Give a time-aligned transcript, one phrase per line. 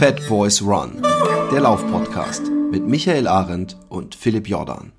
[0.00, 1.02] Fat Boys Run,
[1.52, 4.92] der Laufpodcast mit Michael Arendt und Philipp Jordan.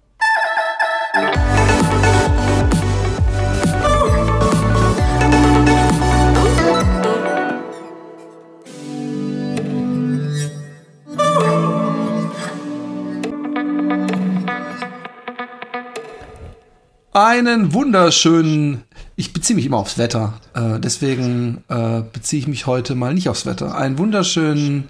[17.11, 18.83] Einen wunderschönen,
[19.21, 23.29] ich beziehe mich immer aufs Wetter, äh, deswegen äh, beziehe ich mich heute mal nicht
[23.29, 23.75] aufs Wetter.
[23.75, 24.89] Einen wunderschönen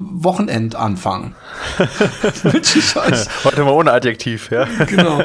[0.00, 1.36] Wochenendanfang.
[2.42, 3.26] Wünsche ich euch.
[3.44, 4.64] Heute mal ohne Adjektiv, ja.
[4.86, 5.22] genau.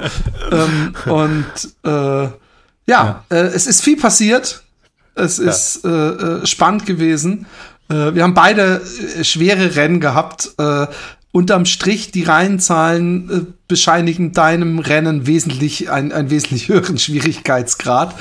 [0.52, 1.46] Ähm, und
[1.84, 2.30] äh, ja,
[2.88, 3.26] ja.
[3.30, 4.62] Äh, es ist viel passiert.
[5.16, 5.50] Es ja.
[5.50, 7.48] ist äh, äh, spannend gewesen.
[7.88, 8.82] Wir haben beide
[9.22, 10.56] schwere Rennen gehabt.
[11.36, 18.16] Unterm Strich die Reihenzahlen äh, bescheinigen deinem Rennen wesentlich einen, einen wesentlich höheren Schwierigkeitsgrad.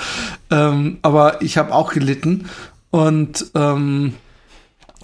[0.50, 2.50] Ähm, aber ich habe auch gelitten.
[2.90, 4.14] Und ähm,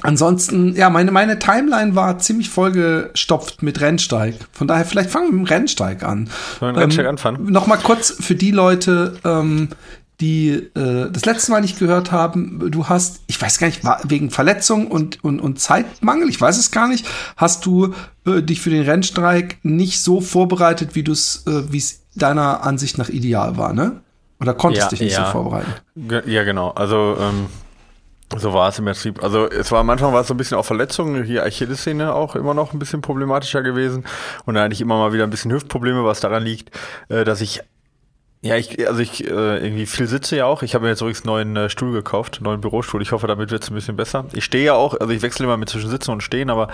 [0.03, 4.35] ansonsten, ja, meine, meine Timeline war ziemlich vollgestopft mit Rennsteig.
[4.51, 6.29] Von daher, vielleicht fangen wir mit dem Rennsteig an.
[6.59, 7.52] Sollen wir Rennsteig ähm, anfangen?
[7.52, 9.69] Noch mal kurz für die Leute, ähm,
[10.21, 14.30] die äh, das letzte Mal nicht gehört haben, du hast, ich weiß gar nicht, wegen
[14.30, 17.95] Verletzung und, und, und Zeitmangel, ich weiß es gar nicht, hast du
[18.27, 22.65] äh, dich für den Rennstreik nicht so vorbereitet, wie du es, äh, wie es deiner
[22.65, 24.01] Ansicht nach ideal war, ne?
[24.40, 25.27] Oder konntest ja, dich nicht ja.
[25.27, 25.73] so vorbereiten?
[26.27, 26.71] Ja, genau.
[26.71, 27.46] Also ähm,
[28.37, 29.23] so war es im Prinzip.
[29.23, 32.55] Also es war manchmal war es so ein bisschen auch Verletzungen, hier Achillessehne auch immer
[32.55, 34.05] noch ein bisschen problematischer gewesen
[34.46, 36.71] und da hatte ich immer mal wieder ein bisschen Hüftprobleme, was daran liegt,
[37.09, 37.60] äh, dass ich
[38.43, 40.63] ja, ich, also ich äh, irgendwie viel sitze ja auch.
[40.63, 43.02] Ich habe mir jetzt übrigens einen neuen äh, Stuhl gekauft, einen neuen Bürostuhl.
[43.02, 44.24] Ich hoffe, damit wird es ein bisschen besser.
[44.33, 46.68] Ich stehe ja auch, also ich wechsle immer mit zwischen Sitzen und Stehen, aber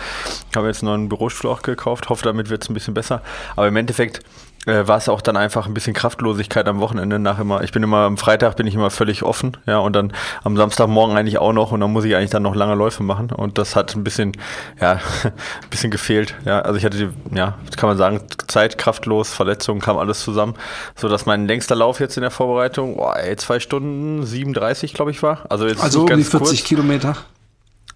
[0.48, 2.08] ich habe jetzt einen neuen Bürostuhl auch gekauft.
[2.08, 3.20] Hoffe, damit wird es ein bisschen besser.
[3.56, 4.20] Aber im Endeffekt
[4.66, 7.62] äh, war es auch dann einfach ein bisschen Kraftlosigkeit am Wochenende nach immer.
[7.62, 10.12] Ich bin immer am Freitag bin ich immer völlig offen, ja, und dann
[10.44, 13.30] am Samstagmorgen eigentlich auch noch und dann muss ich eigentlich dann noch lange Läufe machen
[13.30, 14.32] und das hat ein bisschen,
[14.80, 14.92] ja,
[15.24, 16.60] ein bisschen gefehlt, ja.
[16.60, 20.54] Also ich hatte, die, ja, kann man sagen, Zeit, kraftlos, Verletzungen, kam alles zusammen,
[20.96, 25.12] so dass mein längster Lauf jetzt in der Vorbereitung, boah, ey, zwei Stunden 37, glaube
[25.12, 25.44] ich war.
[25.48, 26.64] Also jetzt also um die 40 kurz.
[26.64, 27.16] Kilometer.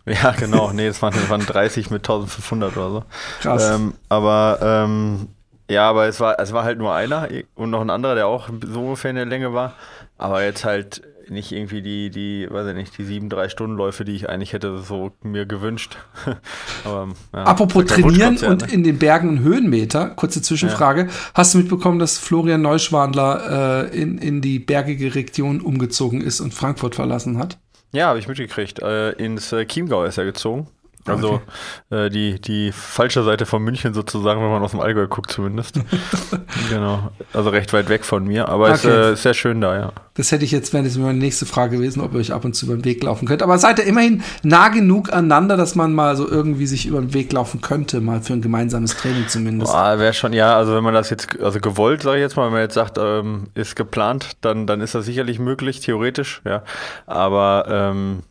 [0.07, 0.73] Ja, genau.
[0.73, 3.05] Nee, das waren, das waren 30 mit 1500 oder so.
[3.43, 3.71] Krass.
[3.71, 5.29] Ähm, aber ähm,
[5.71, 8.49] ja, aber es war, es war halt nur einer und noch ein anderer, der auch
[8.67, 9.75] so ungefähr in der Länge war.
[10.19, 14.05] Aber jetzt halt nicht irgendwie die, die, weiß ich nicht, die sieben, drei Stunden Läufe,
[14.05, 15.97] die ich eigentlich hätte so mir gewünscht.
[16.85, 18.73] aber, ja, Apropos trainieren und ne?
[18.73, 21.03] in den Bergen und Höhenmeter, kurze Zwischenfrage.
[21.03, 21.09] Ja.
[21.35, 26.53] Hast du mitbekommen, dass Florian Neuschwandler äh, in, in die bergige Region umgezogen ist und
[26.53, 27.59] Frankfurt verlassen hat?
[27.93, 28.81] Ja, habe ich mitgekriegt.
[28.81, 30.69] Äh, ins äh, Chiemgau ist er gezogen.
[31.07, 31.41] Also
[31.89, 32.07] okay.
[32.07, 35.81] äh, die, die falsche Seite von München sozusagen, wenn man aus dem Allgäu guckt zumindest.
[36.69, 37.11] genau.
[37.33, 39.13] Also recht weit weg von mir, aber es okay.
[39.13, 39.93] ist äh, sehr schön da, ja.
[40.15, 42.55] Das hätte ich jetzt, wäre das meine nächste Frage gewesen, ob ihr euch ab und
[42.55, 43.43] zu über den Weg laufen könnt.
[43.43, 47.15] Aber seid ihr immerhin nah genug aneinander, dass man mal so irgendwie sich über den
[47.15, 49.73] Weg laufen könnte, mal für ein gemeinsames Training zumindest.
[49.73, 52.53] Wäre schon, ja, also wenn man das jetzt, also gewollt, sage ich jetzt mal, wenn
[52.53, 56.63] man jetzt sagt, ähm, ist geplant, dann, dann ist das sicherlich möglich, theoretisch, ja.
[57.07, 58.23] Aber ähm,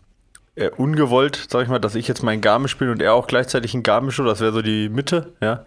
[0.59, 3.73] äh, ungewollt, sag ich mal, dass ich jetzt mein Garmisch bin und er auch gleichzeitig
[3.73, 5.63] ein Garmisch, das wäre so die Mitte, ja.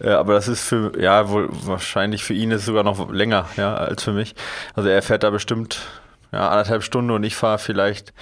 [0.00, 3.48] Äh, aber das ist für, ja, wohl wahrscheinlich für ihn ist es sogar noch länger,
[3.56, 4.34] ja, als für mich.
[4.74, 5.80] Also er fährt da bestimmt
[6.32, 8.12] ja, anderthalb Stunden und ich fahre vielleicht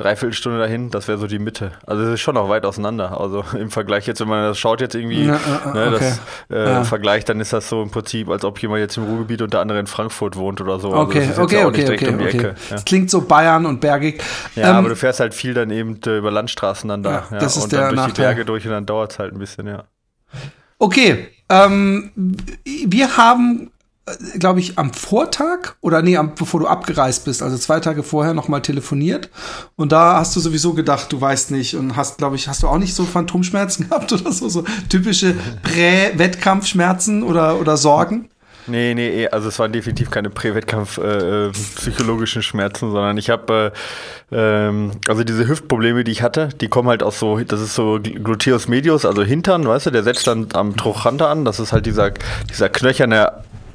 [0.00, 1.72] Dreiviertelstunde dahin, das wäre so die Mitte.
[1.86, 3.20] Also es ist schon noch weit auseinander.
[3.20, 5.38] Also im Vergleich jetzt, wenn man das schaut jetzt irgendwie, ja,
[5.74, 6.12] ne, okay.
[6.48, 6.84] das äh, ja.
[6.84, 9.60] Vergleich, dann ist das so im Prinzip, als ob jemand jetzt im Ruhrgebiet und der
[9.60, 10.94] andere in Frankfurt wohnt oder so.
[10.94, 12.42] Okay, also okay, ja okay, okay, um okay.
[12.42, 12.54] Ja.
[12.70, 14.22] Das klingt so Bayern und bergig.
[14.54, 17.26] Ja, ähm, aber du fährst halt viel dann eben äh, über Landstraßen dann da.
[17.30, 18.12] Ja, das ist und der dann durch Nachteil.
[18.14, 19.84] die Berge durch und dann dauert es halt ein bisschen, ja.
[20.78, 22.10] Okay, ähm,
[22.64, 23.69] wir haben
[24.38, 28.34] glaube ich, am Vortag oder nee, am, bevor du abgereist bist, also zwei Tage vorher
[28.34, 29.30] nochmal telefoniert.
[29.76, 32.68] Und da hast du sowieso gedacht, du weißt nicht und hast, glaube ich, hast du
[32.68, 38.30] auch nicht so Phantomschmerzen gehabt oder so, so typische Prä-Wettkampfschmerzen oder, oder Sorgen?
[38.66, 43.72] Nee, nee, eh, also es waren definitiv keine Prä-Wettkampf äh, äh, Schmerzen, sondern ich habe
[44.30, 44.36] äh,
[44.68, 47.98] ähm, also diese Hüftprobleme, die ich hatte, die kommen halt aus so, das ist so
[48.00, 51.86] Gluteus medius, also Hintern, weißt du, der setzt dann am Trochanter an, das ist halt
[51.86, 52.12] dieser,
[52.48, 53.32] dieser knöcherne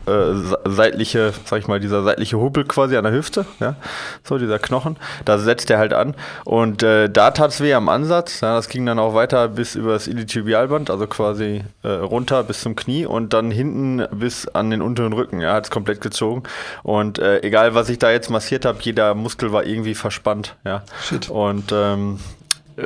[0.07, 0.34] äh,
[0.66, 3.75] seitliche, sag ich mal, dieser seitliche Hubbel quasi an der Hüfte, ja,
[4.24, 6.16] so dieser Knochen, da setzt er halt an.
[6.44, 9.75] Und äh, da tat es weh am Ansatz, ja, das ging dann auch weiter bis
[9.75, 14.69] über das Iliotibialband, also quasi äh, runter bis zum Knie und dann hinten bis an
[14.69, 16.44] den unteren Rücken, ja, hat es komplett gezogen.
[16.84, 20.84] Und äh, egal was ich da jetzt massiert habe, jeder Muskel war irgendwie verspannt, ja,
[21.04, 21.30] Shit.
[21.30, 22.19] und ähm,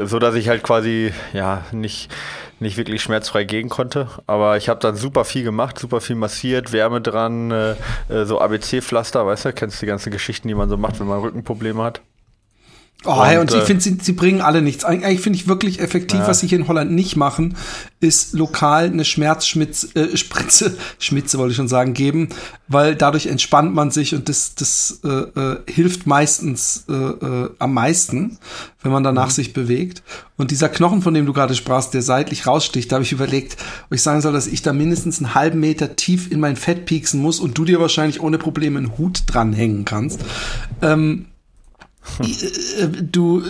[0.04, 2.10] so dass ich halt quasi ja nicht
[2.62, 4.08] nicht wirklich schmerzfrei gehen konnte.
[4.28, 7.72] Aber ich habe dann super viel gemacht, super viel massiert, Wärme dran, äh,
[8.10, 11.08] äh so ABC-Pflaster, weißt du, kennst du die ganzen Geschichten, die man so macht, wenn
[11.08, 12.02] man Rückenprobleme hat?
[13.06, 14.84] Oh, hey, und, und ich äh, finde, sie, sie bringen alle nichts.
[14.84, 16.28] Eigentlich finde ich wirklich effektiv, ja.
[16.28, 17.56] was sie hier in Holland nicht machen,
[18.02, 22.28] ist lokal eine Schmerzspritze, äh, Spritze, Schmitze wollte ich schon sagen, geben,
[22.68, 27.74] weil dadurch entspannt man sich und das, das äh, äh, hilft meistens äh, äh, am
[27.74, 28.38] meisten,
[28.84, 29.34] wenn man danach mhm.
[29.34, 30.04] sich bewegt.
[30.36, 33.56] Und dieser Knochen, von dem du gerade sprachst, der seitlich raussticht, da habe ich überlegt,
[33.86, 36.86] ob ich sagen soll, dass ich da mindestens einen halben Meter tief in mein Fett
[36.86, 40.20] pieksen muss und du dir wahrscheinlich ohne Probleme einen Hut dranhängen kannst.
[40.82, 41.39] Ähm, äh,
[43.12, 43.44] du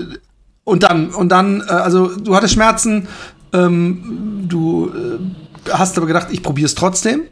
[0.64, 3.08] und dann und dann äh, also du hattest Schmerzen
[3.54, 7.24] ähm, du äh, hast aber gedacht ich probiere es trotzdem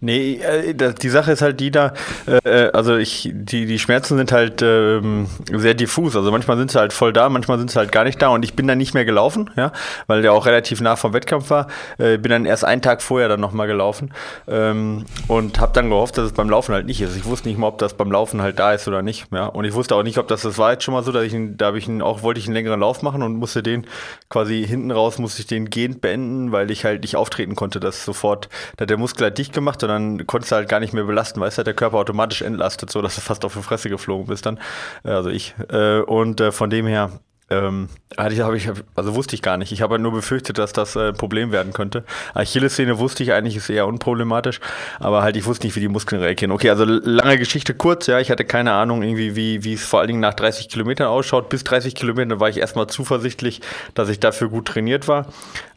[0.00, 1.92] Nee, äh, die Sache ist halt die da,
[2.26, 6.16] äh, also ich, die, die Schmerzen sind halt ähm, sehr diffus.
[6.16, 8.44] Also manchmal sind sie halt voll da, manchmal sind sie halt gar nicht da und
[8.44, 9.72] ich bin dann nicht mehr gelaufen, ja,
[10.08, 11.68] weil der auch relativ nah vom Wettkampf war.
[11.98, 14.12] Äh, bin dann erst einen Tag vorher dann nochmal gelaufen
[14.48, 17.16] ähm, und habe dann gehofft, dass es beim Laufen halt nicht ist.
[17.16, 19.46] Ich wusste nicht mal, ob das beim Laufen halt da ist oder nicht, ja.
[19.46, 21.36] Und ich wusste auch nicht, ob das, das war jetzt schon mal so, dass ich,
[21.56, 23.86] da ich auch, wollte ich einen längeren Lauf machen und musste den
[24.28, 28.04] quasi hinten raus, musste ich den gehend beenden, weil ich halt nicht auftreten konnte, dass
[28.04, 31.04] sofort, da der Muskel halt dicht gemacht und dann konntest du halt gar nicht mehr
[31.04, 34.26] belasten, weißt du, der Körper automatisch entlastet, so dass du fast auf die Fresse geflogen
[34.26, 34.58] bist dann.
[35.04, 35.54] Also ich.
[35.70, 37.10] Äh, und äh, von dem her
[37.52, 39.72] ähm, hatte ich, hab ich, also wusste ich gar nicht.
[39.72, 42.04] Ich habe halt nur befürchtet, dass das äh, ein Problem werden könnte.
[42.34, 44.60] Achillessehne wusste ich eigentlich, ist eher unproblematisch,
[44.98, 46.52] aber halt ich wusste nicht, wie die Muskeln reagieren.
[46.52, 50.08] Okay, also lange Geschichte kurz, ja, ich hatte keine Ahnung irgendwie, wie, es vor allen
[50.08, 51.48] Dingen nach 30 Kilometern ausschaut.
[51.48, 53.60] Bis 30 Kilometer war ich erstmal zuversichtlich,
[53.94, 55.26] dass ich dafür gut trainiert war,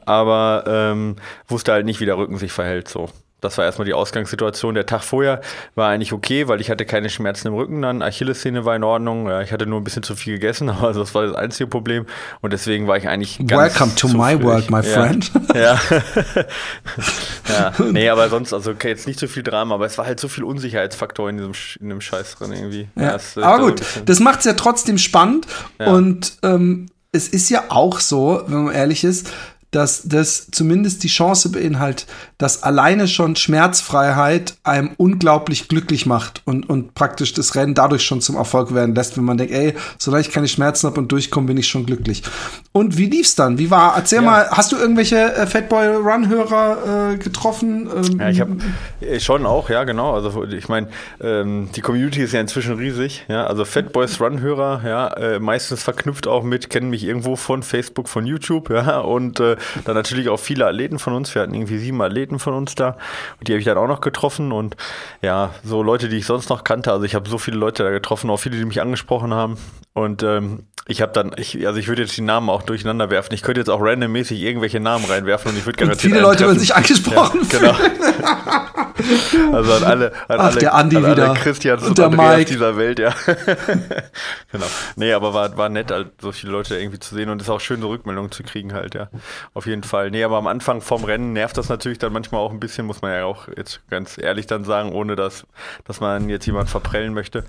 [0.06, 1.16] aber ähm,
[1.48, 3.10] wusste halt nicht, wie der Rücken sich verhält so.
[3.42, 4.76] Das war erstmal die Ausgangssituation.
[4.76, 5.42] Der Tag vorher
[5.76, 8.02] war eigentlich okay, weil ich hatte keine Schmerzen im Rücken dann.
[8.02, 9.28] Achillessehne war in Ordnung.
[9.28, 12.06] Ja, ich hatte nur ein bisschen zu viel gegessen, aber das war das einzige Problem.
[12.42, 15.32] Und deswegen war ich eigentlich ganz Welcome to my world, my friend.
[15.56, 15.80] Ja.
[17.50, 17.74] ja.
[17.92, 20.28] Nee, aber sonst, also okay, jetzt nicht so viel Drama, aber es war halt so
[20.28, 22.90] viel Unsicherheitsfaktor in diesem in dem Scheiß drin irgendwie.
[22.96, 23.14] Ja.
[23.14, 25.48] Das, aber gut, das macht es ja trotzdem spannend.
[25.80, 25.88] Ja.
[25.88, 29.32] Und ähm, es ist ja auch so, wenn man ehrlich ist,
[29.76, 32.08] dass das zumindest die Chance beinhaltet,
[32.38, 38.22] dass alleine schon Schmerzfreiheit einem unglaublich glücklich macht und, und praktisch das Rennen dadurch schon
[38.22, 41.48] zum Erfolg werden lässt, wenn man denkt, ey, solange ich keine Schmerzen habe und durchkomme,
[41.48, 42.24] bin ich schon glücklich.
[42.72, 43.58] Und wie lief's dann?
[43.58, 44.26] Wie war, erzähl ja.
[44.26, 47.90] mal, hast du irgendwelche äh, Fatboy Run-Hörer äh, getroffen?
[47.94, 48.56] Ähm, ja, ich habe
[49.02, 50.14] äh, schon auch, ja, genau.
[50.14, 50.88] Also ich meine,
[51.20, 53.46] ähm, die Community ist ja inzwischen riesig, ja.
[53.46, 58.26] Also Fatboys Run-Hörer, ja, äh, meistens verknüpft auch mit, kennen mich irgendwo von Facebook, von
[58.26, 61.34] YouTube, ja, und äh, dann natürlich auch viele Athleten von uns.
[61.36, 62.98] Wir hatten irgendwie sieben Athleten von uns da.
[63.40, 64.52] Und die habe ich dann auch noch getroffen.
[64.52, 64.76] Und
[65.22, 66.92] ja, so Leute, die ich sonst noch kannte.
[66.92, 69.58] Also ich habe so viele Leute da getroffen, auch viele, die mich angesprochen haben.
[69.94, 73.34] Und ähm, ich habe dann, ich, also ich würde jetzt die Namen auch durcheinander werfen.
[73.34, 76.02] Ich könnte jetzt auch randommäßig irgendwelche Namen reinwerfen und ich würde garantiert.
[76.02, 77.76] Viele Leute würden sich angesprochen ja, genau.
[79.54, 81.34] also an alle, an Ach, alle, der Andi an alle wieder.
[81.34, 82.52] Christians und, und der Andreas Mike.
[82.52, 83.16] dieser Welt, ja.
[84.52, 84.66] genau.
[84.96, 87.62] Nee, aber war, war nett, halt, so viele Leute irgendwie zu sehen und ist auch
[87.62, 89.10] schön, so Rückmeldungen zu kriegen halt, ja.
[89.54, 90.12] Auf jeden Fall.
[90.12, 93.02] Nee, aber am Anfang vom Rennen nervt das natürlich dann manchmal auch ein bisschen, muss
[93.02, 95.46] man ja auch jetzt ganz ehrlich dann sagen, ohne dass,
[95.86, 97.46] dass man jetzt jemand verprellen möchte.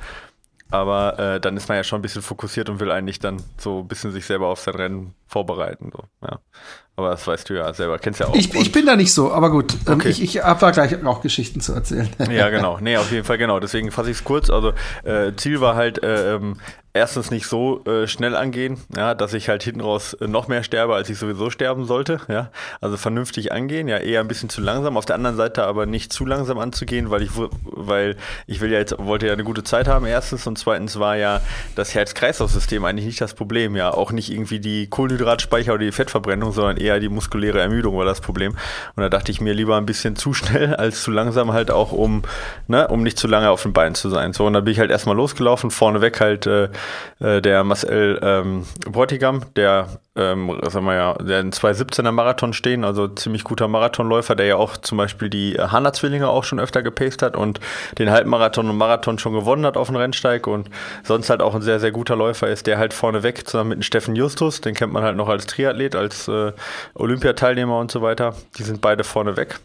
[0.71, 3.81] Aber äh, dann ist man ja schon ein bisschen fokussiert und will eigentlich dann so
[3.81, 5.93] ein bisschen sich selber auf sein Rennen vorbereiten.
[5.93, 6.03] So.
[6.27, 6.41] Ja.
[6.97, 8.35] Aber das weißt du ja selber, kennst ja auch.
[8.35, 9.75] Ich, ich bin da nicht so, aber gut.
[9.87, 10.09] Ähm, okay.
[10.09, 12.09] Ich, ich habe da gleich auch Geschichten zu erzählen.
[12.31, 12.79] Ja, genau.
[12.81, 13.61] Nee, auf jeden Fall genau.
[13.61, 14.51] Deswegen fasse ich es kurz.
[14.51, 14.73] Also
[15.05, 16.57] äh, Ziel war halt, äh, ähm,
[16.97, 20.63] erstens nicht so äh, schnell angehen, ja, dass ich halt hinten raus äh, noch mehr
[20.63, 22.21] sterbe, als ich sowieso sterben sollte.
[22.29, 22.51] Ja.
[22.81, 24.97] Also vernünftig angehen, ja, eher ein bisschen zu langsam.
[24.97, 27.31] Auf der anderen Seite aber nicht zu langsam anzugehen, weil ich,
[27.63, 30.47] weil ich will ja jetzt, wollte ja eine gute Zeit haben, erstens.
[30.47, 31.41] Und zweitens war ja
[31.75, 33.77] das Herz-Kreislauf-System eigentlich nicht das Problem.
[33.77, 38.05] Ja, auch nicht irgendwie die Kohlenhydratspeicher oder die Fettverbrennung, sondern eher die muskuläre Ermüdung war
[38.05, 38.53] das Problem.
[38.97, 41.93] Und da dachte ich mir lieber ein bisschen zu schnell als zu langsam halt auch,
[41.93, 42.23] um,
[42.69, 44.33] ne, um nicht zu lange auf den Beinen zu sein.
[44.33, 46.69] So, und dann bin ich halt erstmal losgelaufen, vorneweg halt äh,
[47.21, 52.85] äh, der Marcel ähm, Bräutigam, der, ähm, sagen wir ja, der in 2,17er Marathon stehen,
[52.85, 57.23] also ziemlich guter Marathonläufer, der ja auch zum Beispiel die Hanna-Zwillinge auch schon öfter gepaced
[57.23, 57.61] hat und
[57.99, 60.71] den Halbmarathon und Marathon schon gewonnen hat auf dem Rennsteig und
[61.05, 64.17] sonst halt auch ein sehr, sehr guter Läufer ist, der halt vorneweg zusammen mit Steffen
[64.17, 66.53] Justus, den kennt man halt noch als Triathlet, als äh,
[66.95, 69.59] Olympiateilnehmer und so weiter, die sind beide vorneweg.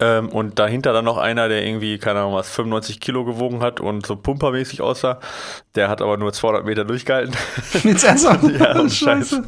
[0.00, 3.80] Ähm, und dahinter dann noch einer, der irgendwie, keine Ahnung was, 95 Kilo gewogen hat
[3.80, 5.18] und so pumpermäßig aussah.
[5.74, 7.34] Der hat aber nur 200 Meter durchgehalten.
[7.82, 8.38] Jetzt erstmal.
[8.58, 9.44] ja, und Scheiße.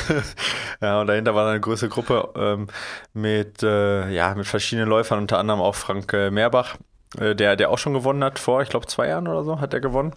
[0.80, 2.68] ja, und dahinter war dann eine größere Gruppe ähm,
[3.12, 6.76] mit, äh, ja, mit verschiedenen Läufern, unter anderem auch Frank äh, Mehrbach
[7.18, 9.72] äh, der, der auch schon gewonnen hat, vor, ich glaube, zwei Jahren oder so hat
[9.72, 10.14] er gewonnen.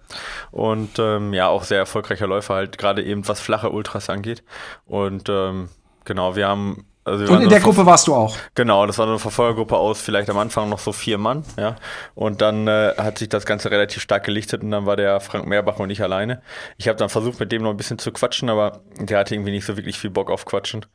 [0.52, 4.44] Und ähm, ja, auch sehr erfolgreicher Läufer, halt gerade eben was flache Ultras angeht.
[4.86, 5.70] Und ähm,
[6.06, 8.36] genau, wir haben Also und in der Gruppe warst du auch?
[8.54, 11.78] Genau, das war eine Verfolgergruppe aus vielleicht am Anfang noch so vier Mann, ja.
[12.16, 15.48] Und dann äh, hat sich das Ganze relativ stark gelichtet und dann war der Frank
[15.48, 16.42] Mehrbach und ich alleine.
[16.78, 19.52] Ich habe dann versucht, mit dem noch ein bisschen zu quatschen, aber der hatte irgendwie
[19.52, 20.86] nicht so wirklich viel Bock auf Quatschen.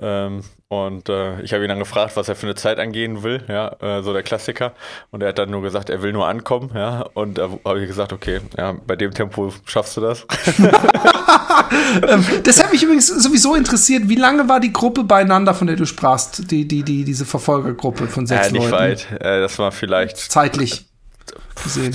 [0.00, 3.42] Ähm, und äh, ich habe ihn dann gefragt, was er für eine Zeit angehen will,
[3.48, 4.72] ja, äh, so der Klassiker.
[5.10, 7.06] Und er hat dann nur gesagt, er will nur ankommen, ja.
[7.14, 10.26] Und da habe ich gesagt, okay, ja, bei dem Tempo schaffst du das.
[12.08, 15.76] ähm, das hat mich übrigens sowieso interessiert, wie lange war die Gruppe beieinander, von der
[15.76, 18.72] du sprachst, die, die, die, diese Verfolgergruppe von sechs äh, nicht Leuten?
[18.72, 19.06] weit.
[19.20, 20.86] Äh, das war vielleicht zeitlich
[21.62, 21.94] gesehen.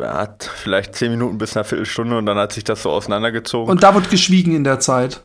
[0.00, 3.68] Hat vielleicht zehn Minuten bis eine Viertelstunde und dann hat sich das so auseinandergezogen.
[3.68, 5.24] Und da wird geschwiegen in der Zeit.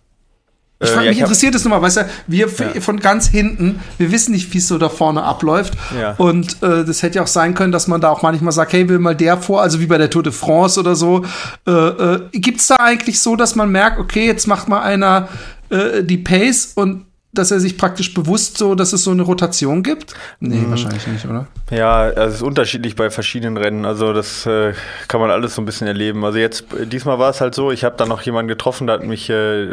[0.79, 2.81] Ich frage, äh, ja, mich interessiert es nochmal, weißt du, wir ja.
[2.81, 5.75] von ganz hinten, wir wissen nicht, wie es so da vorne abläuft.
[5.95, 6.15] Ja.
[6.17, 8.89] Und äh, das hätte ja auch sein können, dass man da auch manchmal sagt, hey,
[8.89, 11.23] will mal der vor, also wie bei der Tour de France oder so.
[11.67, 15.29] Äh, äh, Gibt es da eigentlich so, dass man merkt, okay, jetzt macht mal einer
[15.69, 19.83] äh, die Pace und dass er sich praktisch bewusst so, dass es so eine Rotation
[19.83, 20.13] gibt?
[20.39, 20.69] Nee, hm.
[20.69, 21.47] wahrscheinlich nicht, oder?
[21.69, 23.83] Ja, also es ist unterschiedlich bei verschiedenen Rennen.
[23.83, 24.73] Also das äh,
[25.09, 26.23] kann man alles so ein bisschen erleben.
[26.23, 29.03] Also jetzt, diesmal war es halt so, ich habe da noch jemanden getroffen, da hat
[29.03, 29.67] mich äh,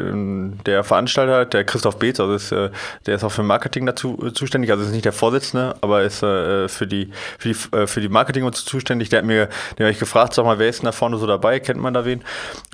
[0.66, 2.70] der Veranstalter, der Christoph Beetz, also ist, äh,
[3.06, 6.20] der ist auch für Marketing dazu äh, zuständig, also ist nicht der Vorsitzende, aber ist
[6.24, 9.10] äh, für die, für die, äh, für die Marketing und so zuständig.
[9.10, 9.46] Der hat mir,
[9.78, 11.60] den habe ich gefragt, sag mal, wer ist denn da vorne so dabei?
[11.60, 12.24] Kennt man da wen?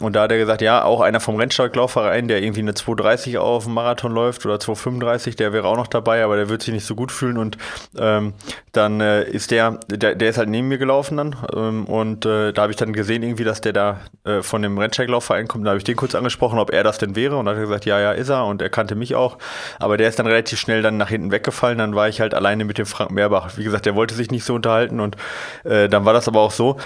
[0.00, 3.64] Und da hat er gesagt, ja, auch einer vom Rennsteiglaufverein, der irgendwie eine 230 auf
[3.64, 6.72] dem Marathon läuft oder 2 35, der wäre auch noch dabei, aber der wird sich
[6.72, 7.58] nicht so gut fühlen und
[7.98, 8.32] ähm,
[8.72, 12.52] dann äh, ist der, der, der ist halt neben mir gelaufen dann ähm, und äh,
[12.52, 15.70] da habe ich dann gesehen irgendwie, dass der da äh, von dem Rennsteiglaufverein kommt, da
[15.70, 17.84] habe ich den kurz angesprochen, ob er das denn wäre und dann hat er gesagt,
[17.84, 19.38] ja, ja, ist er und er kannte mich auch,
[19.78, 22.64] aber der ist dann relativ schnell dann nach hinten weggefallen, dann war ich halt alleine
[22.64, 23.56] mit dem Frank Mehrbach.
[23.56, 25.16] Wie gesagt, der wollte sich nicht so unterhalten und
[25.64, 26.76] äh, dann war das aber auch so,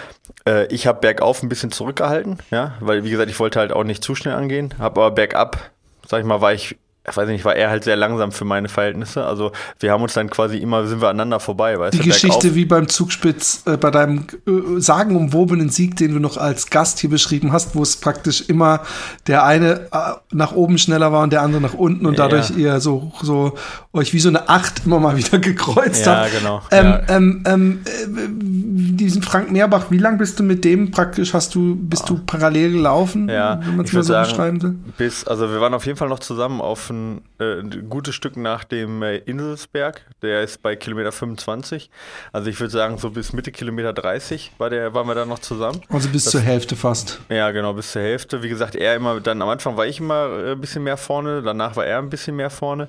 [0.47, 3.85] äh, ich habe bergauf ein bisschen zurückgehalten, ja, weil wie gesagt, ich wollte halt auch
[3.85, 5.71] nicht zu schnell angehen, habe aber bergab
[6.07, 8.69] sag ich mal, war ich ich weiß nicht, war er halt sehr langsam für meine
[8.69, 9.27] Verhältnisse.
[9.27, 12.39] Also wir haben uns dann quasi immer, sind wir aneinander vorbei, weißt Die du, Geschichte
[12.39, 12.55] bergauf.
[12.55, 17.11] wie beim Zugspitz, äh, bei deinem äh, sagenumwobenen Sieg, den du noch als Gast hier
[17.11, 18.81] beschrieben hast, wo es praktisch immer
[19.27, 22.57] der eine äh, nach oben schneller war und der andere nach unten und dadurch ja.
[22.57, 23.53] ihr so, so
[23.93, 26.33] euch wie so eine Acht immer mal wieder gekreuzt ja, habt.
[26.39, 30.91] Genau, ähm, ja, ähm, ähm, äh, diesen Frank Mehrbach, wie lange bist du mit dem
[30.91, 32.15] praktisch, hast du, bist oh.
[32.15, 34.75] du parallel gelaufen, ja, wenn man es mal so sagen, beschreiben will?
[34.97, 38.37] Bis, also wir waren auf jeden Fall noch zusammen auf ein, äh, ein gutes Stück
[38.37, 40.03] nach dem äh, Inselsberg.
[40.23, 41.91] Der ist bei Kilometer 25.
[42.33, 45.41] Also ich würde sagen, so bis Mitte Kilometer 30 war der, waren wir dann noch
[45.41, 45.81] zusammen.
[45.89, 47.21] Also bis das, zur Hälfte fast.
[47.29, 48.43] Ja, genau, bis zur Hälfte.
[48.43, 51.43] Wie gesagt, er immer, dann am Anfang war ich immer äh, ein bisschen mehr vorne,
[51.43, 52.89] danach war er ein bisschen mehr vorne.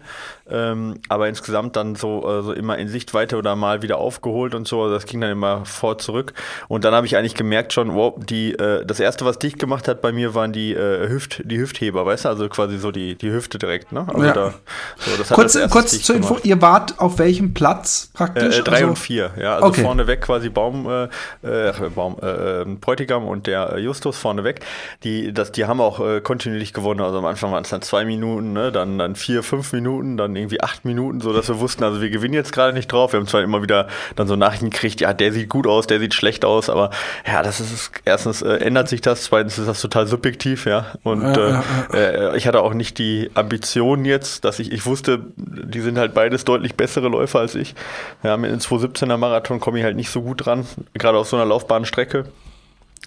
[0.50, 4.84] Ähm, aber insgesamt dann so also immer in Sichtweite oder mal wieder aufgeholt und so.
[4.84, 6.34] Also das ging dann immer vor zurück.
[6.68, 9.88] Und dann habe ich eigentlich gemerkt schon, wow, die, äh, das erste, was dicht gemacht
[9.88, 12.30] hat bei mir, waren die äh, Hüft, die Hüftheber, weißt du?
[12.30, 14.06] Also quasi so die, die Hüfte direkt, ne?
[14.08, 14.34] Also ja.
[14.34, 14.54] da,
[14.98, 18.58] so, kurz kurz zur Info, ihr wart auf welchem Platz praktisch?
[18.58, 18.88] Äh, äh, drei also?
[18.90, 19.56] und vier, ja.
[19.56, 19.82] Also okay.
[19.82, 21.08] vorneweg quasi Baum, äh,
[21.44, 24.60] äh Baum äh, Bräutigam und der Justus vorneweg.
[25.04, 27.02] Die, das, die haben auch kontinuierlich gewonnen.
[27.02, 28.72] Also am Anfang waren es dann zwei Minuten, ne?
[28.72, 32.10] dann, dann vier, fünf Minuten, dann irgendwie acht Minuten, so dass wir wussten, also wir
[32.10, 33.14] gewinnen jetzt gerade nicht drauf.
[33.14, 36.00] Wir haben zwar immer wieder dann so Nachrichten gekriegt, ja, der sieht gut aus, der
[36.00, 36.92] sieht schlecht aus, aber
[37.26, 40.88] ja, das ist erstens ändert sich das, zweitens ist das total subjektiv, ja.
[41.04, 45.82] Und ja, ja, ich hatte auch nicht die Ambition jetzt, dass ich, ich wusste, die
[45.82, 47.76] sind halt beides deutlich bessere Läufer als ich.
[48.24, 51.36] Ja, mit einem 217er Marathon komme ich halt nicht so gut dran, gerade auf so
[51.36, 52.26] einer Laufbahnstrecke.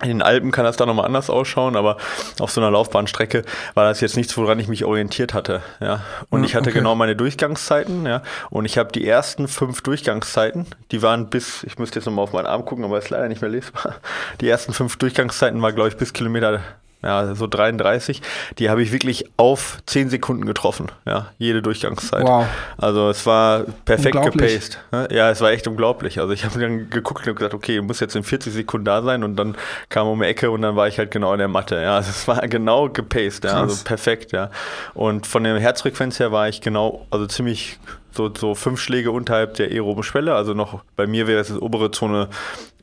[0.01, 1.97] In den Alpen kann das da nochmal anders ausschauen, aber
[2.39, 3.43] auf so einer Laufbahnstrecke
[3.75, 5.61] war das jetzt nichts, woran ich mich orientiert hatte.
[5.81, 6.03] Ja.
[6.31, 6.79] Und ich hatte okay.
[6.79, 8.23] genau meine Durchgangszeiten, ja.
[8.51, 12.33] Und ich habe die ersten fünf Durchgangszeiten, die waren bis, ich müsste jetzt nochmal auf
[12.33, 13.97] meinen Arm gucken, aber ist leider nicht mehr lesbar.
[14.41, 16.61] Die ersten fünf Durchgangszeiten war, glaube ich, bis Kilometer
[17.03, 18.23] ja, so 33,
[18.59, 22.25] die habe ich wirklich auf 10 Sekunden getroffen, ja, jede Durchgangszeit.
[22.25, 22.47] Wow.
[22.77, 24.79] Also es war perfekt gepaced.
[24.91, 25.09] Ne?
[25.13, 26.19] Ja, es war echt unglaublich.
[26.19, 29.03] Also ich habe dann geguckt und gesagt, okay, du musst jetzt in 40 Sekunden da
[29.03, 29.57] sein und dann
[29.89, 31.81] kam um die Ecke und dann war ich halt genau in der Matte.
[31.81, 34.51] Ja, also es war genau gepaced, ja, also perfekt, ja.
[34.95, 37.79] Und von der Herzfrequenz her war ich genau, also ziemlich
[38.19, 40.35] so, so fünf Schläge unterhalb der aeroben Schwelle.
[40.35, 42.29] Also noch, bei mir wäre es obere Zone,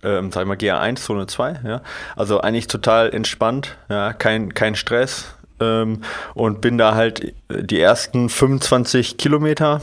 [0.02, 1.60] ähm, sag ich mal, GA1, Zone 2.
[1.64, 1.82] Ja?
[2.16, 4.14] Also eigentlich total entspannt, ja?
[4.14, 5.36] kein, kein Stress.
[5.60, 6.02] Ähm,
[6.34, 9.82] und bin da halt die ersten 25 Kilometer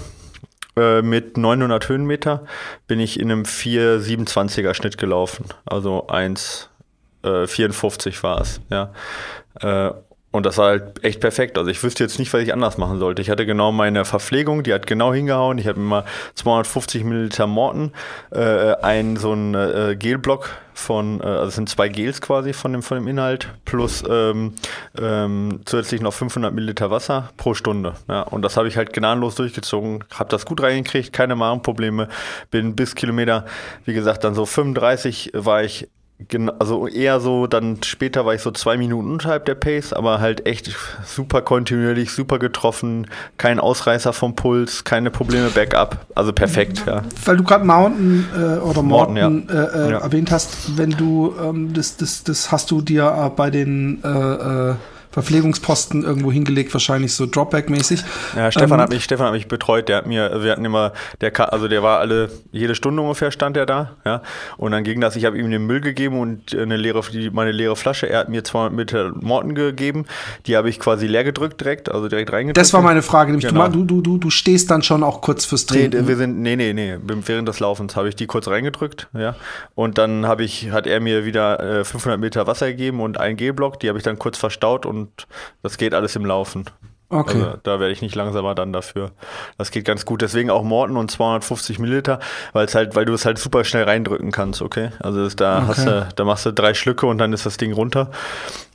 [0.77, 2.45] äh, mit 900 Höhenmeter
[2.87, 5.45] bin ich in einem 4,27er Schnitt gelaufen.
[5.67, 8.61] Also 1,54 äh, war es.
[8.71, 8.93] Ja.
[9.61, 9.93] Äh,
[10.33, 11.59] Und das war halt echt perfekt.
[11.59, 13.21] Also ich wüsste jetzt nicht, was ich anders machen sollte.
[13.21, 15.59] Ich hatte genau meine Verpflegung, die hat genau hingehauen.
[15.59, 17.93] Ich habe immer 250 Milliliter Morten,
[18.31, 22.73] äh, ein so ein äh, Gelblock von, äh, also es sind zwei Gels quasi von
[22.73, 24.55] dem, von dem Inhalt, plus ähm,
[24.99, 27.95] ähm, zusätzlich noch 500 Milliliter Wasser pro Stunde.
[28.09, 32.09] Ja, und das habe ich halt gnadenlos durchgezogen, habe das gut reingekriegt, keine Magenprobleme,
[32.51, 33.45] bin bis Kilometer,
[33.85, 35.89] wie gesagt, dann so 35 war ich
[36.59, 40.47] also eher so, dann später war ich so zwei Minuten unterhalb der Pace, aber halt
[40.47, 40.75] echt
[41.05, 43.07] super kontinuierlich, super getroffen,
[43.39, 47.03] kein Ausreißer vom Puls, keine Probleme Backup, also perfekt, ja.
[47.25, 49.63] Weil du gerade Mountain äh, oder Morton, Morton ja.
[49.63, 49.99] äh, äh, ja.
[49.99, 54.09] erwähnt hast, wenn du, ähm, das, das, das hast du dir äh, bei den äh,
[54.09, 54.75] äh,
[55.13, 58.03] Verpflegungsposten irgendwo hingelegt, wahrscheinlich so Dropback-mäßig.
[58.35, 60.65] Ja, Stefan ähm, hat mich, Stefan hat mich betreut, der hat mir, also wir hatten
[60.65, 64.23] immer, der also der war alle, jede Stunde ungefähr stand er da, ja.
[64.57, 67.03] Und dann ging das, ich habe ihm den Müll gegeben und eine leere,
[67.33, 70.07] meine leere Flasche, er hat mir 200 Meter Morten gegeben,
[70.47, 72.57] die habe ich quasi leer gedrückt direkt, also direkt reingedrückt.
[72.57, 73.69] Das war meine Frage, nämlich genau.
[73.69, 76.03] du, du, du, du stehst dann schon auch kurz fürs Trinken.
[76.03, 79.37] Nee, wir sind, nee, nee, nee, während des Laufens habe ich die kurz reingedrückt, ja.
[79.75, 83.37] Und dann habe ich, hat er mir wieder äh, 500 Meter Wasser gegeben und einen
[83.37, 85.02] Gelblock, die habe ich dann kurz verstaut und
[85.63, 86.65] das geht alles im Laufen.
[87.13, 87.43] Okay.
[87.43, 89.11] Also, da werde ich nicht langsamer dann dafür.
[89.59, 90.23] Das geht ganz gut.
[90.23, 92.21] Deswegen auch Morten und 250 Milliliter,
[92.55, 94.91] weil es halt, weil du es halt super schnell reindrücken kannst, okay?
[94.99, 95.67] Also das, da okay.
[95.69, 98.11] hast du, da machst du drei Schlücke und dann ist das Ding runter.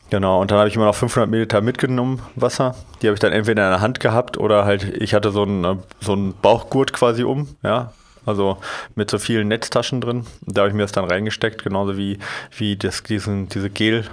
[0.10, 2.76] Genau, und dann habe ich immer noch 500 Milliliter mitgenommen, Wasser.
[3.02, 5.80] Die habe ich dann entweder in der Hand gehabt oder halt, ich hatte so einen,
[6.00, 7.92] so einen Bauchgurt quasi um, ja,
[8.28, 8.58] also
[8.96, 10.26] mit so vielen Netztaschen drin.
[10.46, 12.20] Da habe ich mir das dann reingesteckt, genauso wie,
[12.56, 14.06] wie das, diesen, diese Gel,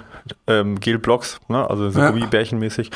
[0.47, 1.69] ähm, Gelblocks, ne?
[1.69, 2.09] also so ja.
[2.09, 2.91] Gummibärchenmäßig.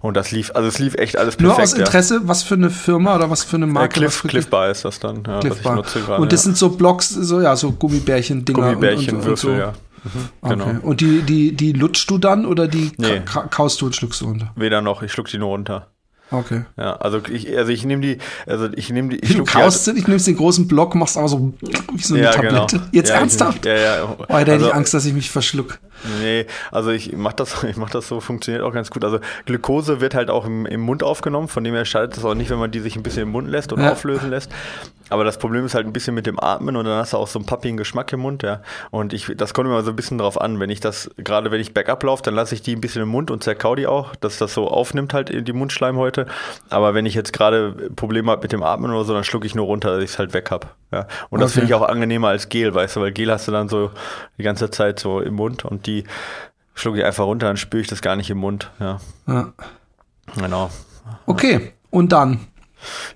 [0.00, 1.56] Und das lief, also es lief echt alles perfekt.
[1.58, 2.20] Nur aus Interesse, ja.
[2.24, 3.96] was für eine Firma oder was für eine Marke?
[3.96, 6.22] Äh, Cliff, Cliff Bar ist das dann, ja, was ich nutze gerade.
[6.22, 8.60] Und das sind so Blocks, so ja, so Gummibärchen-Dinger.
[8.60, 9.50] Gummibärchen-Würfel, so.
[9.50, 9.72] ja.
[10.04, 10.64] Mhm, genau.
[10.64, 10.78] Okay.
[10.82, 13.22] Und die, die, die lutschst du dann oder die nee.
[13.50, 14.50] kaust du und schluckst du runter?
[14.56, 15.91] Weder noch, ich schluck die nur runter.
[16.32, 16.62] Okay.
[16.78, 19.18] Ja, also ich, also ich nehme die, also ich nehme die.
[19.18, 21.52] Ich du kaust ich nimmst den großen Block, machst aber so
[21.92, 22.78] wie so eine ja, Tablette.
[22.78, 22.88] Genau.
[22.92, 23.66] Jetzt ja, ernsthaft?
[23.66, 24.16] Ich, ja, ja.
[24.18, 25.78] Oh, da hätte also, ich Angst, dass ich mich verschluck.
[26.20, 29.04] Nee, also ich mach das, ich mach das so, funktioniert auch ganz gut.
[29.04, 32.34] Also Glukose wird halt auch im, im Mund aufgenommen, von dem her schadet es auch
[32.34, 33.92] nicht, wenn man die sich ein bisschen im Mund lässt und ja.
[33.92, 34.50] auflösen lässt.
[35.12, 37.26] Aber das Problem ist halt ein bisschen mit dem Atmen und dann hast du auch
[37.26, 38.62] so einen pappigen Geschmack im Mund, ja.
[38.90, 40.58] Und ich, das kommt immer so ein bisschen drauf an.
[40.58, 43.08] Wenn ich das, gerade wenn ich Backup laufe, dann lasse ich die ein bisschen im
[43.08, 46.24] Mund und zerkau die auch, dass das so aufnimmt halt in die Mundschleimhäute.
[46.70, 49.54] Aber wenn ich jetzt gerade Probleme habe mit dem Atmen oder so, dann schlucke ich
[49.54, 50.68] nur runter, dass ich es halt weg habe.
[50.92, 51.06] Ja.
[51.28, 51.60] Und das okay.
[51.60, 53.90] finde ich auch angenehmer als Gel, weißt du, weil Gel hast du dann so
[54.38, 55.91] die ganze Zeit so im Mund und die
[56.74, 58.70] schlucke ich einfach runter, dann spüre ich das gar nicht im Mund.
[58.80, 59.00] Ja.
[59.26, 59.52] ja.
[60.36, 60.70] Genau.
[61.26, 62.40] Okay, und dann?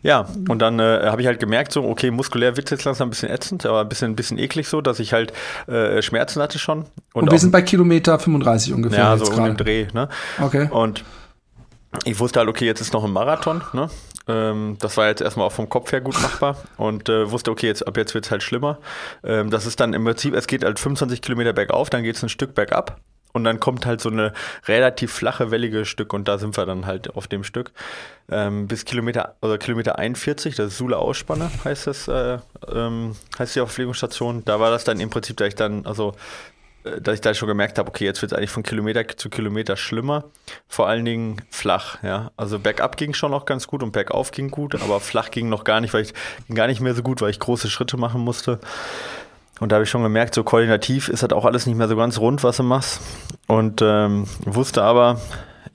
[0.03, 3.09] Ja, und dann äh, habe ich halt gemerkt, so, okay, muskulär wird es jetzt langsam
[3.09, 5.33] ein bisschen ätzend, aber ein bisschen, ein bisschen eklig so, dass ich halt
[5.67, 6.85] äh, Schmerzen hatte schon.
[7.13, 8.99] Und, und wir sind bei Kilometer 35 ungefähr.
[8.99, 10.09] Ja, so um den Dreh, ne?
[10.41, 10.69] Okay.
[10.71, 11.05] Und
[12.05, 13.89] ich wusste halt, okay, jetzt ist noch ein Marathon, ne?
[14.29, 17.67] Ähm, das war jetzt erstmal auch vom Kopf her gut machbar und äh, wusste, okay,
[17.67, 18.79] jetzt, ab jetzt wird es halt schlimmer.
[19.25, 22.23] Ähm, das ist dann im Prinzip, es geht halt 25 Kilometer bergauf, dann geht es
[22.23, 23.01] ein Stück bergab
[23.37, 24.33] und dann kommt halt so eine
[24.67, 27.71] relativ flache, wellige Stück und da sind wir dann halt auf dem Stück.
[28.29, 32.39] Ähm, bis Kilometer, oder Kilometer 41, das ist Sula Ausspanne, heißt das, äh,
[32.73, 34.43] ähm, heißt die Verpflegungsstation.
[34.45, 36.15] Da war das dann im Prinzip, da ich dann, also
[37.01, 39.77] dass ich da schon gemerkt habe, okay, jetzt wird es eigentlich von Kilometer zu Kilometer
[39.77, 40.25] schlimmer.
[40.69, 42.31] Vor allen Dingen flach, ja.
[42.37, 45.65] Also bergab ging schon noch ganz gut und bergauf ging gut, aber flach ging noch
[45.65, 46.15] gar nicht, weil ich
[46.47, 48.61] ging gar nicht mehr so gut, weil ich große Schritte machen musste.
[49.59, 51.97] Und da habe ich schon gemerkt, so koordinativ ist das auch alles nicht mehr so
[51.97, 53.01] ganz rund, was du machst.
[53.47, 55.21] Und ähm, wusste aber,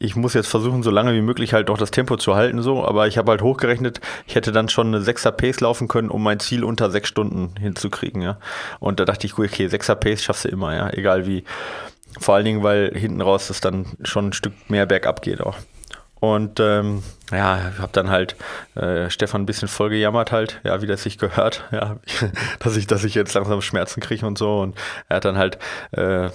[0.02, 2.84] ich muss jetzt versuchen, so lange wie möglich halt auch das Tempo zu halten, so.
[2.84, 6.24] Aber ich habe halt hochgerechnet, ich hätte dann schon eine 6er Pace laufen können, um
[6.24, 8.38] mein Ziel unter sechs Stunden hinzukriegen, ja.
[8.80, 11.44] Und da dachte ich, okay, 6er Pace schaffst du immer, ja, egal wie.
[12.20, 15.56] Vor allen Dingen, weil hinten raus das dann schon ein Stück mehr bergab geht auch.
[16.22, 18.36] Und ähm, ja, ich habe dann halt
[18.76, 21.98] äh, Stefan ein bisschen voll gejammert halt, ja, wie das sich gehört, ja,
[22.60, 24.60] dass ich, dass ich jetzt langsam Schmerzen kriege und so.
[24.60, 24.78] Und
[25.10, 25.58] er hat dann halt,
[25.94, 26.30] äh,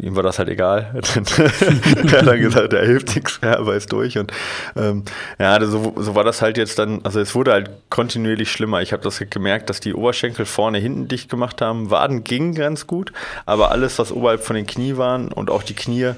[0.00, 0.92] ihm war das halt egal.
[0.94, 4.16] er hat dann gesagt, er hilft nichts mehr, aber durch.
[4.16, 4.32] Und
[4.76, 5.04] ähm,
[5.38, 8.80] ja, so, so war das halt jetzt dann, also es wurde halt kontinuierlich schlimmer.
[8.80, 11.90] Ich habe das gemerkt, dass die Oberschenkel vorne hinten dicht gemacht haben.
[11.90, 13.12] Waden gingen ganz gut,
[13.44, 16.14] aber alles, was oberhalb von den Knie waren und auch die Knie,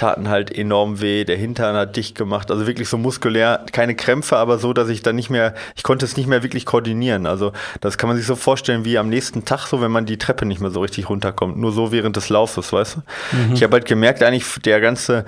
[0.00, 1.24] taten halt enorm weh.
[1.24, 5.02] Der Hintern hat dicht gemacht, also wirklich so muskulär keine Krämpfe, aber so, dass ich
[5.02, 7.26] dann nicht mehr, ich konnte es nicht mehr wirklich koordinieren.
[7.26, 10.16] Also das kann man sich so vorstellen wie am nächsten Tag, so wenn man die
[10.16, 11.58] Treppe nicht mehr so richtig runterkommt.
[11.58, 13.36] Nur so während des Laufes, weißt du?
[13.36, 13.54] Mhm.
[13.54, 15.26] Ich habe halt gemerkt, eigentlich der ganze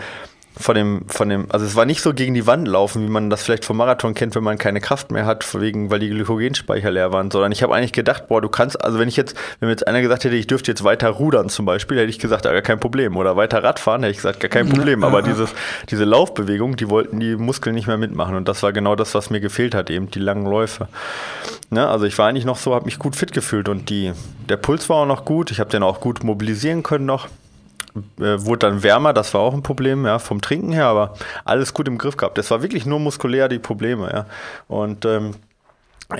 [0.59, 3.31] von dem, von dem, also es war nicht so gegen die Wand laufen, wie man
[3.31, 6.91] das vielleicht vom Marathon kennt, wenn man keine Kraft mehr hat, wegen, weil die Glykogenspeicher
[6.91, 9.69] leer waren, sondern ich habe eigentlich gedacht, boah, du kannst, also wenn ich jetzt, wenn
[9.69, 12.45] mir jetzt einer gesagt hätte, ich dürfte jetzt weiter rudern zum Beispiel, hätte ich gesagt,
[12.45, 13.17] ja, gar kein Problem.
[13.17, 15.05] Oder weiter Radfahren, hätte ich gesagt, gar kein Problem.
[15.05, 15.51] Aber dieses,
[15.91, 18.37] diese Laufbewegung, die wollten die Muskeln nicht mehr mitmachen.
[18.37, 20.88] Und das war genau das, was mir gefehlt hat, eben die langen Läufe.
[21.71, 21.88] Ne?
[21.88, 24.12] Also ich war eigentlich noch so, habe mich gut fit gefühlt und die,
[24.49, 25.51] der Puls war auch noch gut.
[25.51, 27.29] Ich habe den auch gut mobilisieren können noch
[28.17, 31.89] wurde dann wärmer, das war auch ein Problem, ja, vom Trinken her, aber alles gut
[31.89, 32.39] im Griff gehabt.
[32.39, 34.27] Das war wirklich nur muskulär die Probleme, ja.
[34.69, 35.35] Und ähm,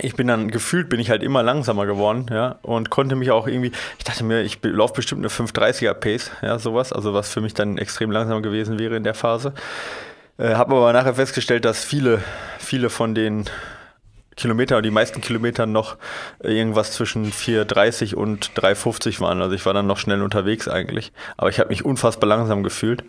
[0.01, 3.47] ich bin dann gefühlt, bin ich halt immer langsamer geworden, ja, und konnte mich auch
[3.47, 7.41] irgendwie, ich dachte mir, ich laufe bestimmt eine 530er Pace, ja, sowas, also was für
[7.41, 9.53] mich dann extrem langsam gewesen wäre in der Phase.
[10.39, 12.23] Äh, Habe aber nachher festgestellt, dass viele,
[12.59, 13.45] viele von den
[14.37, 15.97] Kilometer die meisten Kilometer noch
[16.41, 19.43] irgendwas zwischen 4,30 und 3,50 waren.
[19.43, 21.13] Also ich war dann noch schnell unterwegs eigentlich.
[21.37, 23.05] Aber ich habe mich unfassbar langsam gefühlt.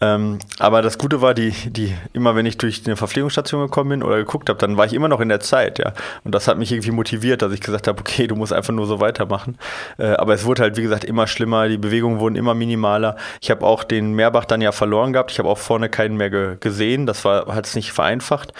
[0.00, 4.02] Ähm, aber das Gute war, die, die, immer wenn ich durch eine Verpflegungsstation gekommen bin
[4.02, 5.94] oder geguckt habe, dann war ich immer noch in der Zeit, ja.
[6.22, 8.86] Und das hat mich irgendwie motiviert, dass ich gesagt habe, okay, du musst einfach nur
[8.86, 9.56] so weitermachen.
[9.96, 13.16] Äh, aber es wurde halt, wie gesagt, immer schlimmer, die Bewegungen wurden immer minimaler.
[13.40, 15.30] Ich habe auch den Meerbach dann ja verloren gehabt.
[15.30, 17.06] Ich habe auch vorne keinen mehr ge gesehen.
[17.06, 18.52] Das hat es nicht vereinfacht.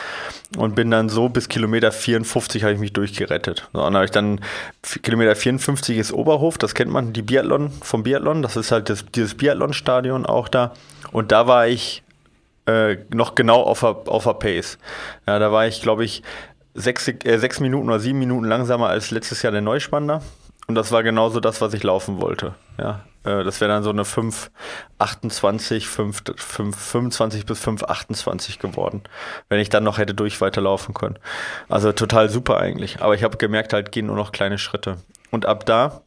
[0.57, 3.69] Und bin dann so bis Kilometer 54 habe ich mich durchgerettet.
[3.73, 4.41] So, und habe ich dann
[5.03, 8.43] Kilometer 54 ist Oberhof, das kennt man, die Biathlon vom Biathlon.
[8.43, 10.73] Das ist halt das, dieses Biathlon-Stadion auch da.
[11.13, 12.03] Und da war ich
[12.67, 14.79] äh, noch genau auf der, auf der Pace.
[15.27, 16.23] Ja, da war ich, glaube ich,
[16.75, 20.23] sechs, äh, sechs Minuten oder sieben Minuten langsamer als letztes Jahr der Neuspanner.
[20.67, 22.55] Und das war genauso das, was ich laufen wollte.
[22.77, 29.03] Ja, äh, das wäre dann so eine 5,28, 5, 5, 25 bis 5,28 geworden,
[29.49, 31.19] wenn ich dann noch hätte durch weiterlaufen können.
[31.69, 33.01] Also total super eigentlich.
[33.01, 34.97] Aber ich habe gemerkt, halt gehen nur noch kleine Schritte.
[35.31, 36.03] Und ab da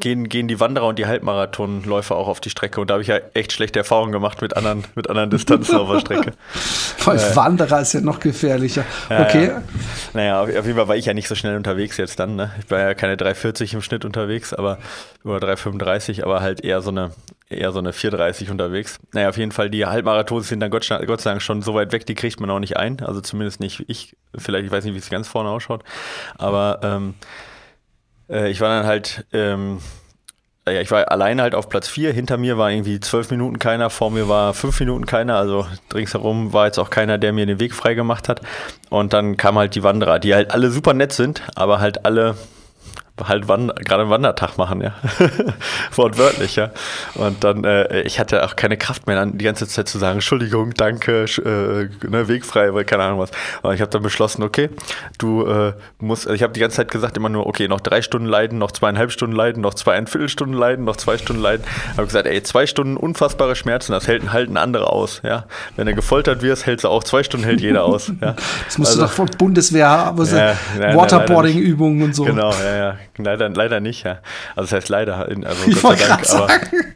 [0.00, 2.80] gehen, gehen die Wanderer und die Halbmarathonläufer auch auf die Strecke.
[2.80, 5.90] Und da habe ich ja echt schlechte Erfahrungen gemacht mit anderen, mit anderen Distanzen auf
[5.90, 6.32] der Strecke.
[7.04, 8.84] Weil äh, Wanderer ist ja noch gefährlicher.
[9.08, 9.46] Okay.
[9.48, 9.62] Ja.
[10.12, 12.36] Naja, auf, jeden Fall war ich ja nicht so schnell unterwegs jetzt dann.
[12.36, 12.50] Ne?
[12.62, 14.78] Ich war ja keine 3,40 im Schnitt unterwegs, aber
[15.24, 17.12] über 3,35, aber halt eher so eine
[17.52, 18.98] eher so eine 4,30 unterwegs.
[19.12, 21.92] Naja, auf jeden Fall, die Halbmarathons sind dann Gott, Gott sei Dank schon so weit
[21.92, 23.00] weg, die kriegt man auch nicht ein.
[23.00, 24.16] Also zumindest nicht ich.
[24.36, 25.84] Vielleicht, ich weiß nicht, wie es ganz vorne ausschaut.
[26.38, 27.14] Aber ähm,
[28.32, 29.78] äh, ich war dann halt, ähm,
[30.66, 32.12] ja, ich war alleine halt auf Platz 4.
[32.12, 35.36] Hinter mir war irgendwie zwölf Minuten keiner, vor mir war fünf Minuten keiner.
[35.36, 38.40] Also ringsherum war jetzt auch keiner, der mir den Weg frei gemacht hat.
[38.88, 42.36] Und dann kamen halt die Wanderer, die halt alle super nett sind, aber halt alle
[43.28, 44.94] halt gerade einen Wandertag machen, ja.
[45.96, 46.70] Wortwörtlich, ja.
[47.14, 50.16] Und dann, äh, ich hatte auch keine Kraft mehr, dann die ganze Zeit zu sagen,
[50.16, 53.30] Entschuldigung, danke, äh, ne, wegfrei, weil keine Ahnung was.
[53.62, 54.70] Und ich habe dann beschlossen, okay,
[55.18, 58.28] du äh, musst, ich habe die ganze Zeit gesagt immer nur, okay, noch drei Stunden
[58.28, 61.64] leiden, noch zweieinhalb Stunden leiden, noch zweieinviertel Stunden leiden, noch zwei Stunden leiden.
[61.96, 65.46] Habe gesagt, ey, zwei Stunden unfassbare Schmerzen, das hält, halten andere aus, ja.
[65.76, 68.34] Wenn du gefoltert wirst, hältst du auch zwei Stunden, hält jeder aus, ja.
[68.66, 70.56] Das musst also, du doch von Bundeswehr haben, ja,
[70.94, 72.24] Waterboarding-Übungen und so.
[72.24, 72.96] Genau, ja, ja.
[73.18, 74.18] Leider, leider nicht, ja.
[74.56, 76.48] Also das heißt leider, also ich Gott sei Dank, aber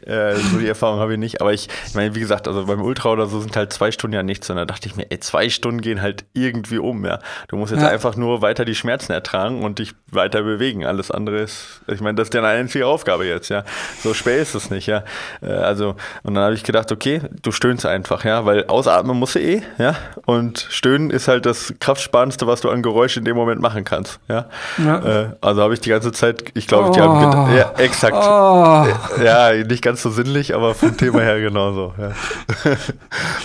[0.07, 1.41] äh, so die Erfahrung habe ich nicht.
[1.41, 4.15] Aber ich, ich meine, wie gesagt, also beim Ultra oder so sind halt zwei Stunden
[4.15, 4.49] ja nichts.
[4.49, 7.19] Und da dachte ich mir, ey, zwei Stunden gehen halt irgendwie um, ja.
[7.49, 7.89] Du musst jetzt ja.
[7.89, 10.85] einfach nur weiter die Schmerzen ertragen und dich weiter bewegen.
[10.85, 13.63] Alles andere ist, ich meine, das ist deine einzige Aufgabe jetzt, ja.
[14.01, 15.03] So schwer ist es nicht, ja.
[15.41, 19.35] Äh, also, und dann habe ich gedacht, okay, du stöhnst einfach, ja, weil ausatmen musst
[19.35, 19.95] du eh, ja.
[20.25, 24.19] Und stöhnen ist halt das kraftsparendste, was du an Geräusch in dem Moment machen kannst,
[24.27, 24.45] ja.
[24.77, 25.23] ja.
[25.23, 26.91] Äh, also habe ich die ganze Zeit, ich glaube, oh.
[26.91, 27.81] die haben gedacht, ja, oh.
[27.81, 28.15] exakt.
[28.15, 29.23] Oh.
[29.23, 31.93] Ja, nicht ganz so sinnlich, aber vom Thema her genauso.
[31.97, 32.11] Ja.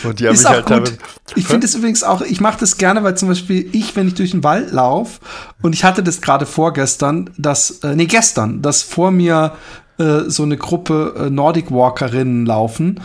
[0.09, 0.99] Und die haben ist mich halt damit.
[1.35, 4.15] Ich finde es übrigens auch, ich mache das gerne, weil zum Beispiel ich, wenn ich
[4.15, 5.21] durch den Wald laufe,
[5.63, 9.53] und ich hatte das gerade vorgestern, dass, äh, nee, gestern, dass vor mir
[9.99, 13.01] äh, so eine Gruppe äh, Nordic Walkerinnen laufen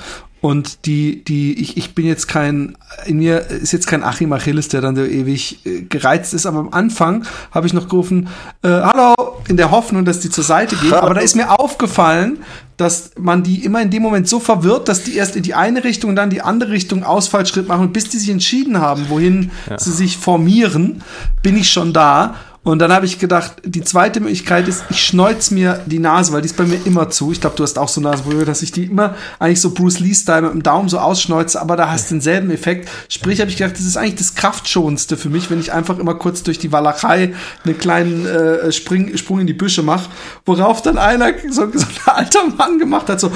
[0.48, 4.70] und die, die, ich, ich bin jetzt kein, in mir ist jetzt kein Achim Achilles,
[4.70, 8.30] der dann so ewig äh, gereizt ist, aber am Anfang habe ich noch gerufen,
[8.62, 9.14] äh, hallo,
[9.50, 10.94] in der Hoffnung, dass die zur Seite gehen.
[10.94, 12.38] Aber da ist mir aufgefallen,
[12.78, 15.84] dass man die immer in dem Moment so verwirrt, dass die erst in die eine
[15.84, 19.78] Richtung und dann die andere Richtung Ausfallschritt machen, bis die sich entschieden haben, wohin ja.
[19.78, 21.04] sie sich formieren,
[21.44, 22.36] bin ich schon da.
[22.68, 26.42] Und dann habe ich gedacht, die zweite Möglichkeit ist, ich schneuz mir die Nase, weil
[26.42, 27.32] die ist bei mir immer zu.
[27.32, 30.42] Ich glaube, du hast auch so Nasenprobleme, dass ich die immer eigentlich so Bruce Lee-Style
[30.42, 32.90] mit dem Daumen so ausschneuze, aber da hast du denselben Effekt.
[33.08, 36.16] Sprich, habe ich gedacht, das ist eigentlich das Kraftschonendste für mich, wenn ich einfach immer
[36.16, 40.10] kurz durch die Walachei einen kleinen äh, Spring, Sprung in die Büsche mache,
[40.46, 43.32] worauf dann einer, so, so ein alter Mann gemacht hat, so,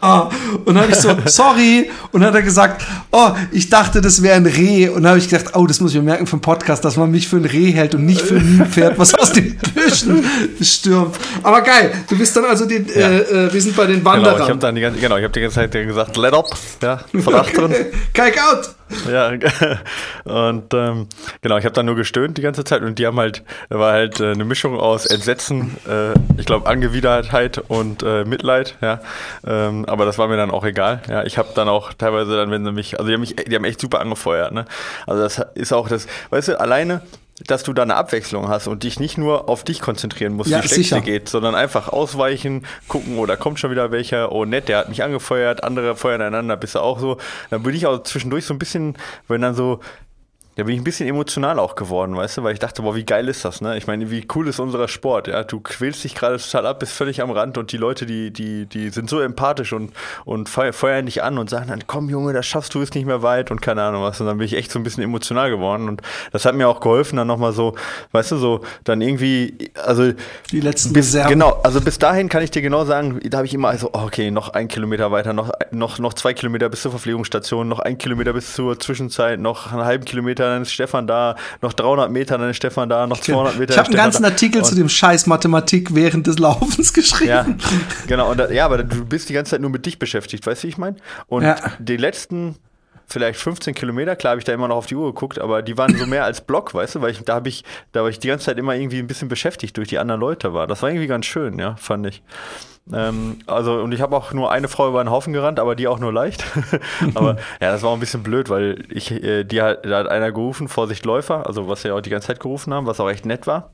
[0.00, 0.28] oh,
[0.64, 4.22] und dann habe ich so, sorry, und dann hat er gesagt, oh, ich dachte, das
[4.22, 6.40] wäre ein Reh, und dann habe ich gedacht, oh, das muss ich mir merken vom
[6.40, 9.32] Podcast, dass man mich für ein Reh hält und nicht für ein Nilpferd, was aus
[9.32, 10.24] den Büschen
[10.60, 11.16] stürmt.
[11.42, 13.10] Aber geil, du bist dann also die, ja.
[13.10, 14.34] äh, wir sind bei den Wanderern.
[14.34, 16.48] Genau, ich habe dann die ganze, genau, ich habe die ganze Zeit gesagt, let up,
[16.82, 17.72] ja, von achteren.
[18.12, 18.70] Kike out!
[19.10, 19.32] Ja,
[20.24, 21.08] und ähm,
[21.40, 23.92] genau, ich habe dann nur gestöhnt die ganze Zeit und die haben halt, da war
[23.92, 29.00] halt äh, eine Mischung aus Entsetzen, äh, ich glaube Angewidertheit und äh, Mitleid, ja.
[29.44, 31.02] Ähm, aber das war mir dann auch egal.
[31.08, 33.54] Ja, ich habe dann auch teilweise dann, wenn sie mich, also die haben mich, die
[33.56, 34.66] haben echt super angefeuert, ne?
[35.04, 37.02] Also das ist auch das, weißt du, alleine
[37.44, 40.62] dass du da eine Abwechslung hast und dich nicht nur auf dich konzentrieren musst, ja,
[40.62, 44.44] wie schlecht dir geht, sondern einfach ausweichen, gucken, oh, da kommt schon wieder welcher, oh
[44.44, 47.18] nett, der hat mich angefeuert, andere feuern einander, bist du auch so.
[47.50, 48.96] Dann würde ich auch zwischendurch so ein bisschen,
[49.28, 49.80] wenn dann so
[50.56, 53.04] da bin ich ein bisschen emotional auch geworden, weißt du, weil ich dachte, boah, wie
[53.04, 53.76] geil ist das, ne?
[53.76, 55.44] Ich meine, wie cool ist unser Sport, ja?
[55.44, 58.64] Du quälst dich gerade total ab, bist völlig am Rand und die Leute, die, die,
[58.64, 59.92] die sind so empathisch und,
[60.24, 63.22] und feuern dich an und sagen dann, komm Junge, das schaffst du, ist nicht mehr
[63.22, 64.18] weit und keine Ahnung was.
[64.18, 66.00] Und dann bin ich echt so ein bisschen emotional geworden und
[66.32, 67.74] das hat mir auch geholfen, dann nochmal so,
[68.12, 70.10] weißt du, so, dann irgendwie, also.
[70.52, 71.32] Die letzten bis, Reserven.
[71.32, 74.06] Genau, also bis dahin kann ich dir genau sagen, da habe ich immer so, also,
[74.06, 77.98] okay, noch ein Kilometer weiter, noch, noch, noch zwei Kilometer bis zur Verpflegungsstation, noch ein
[77.98, 82.38] Kilometer bis zur Zwischenzeit, noch einen halben Kilometer dann ist Stefan da, noch 300 Meter,
[82.38, 83.72] dann ist Stefan da, noch 200 Meter.
[83.72, 84.28] Ich habe einen ganzen da.
[84.30, 87.30] Artikel und zu dem Scheiß Mathematik während des Laufens geschrieben.
[87.30, 87.46] Ja,
[88.06, 88.30] genau.
[88.30, 90.66] Und da, ja, aber du bist die ganze Zeit nur mit dich beschäftigt, weißt du,
[90.66, 90.96] wie ich meine?
[91.28, 91.56] Und ja.
[91.78, 92.56] die letzten
[93.06, 95.78] vielleicht 15 Kilometer, klar habe ich da immer noch auf die Uhr geguckt, aber die
[95.78, 98.18] waren so mehr als Block, weißt du, weil ich, da habe ich, da war ich
[98.18, 100.66] die ganze Zeit immer irgendwie ein bisschen beschäftigt durch die anderen Leute war.
[100.66, 102.22] Das war irgendwie ganz schön, ja, fand ich.
[102.92, 105.88] Ähm, also, und ich habe auch nur eine Frau über den Haufen gerannt, aber die
[105.88, 106.44] auch nur leicht.
[107.14, 110.08] aber ja, das war auch ein bisschen blöd, weil ich, äh, die hat, da hat
[110.08, 113.10] einer gerufen, Vorsicht Läufer, also was wir auch die ganze Zeit gerufen haben, was auch
[113.10, 113.72] echt nett war.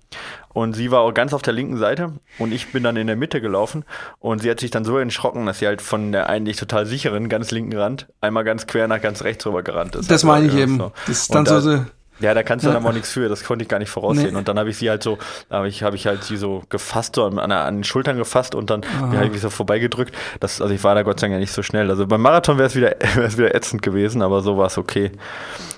[0.55, 3.16] Und sie war auch ganz auf der linken Seite und ich bin dann in der
[3.16, 3.85] Mitte gelaufen
[4.18, 7.29] und sie hat sich dann so erschrocken, dass sie halt von der eigentlich total sicheren,
[7.29, 10.11] ganz linken Rand einmal ganz quer nach ganz rechts rüber gerannt ist.
[10.11, 10.79] Das meine ich eben.
[10.79, 10.92] So.
[11.07, 11.85] Das ist dann da, so
[12.22, 12.74] ja, da kannst du ja.
[12.74, 14.32] dann auch nichts für, das konnte ich gar nicht voraussehen.
[14.32, 14.38] Nee.
[14.38, 15.18] Und dann habe ich sie halt so,
[15.50, 18.70] habe ich, hab ich halt sie so gefasst, so an, an den Schultern gefasst und
[18.70, 20.14] dann habe ich so vorbeigedrückt.
[20.40, 21.90] Das, also ich war da Gott sei Dank ja nicht so schnell.
[21.90, 22.90] Also beim Marathon wäre es wieder,
[23.37, 25.12] wieder ätzend gewesen, aber so war es okay.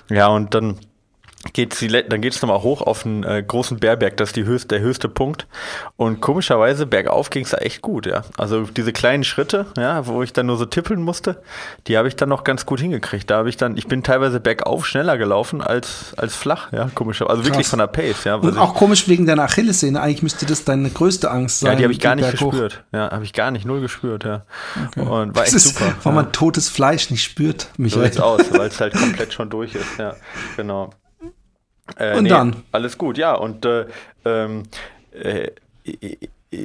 [0.09, 0.77] Ja, und dann
[1.53, 4.45] geht's die, dann geht es nochmal hoch auf einen äh, großen Bärberg, das ist die
[4.45, 5.47] höchste, der höchste Punkt.
[5.97, 8.23] Und komischerweise bergauf ging es da echt gut, ja.
[8.37, 11.41] Also diese kleinen Schritte, ja, wo ich dann nur so tippeln musste,
[11.87, 13.29] die habe ich dann noch ganz gut hingekriegt.
[13.29, 17.29] Da habe ich dann, ich bin teilweise bergauf schneller gelaufen als, als flach, ja, komischerweise.
[17.29, 17.51] Also Krass.
[17.51, 18.35] wirklich von der Pace, ja.
[18.35, 20.01] Und auch komisch wegen deiner Achillessehne.
[20.01, 21.71] Eigentlich müsste das deine größte Angst sein.
[21.71, 22.83] Ja, die habe ich gar nicht gespürt.
[22.91, 24.45] Ja, habe ich gar nicht, null gespürt, ja.
[24.87, 25.01] Okay.
[25.01, 25.93] Und war das echt ist, super.
[26.03, 26.21] Weil ja.
[26.21, 28.11] man totes Fleisch nicht spürt, Michael.
[28.13, 30.15] So aus, weil es halt komplett schon durch ist, ja,
[30.55, 30.91] genau.
[31.97, 32.63] Äh, und nee, dann?
[32.71, 33.33] Alles gut, ja.
[33.33, 33.85] Und äh,
[34.25, 34.63] ähm,
[35.11, 35.51] äh,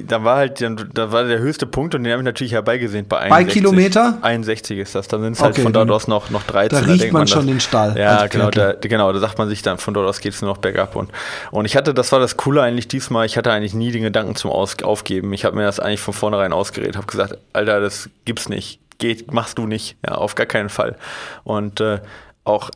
[0.04, 3.18] da war halt, da war der höchste Punkt und den habe ich natürlich herbeigesehen bei
[3.20, 3.46] 61.
[3.46, 4.18] Bei Kilometer?
[4.22, 5.08] 61 ist das.
[5.08, 6.78] Dann sind es halt okay, von dort aus noch, noch 13.
[6.78, 7.96] Da riecht da man, man schon das, den Stall.
[7.98, 10.50] Ja, genau da, genau, da sagt man sich dann, von dort aus geht es nur
[10.50, 10.96] noch bergab.
[10.96, 11.10] Und,
[11.50, 14.36] und ich hatte, das war das Coole eigentlich diesmal, ich hatte eigentlich nie den Gedanken
[14.36, 15.32] zum aus, Aufgeben.
[15.32, 18.80] Ich habe mir das eigentlich von vornherein ausgeredet, habe gesagt, Alter, das gibt's nicht.
[18.98, 19.96] Geht, machst du nicht.
[20.06, 20.96] Ja, auf gar keinen Fall.
[21.42, 22.00] Und äh,
[22.44, 22.70] auch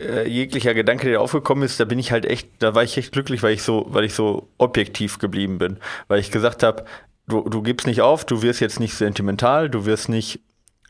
[0.00, 3.12] äh, jeglicher Gedanke, der aufgekommen ist, da bin ich halt echt, da war ich echt
[3.12, 6.84] glücklich, weil ich so, weil ich so objektiv geblieben bin, weil ich gesagt habe,
[7.26, 10.40] du, du gibst nicht auf, du wirst jetzt nicht sentimental, du wirst nicht,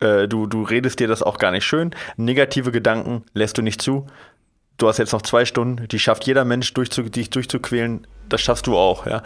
[0.00, 1.94] äh, du, du redest dir das auch gar nicht schön.
[2.16, 4.06] Negative Gedanken lässt du nicht zu.
[4.76, 8.06] Du hast jetzt noch zwei Stunden, die schafft jeder Mensch, durchzu, dich durchzuquälen.
[8.28, 9.22] Das schaffst du auch, ja.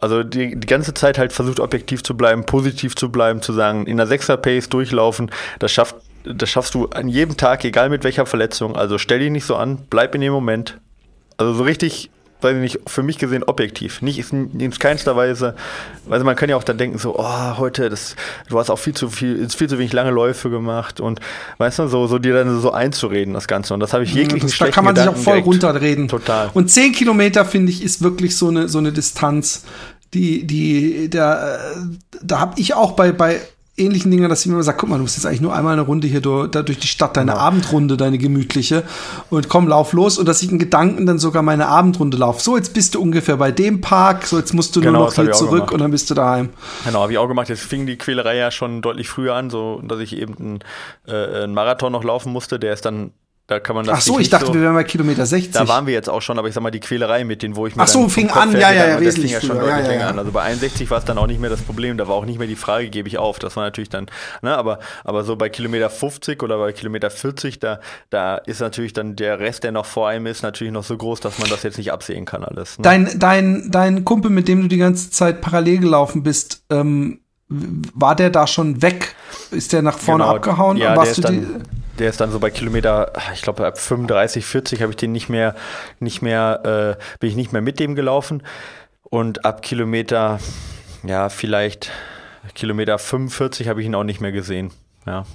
[0.00, 3.86] Also die, die ganze Zeit halt versucht, objektiv zu bleiben, positiv zu bleiben, zu sagen,
[3.86, 5.30] in der Sechser-Pace durchlaufen,
[5.60, 8.76] das schafft das schaffst du an jedem Tag, egal mit welcher Verletzung.
[8.76, 10.78] Also stell dich nicht so an, bleib in dem Moment.
[11.36, 12.10] Also so richtig,
[12.42, 14.02] weiß ich nicht, für mich gesehen objektiv.
[14.02, 15.54] Nicht in keinster Weise,
[16.08, 18.16] also man kann ja auch dann denken, so, oh, heute, das,
[18.48, 21.20] du hast auch viel zu viel, viel zu wenig lange Läufe gemacht und
[21.58, 23.72] weißt du, so, so dir dann so einzureden, das Ganze.
[23.72, 25.64] Und das habe ich jeglichen das, Da kann man Gedanken sich auch voll direkt.
[25.64, 26.08] runterreden.
[26.08, 26.50] Total.
[26.52, 29.64] Und zehn Kilometer, finde ich, ist wirklich so eine, so eine Distanz,
[30.12, 31.58] die, die, da,
[32.22, 33.40] da habe ich auch bei, bei
[33.80, 35.82] ähnlichen Dingen, dass ich mir sagt, guck mal, du musst jetzt eigentlich nur einmal eine
[35.82, 37.42] Runde hier durch, durch die Stadt, deine genau.
[37.42, 38.84] Abendrunde, deine gemütliche
[39.30, 42.42] und komm, lauf los und dass ich in Gedanken dann sogar meine Abendrunde laufe.
[42.42, 45.14] So, jetzt bist du ungefähr bei dem Park, so jetzt musst du genau, nur noch
[45.14, 46.50] hier zurück und dann bist du daheim.
[46.84, 47.48] Genau, habe ich auch gemacht.
[47.48, 50.58] Jetzt fing die Quälerei ja schon deutlich früher an, so dass ich eben einen,
[51.06, 53.12] äh, einen Marathon noch laufen musste, der ist dann
[53.50, 55.50] da kann man das Ach so, ich dachte, so, wir wären bei Kilometer 60.
[55.50, 57.66] Da waren wir jetzt auch schon, aber ich sag mal, die Quälerei mit denen, wo
[57.66, 59.62] ich mir Ach so, fing an, ja, ja, ja, wesentlich ja schon früher.
[59.62, 60.18] deutlich ja, ja, länger an.
[60.20, 62.38] Also bei 61 war es dann auch nicht mehr das Problem, da war auch nicht
[62.38, 63.40] mehr die Frage, gebe ich auf.
[63.40, 64.06] Das war natürlich dann,
[64.42, 68.92] ne, aber, aber so bei Kilometer 50 oder bei Kilometer 40, da, da ist natürlich
[68.92, 71.64] dann der Rest, der noch vor einem ist, natürlich noch so groß, dass man das
[71.64, 72.78] jetzt nicht absehen kann alles.
[72.78, 72.82] Ne?
[72.84, 78.14] Dein, dein, dein Kumpel, mit dem du die ganze Zeit parallel gelaufen bist, ähm, war
[78.14, 79.16] der da schon weg?
[79.50, 80.76] Ist der nach vorne genau, abgehauen?
[80.76, 81.62] Ja, warst der, ist dann,
[82.00, 85.28] der ist dann so bei Kilometer, ich glaube ab 35, 40 habe ich den nicht
[85.28, 85.54] mehr,
[86.00, 88.42] nicht mehr, äh, bin ich nicht mehr mit dem gelaufen.
[89.02, 90.40] Und ab Kilometer,
[91.02, 91.90] ja, vielleicht
[92.54, 94.72] Kilometer 45 habe ich ihn auch nicht mehr gesehen.
[95.06, 95.26] Ja.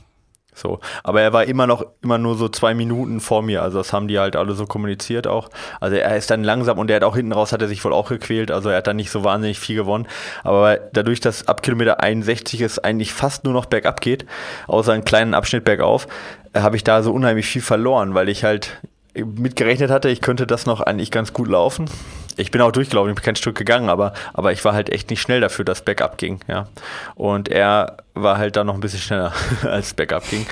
[0.55, 0.79] So.
[1.03, 3.61] Aber er war immer noch, immer nur so zwei Minuten vor mir.
[3.61, 5.49] Also das haben die halt alle so kommuniziert auch.
[5.81, 7.93] Also er ist dann langsam und er hat auch hinten raus, hat er sich wohl
[7.93, 8.51] auch gequält.
[8.51, 10.07] Also er hat dann nicht so wahnsinnig viel gewonnen.
[10.43, 14.25] Aber dadurch, dass ab Kilometer 61 es eigentlich fast nur noch bergab geht,
[14.67, 16.07] außer einen kleinen Abschnitt bergauf,
[16.53, 18.81] äh, habe ich da so unheimlich viel verloren, weil ich halt
[19.13, 21.89] mitgerechnet hatte, ich könnte das noch eigentlich ganz gut laufen.
[22.37, 25.09] Ich bin auch durchgelaufen, ich bin kein Stück gegangen, aber, aber ich war halt echt
[25.09, 26.67] nicht schnell dafür, dass Backup ging, ja.
[27.15, 30.45] Und er war halt da noch ein bisschen schneller, als Backup ging.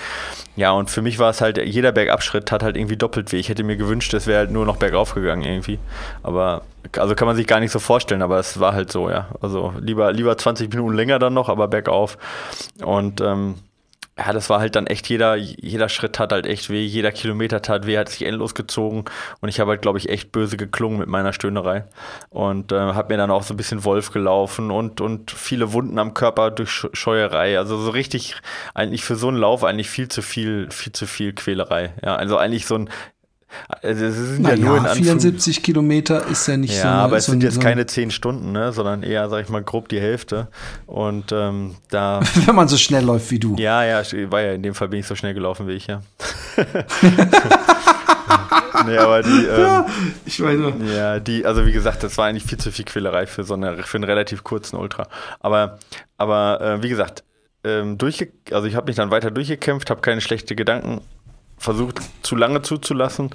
[0.56, 3.38] Ja, und für mich war es halt, jeder Bergabschritt hat halt irgendwie doppelt weh.
[3.38, 5.80] Ich hätte mir gewünscht, es wäre halt nur noch bergauf gegangen irgendwie.
[6.22, 6.62] Aber,
[6.98, 9.30] also kann man sich gar nicht so vorstellen, aber es war halt so, ja.
[9.42, 12.20] Also lieber, lieber 20 Minuten länger dann noch, aber bergauf.
[12.84, 13.56] Und ähm,
[14.18, 17.64] ja, das war halt dann echt jeder, jeder Schritt tat halt echt weh, jeder Kilometer
[17.64, 19.06] tat weh, hat sich endlos gezogen.
[19.42, 21.86] Und ich habe halt, glaube ich, echt böse geklungen mit meiner Stöhnerei.
[22.30, 25.98] Und äh, habe mir dann auch so ein bisschen Wolf gelaufen und, und viele Wunden
[25.98, 28.36] am Körper durch Scheuerei, also so richtig
[28.76, 32.38] eigentlich für so einen Lauf eigentlich viel zu viel, viel zu viel Quälerei, ja, also
[32.38, 32.90] eigentlich so ein
[33.82, 36.88] also es sind ja, nur in 74 Kilometer ist ja nicht ja, so.
[36.88, 39.50] Ja, aber es so sind jetzt so keine 10 Stunden, ne, sondern eher, sag ich
[39.50, 40.48] mal, grob die Hälfte.
[40.86, 42.22] Und ähm, da.
[42.46, 43.56] Wenn man so schnell läuft wie du.
[43.58, 46.02] Ja, ja, war ja in dem Fall bin ich so schnell gelaufen wie ich, ja.
[48.86, 49.30] nee, aber die.
[49.46, 49.86] Ähm, ja,
[50.26, 50.74] ich meine.
[50.94, 53.84] Ja, die, also wie gesagt, das war eigentlich viel zu viel Quälerei für so eine,
[53.84, 55.08] für einen relativ kurzen Ultra.
[55.40, 55.80] Aber,
[56.18, 57.24] aber äh, wie gesagt,
[57.64, 61.02] ähm, durchge also ich habe mich dann weiter durchgekämpft, habe keine schlechten Gedanken
[61.64, 63.30] versucht, zu lange zuzulassen,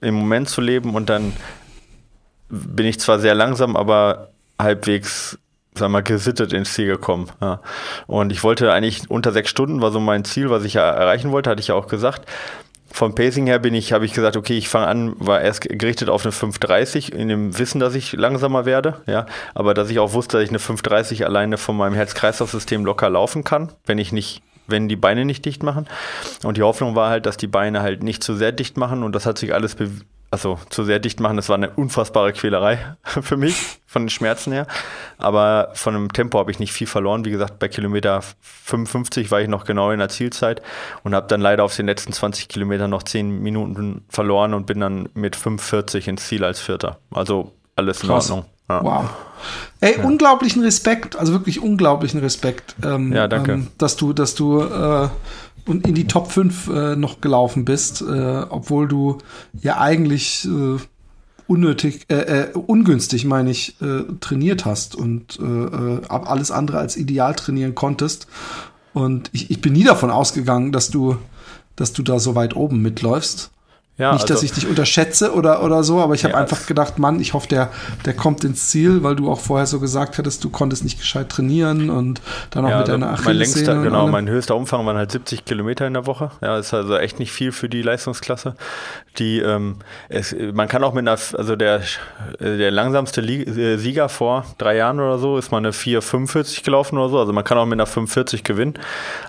[0.00, 1.32] im Moment zu leben und dann
[2.48, 5.38] bin ich zwar sehr langsam, aber halbwegs,
[5.74, 7.30] sag mal, gesittet ins Ziel gekommen.
[7.40, 7.60] Ja.
[8.06, 11.32] Und ich wollte eigentlich unter sechs Stunden, war so mein Ziel, was ich ja erreichen
[11.32, 12.28] wollte, hatte ich ja auch gesagt.
[12.90, 16.08] Vom Pacing her bin ich, habe ich gesagt, okay, ich fange an, war erst gerichtet
[16.08, 20.14] auf eine 5,30 in dem Wissen, dass ich langsamer werde, ja, aber dass ich auch
[20.14, 24.40] wusste, dass ich eine 5,30 alleine von meinem Herz-Kreislauf-System locker laufen kann, wenn ich nicht
[24.66, 25.86] wenn die Beine nicht dicht machen.
[26.42, 29.14] Und die Hoffnung war halt, dass die Beine halt nicht zu sehr dicht machen und
[29.14, 29.76] das hat sich alles
[30.30, 34.52] also zu sehr dicht machen, das war eine unfassbare Quälerei für mich, von den Schmerzen
[34.52, 34.66] her.
[35.18, 37.24] Aber von dem Tempo habe ich nicht viel verloren.
[37.24, 40.62] Wie gesagt, bei Kilometer 55 war ich noch genau in der Zielzeit
[41.04, 44.80] und habe dann leider auf den letzten 20 Kilometern noch 10 Minuten verloren und bin
[44.80, 46.98] dann mit 45 ins Ziel als Vierter.
[47.12, 48.30] Also alles in Krass.
[48.30, 48.50] Ordnung.
[48.68, 48.82] Ja.
[48.82, 49.04] Wow.
[49.80, 50.04] Ey, ja.
[50.04, 52.74] unglaublichen Respekt, also wirklich unglaublichen Respekt.
[52.84, 53.52] Ähm, ja, danke.
[53.52, 55.08] Ähm, dass du, dass du äh,
[55.66, 59.18] in die Top 5 äh, noch gelaufen bist, äh, obwohl du
[59.60, 60.78] ja eigentlich äh,
[61.46, 66.96] unnötig, äh, äh, ungünstig, meine ich, äh, trainiert hast und äh, äh alles andere als
[66.96, 68.26] ideal trainieren konntest.
[68.94, 71.18] Und ich, ich bin nie davon ausgegangen, dass du,
[71.76, 73.50] dass du da so weit oben mitläufst.
[73.98, 76.66] Ja, Nicht, also, dass ich dich unterschätze oder, oder so, aber ich habe ja, einfach
[76.66, 77.70] gedacht, Mann, ich hoffe, der,
[78.04, 81.30] der kommt ins Ziel, weil du auch vorher so gesagt hattest, du konntest nicht gescheit
[81.30, 84.98] trainieren und dann auch ja, mit deiner also Mein längster, genau, mein höchster Umfang waren
[84.98, 86.30] halt 70 Kilometer in der Woche.
[86.42, 88.54] Ja, ist also echt nicht viel für die Leistungsklasse.
[89.16, 89.76] Die, ähm,
[90.10, 91.80] es, man kann auch mit einer, also der,
[92.38, 97.08] der langsamste äh, Sieger vor drei Jahren oder so ist mal eine 4,45 gelaufen oder
[97.08, 97.18] so.
[97.18, 98.74] Also man kann auch mit einer 45 gewinnen,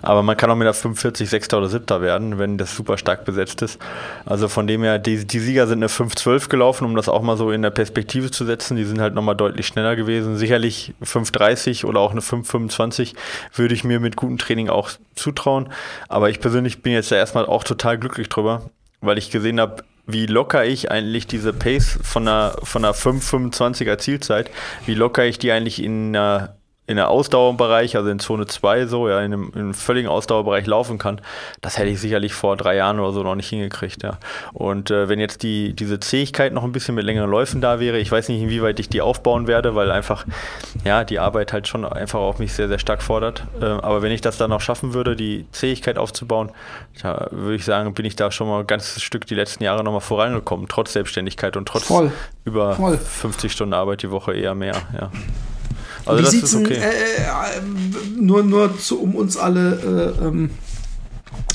[0.02, 3.24] aber man kann auch mit einer 45 Sechster oder Siebter werden, wenn das super stark
[3.24, 3.78] besetzt ist.
[4.26, 7.36] Also von dem her, die, die Sieger sind eine 5-12 gelaufen, um das auch mal
[7.36, 8.76] so in der Perspektive zu setzen.
[8.76, 10.36] Die sind halt nochmal deutlich schneller gewesen.
[10.36, 13.14] Sicherlich 5-30 oder auch eine 5-25
[13.54, 15.68] würde ich mir mit gutem Training auch zutrauen.
[16.08, 18.68] Aber ich persönlich bin jetzt ja erstmal auch total glücklich drüber,
[19.00, 23.98] weil ich gesehen habe, wie locker ich eigentlich diese Pace von einer, von einer 5,25er
[23.98, 24.50] Zielzeit,
[24.86, 26.57] wie locker ich die eigentlich in einer
[26.88, 30.66] in der Ausdauerbereich, also in Zone 2 so, ja, in einem, in einem völligen Ausdauerbereich
[30.66, 31.20] laufen kann,
[31.60, 34.16] das hätte ich sicherlich vor drei Jahren oder so noch nicht hingekriegt, ja.
[34.54, 37.98] Und äh, wenn jetzt die, diese Zähigkeit noch ein bisschen mit längeren Läufen da wäre,
[37.98, 40.24] ich weiß nicht, inwieweit ich die aufbauen werde, weil einfach,
[40.82, 43.44] ja, die Arbeit halt schon einfach auf mich sehr, sehr stark fordert.
[43.60, 46.52] Äh, aber wenn ich das dann noch schaffen würde, die Zähigkeit aufzubauen,
[47.02, 49.84] da würde ich sagen, bin ich da schon mal ein ganzes Stück die letzten Jahre
[49.84, 52.12] nochmal vorangekommen, trotz Selbstständigkeit und trotz Voll.
[52.46, 52.96] über Voll.
[52.96, 55.10] 50 Stunden Arbeit die Woche eher mehr, ja.
[56.08, 56.74] Also Wie sieht's okay.
[56.74, 57.60] äh, äh,
[58.18, 60.50] nur nur zu, um uns alle äh, ähm,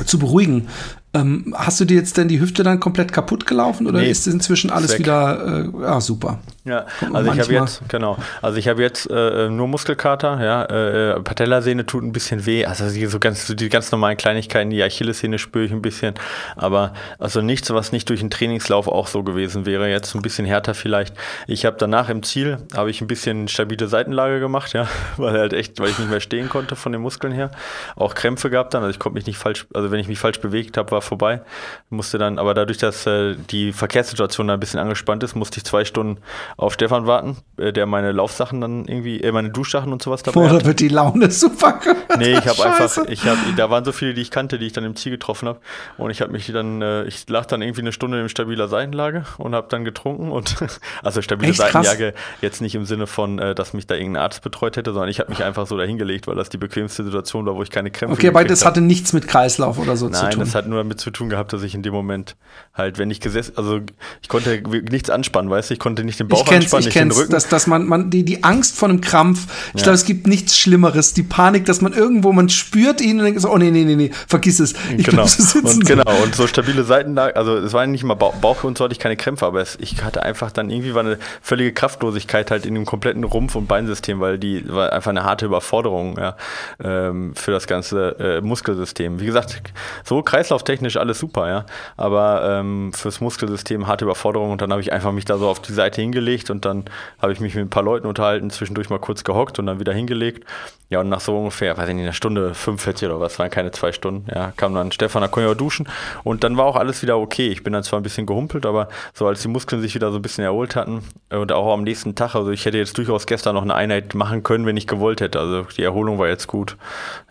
[0.06, 0.68] zu beruhigen.
[1.14, 4.28] Ähm, hast du dir jetzt denn die Hüfte dann komplett kaputt gelaufen oder nee, ist
[4.28, 5.66] inzwischen alles wieder?
[5.66, 6.40] Äh, ah, super.
[6.66, 11.20] Ja, also ich habe jetzt, genau, also ich habe jetzt äh, nur Muskelkater, ja, äh,
[11.20, 14.82] Patellasehne tut ein bisschen weh, also die, so ganz, so die ganz normalen Kleinigkeiten, die
[14.82, 16.14] Achillessehne spüre ich ein bisschen,
[16.56, 20.46] aber also nichts, was nicht durch den Trainingslauf auch so gewesen wäre, jetzt ein bisschen
[20.46, 21.14] härter vielleicht.
[21.48, 25.52] Ich habe danach im Ziel, habe ich ein bisschen stabile Seitenlage gemacht, ja, weil halt
[25.52, 27.52] echt, weil ich nicht mehr stehen konnte von den Muskeln her,
[27.98, 30.40] auch Krämpfe gehabt dann, also ich konnte mich nicht falsch, also wenn ich mich falsch
[30.40, 31.42] bewegt habe, war vorbei,
[31.90, 35.66] musste dann, aber dadurch, dass äh, die Verkehrssituation da ein bisschen angespannt ist, musste ich
[35.66, 36.22] zwei Stunden
[36.58, 40.42] auf Stefan warten, äh, der meine Laufsachen dann irgendwie, äh, meine Duschsachen und sowas dabei
[40.42, 41.80] Oder wird die Laune super.
[42.18, 44.74] Nee, ich habe einfach, ich habe, da waren so viele, die ich kannte, die ich
[44.74, 45.60] dann im Ziel getroffen habe
[45.98, 49.26] und ich habe mich dann, äh, ich lag dann irgendwie eine Stunde in stabiler Seitenlage
[49.38, 50.56] und habe dann getrunken und,
[51.04, 54.44] also stabile Echt, Seitenlage jetzt nicht im Sinne von, äh, dass mich da irgendein Arzt
[54.44, 57.56] betreut hätte, sondern ich habe mich einfach so dahingelegt, weil das die bequemste Situation war,
[57.56, 60.20] wo ich keine Krämpfe Okay, aber das hatte nichts mit Kreislauf oder so Nein, zu
[60.22, 60.30] tun.
[60.30, 62.36] Nein, das hat nur damit zu tun gehabt, dass ich in dem Moment
[62.74, 63.80] halt, wenn ich gesessen, also
[64.22, 64.62] ich konnte
[64.92, 67.32] nichts anspannen, weißt du, ich konnte nicht den Bauch ich anspannen, ich Rücken.
[67.32, 69.84] Dass, dass man, man die, die Angst vor einem Krampf, ich ja.
[69.84, 73.42] glaube, es gibt nichts Schlimmeres, die Panik, dass man irgendwo, man spürt ihn und denkt
[73.42, 74.74] so, oh nee, nee, nee, nee, vergiss es.
[74.98, 75.26] Ich genau.
[75.64, 78.86] Und, genau, und so stabile Seitenlage, also es war nicht mal Bauch, Bauch und so
[78.86, 82.52] hatte ich keine Krämpfe, aber es, ich hatte einfach dann irgendwie war eine völlige Kraftlosigkeit
[82.52, 86.36] halt in dem kompletten Rumpf- und Beinsystem, weil die war einfach eine harte Überforderung ja,
[86.84, 89.20] ähm, für das ganze äh, Muskelsystem.
[89.20, 89.62] Wie gesagt,
[90.04, 91.66] so kreislauftechnisch alles super, ja,
[91.98, 95.62] aber ähm, fürs Muskelsystem harte Überforderung und dann habe ich einfach mich da so auf
[95.62, 96.86] die Seite hingelegt und dann
[97.22, 99.94] habe ich mich mit ein paar Leuten unterhalten, zwischendurch mal kurz gehockt und dann wieder
[99.94, 100.46] hingelegt.
[100.90, 103.72] Ja, und nach so ungefähr, weiß ich nicht, einer Stunde 45 oder was, waren keine
[103.72, 105.88] zwei Stunden, ja, kam dann Stefan, da konnte ich auch duschen
[106.24, 107.48] und dann war auch alles wieder okay.
[107.48, 110.20] Ich bin dann zwar ein bisschen gehumpelt, aber so als die Muskeln sich wieder so
[110.20, 113.56] ein bisschen erholt hatten und auch am nächsten Tag, also ich hätte jetzt durchaus gestern
[113.56, 115.40] noch eine Einheit machen können, wenn ich gewollt hätte.
[115.40, 116.78] Also die Erholung war jetzt gut.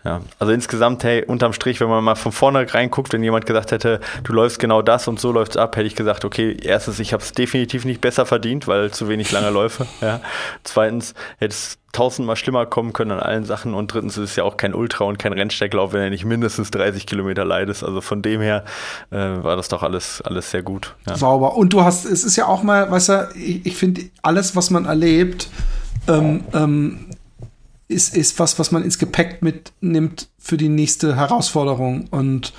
[0.03, 0.19] Ja.
[0.39, 4.01] Also insgesamt, hey, unterm Strich, wenn man mal von vorne reinguckt, wenn jemand gesagt hätte,
[4.23, 7.23] du läufst genau das und so läuft's ab, hätte ich gesagt, okay, erstens, ich habe
[7.23, 9.87] es definitiv nicht besser verdient, weil zu wenig lange Läufe.
[10.01, 10.21] Ja.
[10.63, 13.73] Zweitens, hätte es tausendmal schlimmer kommen können an allen Sachen.
[13.73, 16.71] Und drittens ist es ja auch kein Ultra und kein Rennsteiglauf, wenn er nicht mindestens
[16.71, 17.83] 30 Kilometer leidest.
[17.83, 18.65] Also von dem her
[19.11, 20.95] äh, war das doch alles, alles sehr gut.
[21.07, 21.15] Ja.
[21.15, 21.55] Sauber.
[21.55, 24.71] Und du hast, es ist ja auch mal, weißt du, ich, ich finde, alles, was
[24.71, 25.49] man erlebt,
[26.07, 27.05] ähm, ähm,
[27.87, 32.07] ist, ist was, was man ins Gepäck mitnimmt für die nächste Herausforderung.
[32.11, 32.53] Und,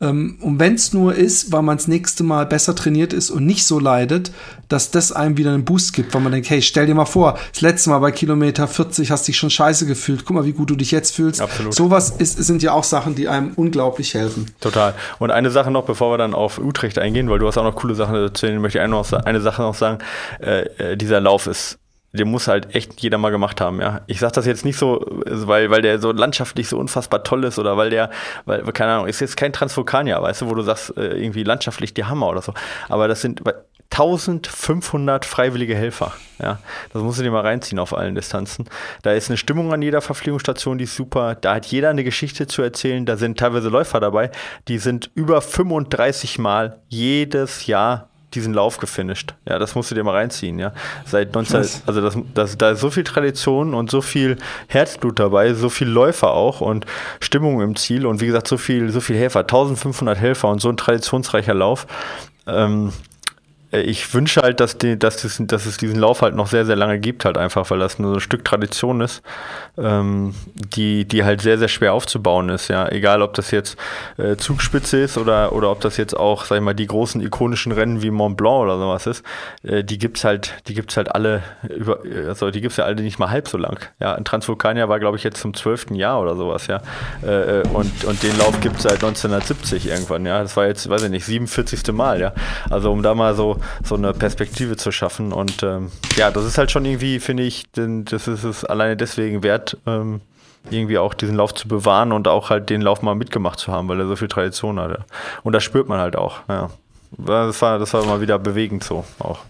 [0.00, 3.46] ähm, und wenn es nur ist, weil man das nächste Mal besser trainiert ist und
[3.46, 4.32] nicht so leidet,
[4.68, 7.38] dass das einem wieder einen Boost gibt, weil man denkt, hey, stell dir mal vor,
[7.52, 10.24] das letzte Mal bei Kilometer 40 hast dich schon scheiße gefühlt.
[10.24, 11.40] Guck mal, wie gut du dich jetzt fühlst.
[11.40, 11.74] Absolut.
[11.74, 14.46] Sowas ist, sind ja auch Sachen, die einem unglaublich helfen.
[14.60, 14.94] Total.
[15.18, 17.76] Und eine Sache noch, bevor wir dann auf Utrecht eingehen, weil du hast auch noch
[17.76, 19.98] coole Sachen erzählen, möchte ich eine, eine Sache noch sagen.
[20.40, 21.78] Äh, äh, dieser Lauf ist
[22.12, 24.00] den muss halt echt jeder mal gemacht haben, ja.
[24.06, 27.58] Ich sag das jetzt nicht so, weil, weil der so landschaftlich so unfassbar toll ist
[27.58, 28.10] oder weil der,
[28.46, 31.94] weil, keine Ahnung, ist jetzt kein Transvulkanier, weißt du, wo du sagst, äh, irgendwie landschaftlich
[31.94, 32.52] die Hammer oder so.
[32.88, 33.42] Aber das sind
[33.90, 36.58] 1500 freiwillige Helfer, ja.
[36.92, 38.68] Das musst du dir mal reinziehen auf allen Distanzen.
[39.02, 41.36] Da ist eine Stimmung an jeder Verpflegungsstation, die ist super.
[41.36, 43.06] Da hat jeder eine Geschichte zu erzählen.
[43.06, 44.30] Da sind teilweise Läufer dabei,
[44.68, 49.34] die sind über 35 Mal jedes Jahr diesen Lauf gefinisht.
[49.48, 50.72] Ja, das musst du dir mal reinziehen, ja.
[51.04, 51.82] Seit 19, Krass.
[51.86, 54.36] also das, das, da ist so viel Tradition und so viel
[54.68, 56.86] Herzblut dabei, so viel Läufer auch und
[57.20, 60.68] Stimmung im Ziel und wie gesagt, so viel, so viel Helfer, 1500 Helfer und so
[60.68, 61.86] ein traditionsreicher Lauf.
[62.46, 63.09] Ähm, äh,
[63.72, 66.74] ich wünsche halt, dass, die, dass, das, dass es diesen Lauf halt noch sehr, sehr
[66.74, 69.22] lange gibt, halt einfach, weil das nur so ein Stück Tradition ist,
[69.78, 72.88] ähm, die, die halt sehr, sehr schwer aufzubauen ist, ja.
[72.88, 73.78] Egal, ob das jetzt
[74.16, 77.70] äh, Zugspitze ist oder, oder ob das jetzt auch, sag ich mal, die großen ikonischen
[77.70, 79.24] Rennen wie Mont Blanc oder sowas ist,
[79.62, 83.20] äh, die gibt's halt, die gibt's halt alle über, also die gibt's ja alle nicht
[83.20, 83.78] mal halb so lang.
[84.00, 86.80] Ja, in Transvulkania war, glaube ich, jetzt zum zwölften Jahr oder sowas, ja.
[87.22, 90.42] Äh, äh und, und den Lauf gibt's seit 1970 irgendwann, ja.
[90.42, 91.80] Das war jetzt, weiß ich nicht, 47.
[91.92, 92.32] Mal, ja.
[92.68, 95.32] Also um da mal so so eine Perspektive zu schaffen.
[95.32, 98.96] Und ähm, ja, das ist halt schon irgendwie, finde ich, denn das ist es alleine
[98.96, 100.20] deswegen wert, ähm,
[100.70, 103.88] irgendwie auch diesen Lauf zu bewahren und auch halt den Lauf mal mitgemacht zu haben,
[103.88, 105.04] weil er so viel Tradition hatte.
[105.42, 106.70] Und das spürt man halt auch, ja.
[107.18, 109.40] Das war, das war mal wieder bewegend so auch.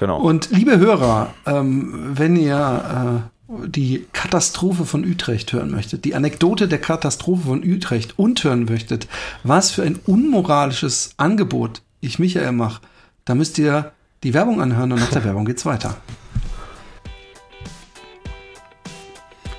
[0.00, 0.18] Genau.
[0.18, 6.68] Und liebe Hörer, ähm, wenn ihr äh, die Katastrophe von Utrecht hören möchtet, die Anekdote
[6.68, 9.06] der Katastrophe von Utrecht und hören möchtet,
[9.42, 12.80] was für ein unmoralisches Angebot ich Michael mache,
[13.24, 13.92] da müsst ihr
[14.22, 15.96] die Werbung anhören und nach der Werbung geht's weiter.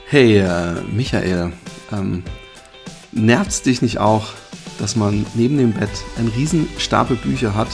[0.07, 1.51] Hey, äh, Michael,
[1.91, 2.23] ähm,
[3.11, 4.27] nervt's dich nicht auch,
[4.77, 7.69] dass man neben dem Bett einen riesen Stapel Bücher hat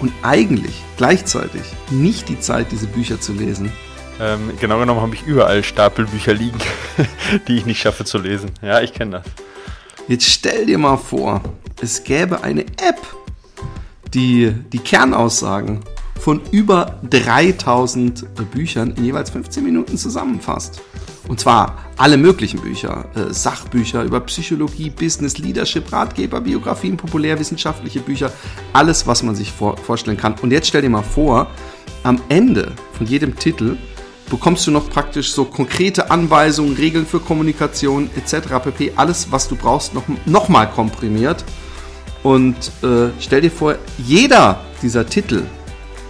[0.00, 3.72] und eigentlich gleichzeitig nicht die Zeit, diese Bücher zu lesen?
[4.18, 6.58] Ähm, genau genommen habe ich überall Stapelbücher liegen,
[7.48, 8.50] die ich nicht schaffe zu lesen.
[8.62, 9.26] Ja, ich kenne das.
[10.08, 11.42] Jetzt stell dir mal vor,
[11.80, 12.98] es gäbe eine App,
[14.16, 15.80] die die Kernaussagen
[16.18, 20.82] von über 3000 Büchern in jeweils 15 Minuten zusammenfasst.
[21.28, 28.32] Und zwar alle möglichen Bücher, äh, Sachbücher über Psychologie, Business, Leadership, Ratgeber, Biografien, populärwissenschaftliche Bücher,
[28.72, 30.34] alles, was man sich vor vorstellen kann.
[30.40, 31.48] Und jetzt stell dir mal vor,
[32.04, 33.76] am Ende von jedem Titel
[34.30, 38.48] bekommst du noch praktisch so konkrete Anweisungen, Regeln für Kommunikation etc.
[38.62, 38.92] pp.
[38.96, 41.44] Alles, was du brauchst, noch, noch komprimiert.
[42.22, 45.44] Und äh, stell dir vor, jeder dieser Titel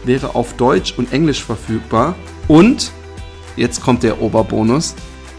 [0.05, 2.15] wäre auf Deutsch und Englisch verfügbar.
[2.49, 2.93] Und,
[3.57, 4.95] jetzt kommt der Oberbonus,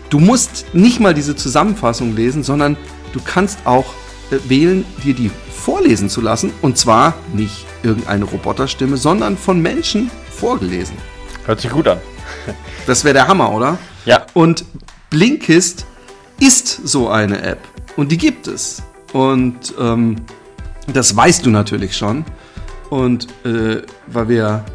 [0.09, 2.78] du musst nicht mal diese Zusammenfassung lesen, sondern
[3.13, 3.86] du kannst auch
[4.32, 6.51] äh, wählen, dir die vorlesen zu lassen.
[6.61, 10.95] Und zwar nicht irgendeine Roboterstimme, sondern von Menschen vorgelesen.
[11.45, 11.99] Hört sich gut an.
[12.86, 13.78] Das wäre der Hammer, oder?
[14.05, 14.26] Ja.
[14.34, 14.63] Und
[15.09, 15.86] Blinkist
[16.39, 17.59] ist so eine App.
[17.97, 18.82] Und die gibt es.
[19.11, 20.18] Und ähm,
[20.93, 22.25] das weißt du natürlich schon.
[22.89, 24.65] Und äh, weil wir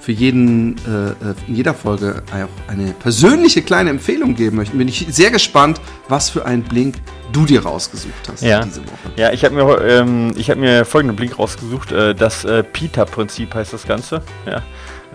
[0.00, 5.04] für jeden, äh, in jeder Folge auch eine persönliche kleine Empfehlung geben möchten, bin ich
[5.10, 6.94] sehr gespannt, was für einen Blink
[7.32, 8.64] du dir rausgesucht hast ja.
[8.64, 9.10] diese Woche.
[9.16, 11.90] Ja, ich habe mir, ähm, hab mir folgenden Blink rausgesucht.
[11.90, 14.22] Äh, das äh, Peter-Prinzip heißt das Ganze.
[14.46, 14.62] Ja.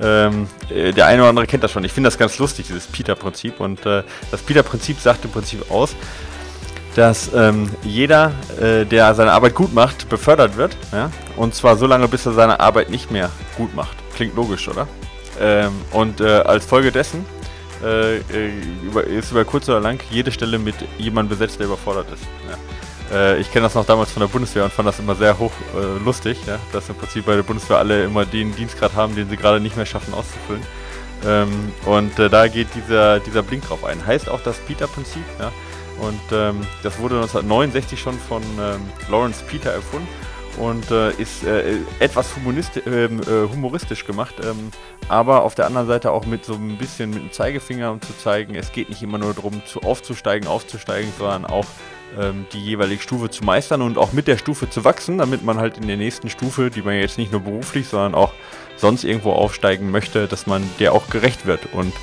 [0.02, 1.86] Ähm, äh, der eine oder andere kennt das schon.
[1.86, 3.62] Ich finde das ganz lustig, dieses Peter-Prinzip.
[3.62, 5.95] Und äh, das Peter-Prinzip sagt im Prinzip aus,
[6.96, 10.76] dass ähm, jeder, äh, der seine Arbeit gut macht, befördert wird.
[10.92, 11.10] Ja?
[11.38, 13.96] Und zwar so lange, bis er seine Arbeit nicht mehr gut macht.
[14.16, 14.88] Klingt logisch, oder?
[15.39, 17.26] Ähm, und äh, als Folge dessen
[17.84, 18.52] äh, äh,
[18.84, 22.24] über, ist über kurz oder lang jede Stelle mit jemandem besetzt, der überfordert ist.
[22.50, 23.18] Ja?
[23.18, 25.54] Äh, ich kenne das noch damals von der Bundeswehr und fand das immer sehr hoch
[25.76, 29.30] äh, lustig, ja, dass im Prinzip bei der Bundeswehr alle immer den Dienstgrad haben, den
[29.30, 30.64] sie gerade nicht mehr schaffen auszufüllen.
[31.26, 34.06] Ähm, und da geht dieser, dieser Blink drauf ein.
[34.06, 35.52] Heißt auch das Peter-Prinzip, ja.
[36.00, 40.08] Und ähm, das wurde 1969 schon von ähm, Lawrence Peter erfunden
[40.58, 42.34] und äh, ist äh, etwas
[42.86, 44.72] ähm, äh, humoristisch gemacht, ähm,
[45.08, 48.18] aber auf der anderen Seite auch mit so ein bisschen mit dem Zeigefinger, um zu
[48.18, 51.66] zeigen, es geht nicht immer nur darum, zu aufzusteigen, aufzusteigen, sondern auch
[52.20, 55.58] ähm, die jeweilige Stufe zu meistern und auch mit der Stufe zu wachsen, damit man
[55.58, 58.34] halt in der nächsten Stufe, die man jetzt nicht nur beruflich, sondern auch
[58.76, 61.74] sonst irgendwo aufsteigen möchte, dass man der auch gerecht wird.
[61.74, 61.94] Und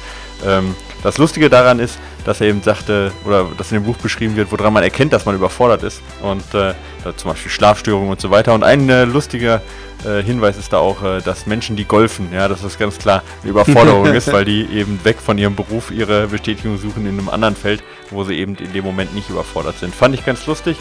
[0.47, 1.99] ähm, das Lustige daran ist,
[2.29, 5.25] dass er eben sagte, oder dass in dem Buch beschrieben wird, woran man erkennt, dass
[5.25, 6.03] man überfordert ist.
[6.21, 6.75] Und äh,
[7.17, 8.53] zum Beispiel Schlafstörungen und so weiter.
[8.53, 9.63] Und ein äh, lustiger
[10.05, 13.23] äh, Hinweis ist da auch, äh, dass Menschen, die golfen, ja, dass das ganz klar
[13.41, 17.31] eine Überforderung ist, weil die eben weg von ihrem Beruf ihre Bestätigung suchen in einem
[17.31, 19.95] anderen Feld, wo sie eben in dem Moment nicht überfordert sind.
[19.95, 20.77] Fand ich ganz lustig.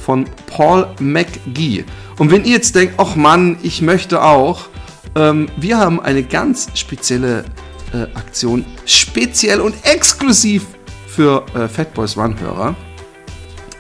[0.01, 1.85] von Paul McGee.
[2.19, 4.69] Und wenn ihr jetzt denkt, ach Mann, ich möchte auch,
[5.17, 7.45] ähm, wir haben eine ganz spezielle
[7.93, 10.65] äh, Aktion, speziell und exklusiv
[11.07, 12.75] für äh, Fatboys Run-Hörer.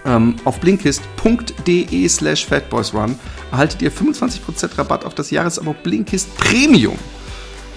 [0.04, 3.18] Ähm, auf blinkist.de slash fatboysrun
[3.50, 6.98] erhaltet ihr 25% Rabatt auf das Jahresabo Blinkist Premium.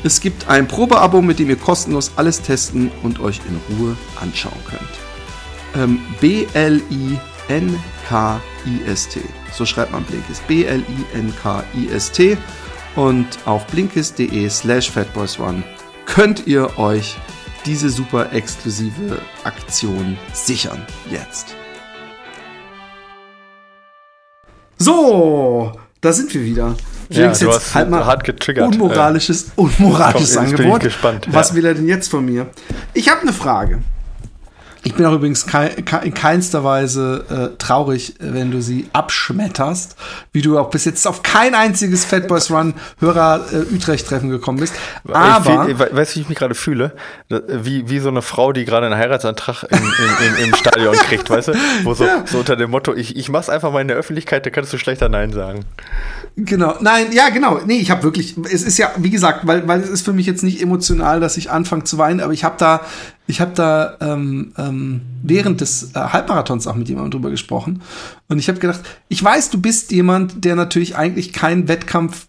[0.04, 4.60] Es gibt ein Probeabo, mit dem ihr kostenlos alles testen und euch in Ruhe anschauen
[4.68, 5.84] könnt.
[5.84, 7.18] Ähm, B-L-I
[7.48, 9.22] B-L-I-N-K-I-S-T.
[9.52, 10.48] So schreibt man Blinkist.
[10.48, 12.38] B-L-I-N-K-I-S-T.
[12.96, 15.64] Und auf blinkist.de slash fatboysone
[16.06, 17.16] könnt ihr euch
[17.66, 20.86] diese super exklusive Aktion sichern.
[21.12, 21.56] Jetzt.
[24.78, 25.72] So,
[26.02, 26.76] da sind wir wieder.
[27.10, 28.68] Ja, du hast halt mal hart getriggert.
[28.74, 30.82] Unmoralisches, unmoralisches Komm, jetzt bin Angebot.
[30.84, 31.56] ich gespannt, Was ja.
[31.56, 32.48] will er denn jetzt von mir?
[32.94, 33.80] Ich habe eine Frage.
[34.84, 35.46] Ich bin auch übrigens
[36.04, 39.96] in keinster Weise äh, traurig, wenn du sie abschmetterst,
[40.32, 44.60] wie du auch bis jetzt auf kein einziges Fatboys Run Hörer äh, Utrecht Treffen gekommen
[44.60, 44.74] bist.
[45.12, 46.94] Aber ich, weißt du, wie ich mich gerade fühle?
[47.30, 51.30] Wie, wie so eine Frau, die gerade einen Heiratsantrag im, im, im, im Stadion kriegt,
[51.30, 51.54] weißt du?
[51.84, 54.50] Wo so, so unter dem Motto, ich, ich mach's einfach mal in der Öffentlichkeit, da
[54.50, 55.66] kannst du schlechter Nein sagen.
[56.36, 57.60] Genau, nein, ja, genau.
[57.66, 60.28] Nee, ich habe wirklich, es ist ja, wie gesagt, weil, weil es ist für mich
[60.28, 62.82] jetzt nicht emotional, dass ich anfange zu weinen, aber ich habe da,
[63.28, 67.82] ich habe da ähm, ähm, während des äh, Halbmarathons auch mit jemandem drüber gesprochen
[68.28, 72.28] und ich habe gedacht, ich weiß, du bist jemand, der natürlich eigentlich keinen Wettkampf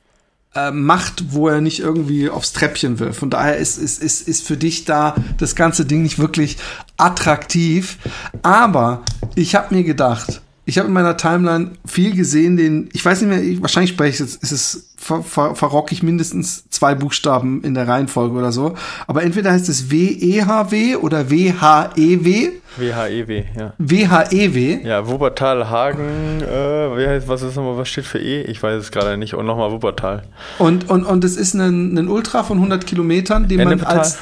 [0.55, 3.13] äh, macht, wo er nicht irgendwie aufs Treppchen will.
[3.13, 6.57] Von daher ist, ist, ist, ist für dich da das ganze Ding nicht wirklich
[6.97, 7.99] attraktiv.
[8.43, 9.03] Aber
[9.35, 13.31] ich habe mir gedacht, ich habe in meiner Timeline viel gesehen, den, ich weiß nicht
[13.31, 17.63] mehr, ich, wahrscheinlich spreche ich jetzt, ist es, ver, ver, verrock ich mindestens zwei Buchstaben
[17.63, 18.75] in der Reihenfolge oder so.
[19.07, 22.51] Aber entweder heißt es W-E-H-W oder W-H-E-W.
[22.77, 23.73] WHEW, ja.
[23.79, 24.81] W-H-E-W.
[24.87, 28.43] Ja, Wuppertal, Hagen, äh, wie heißt, was ist nochmal, was steht für E?
[28.43, 29.35] Ich weiß es gerade nicht.
[29.35, 30.23] Und nochmal Wuppertal.
[30.59, 34.19] Und, und, und es ist ein, ein Ultra von 100 Kilometern, den man als,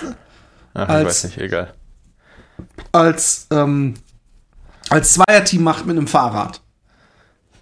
[0.74, 1.72] Ach, ich Als- weiß nicht, egal.
[2.92, 3.94] als, ähm,
[4.90, 6.60] als Zweierteam macht mit einem Fahrrad.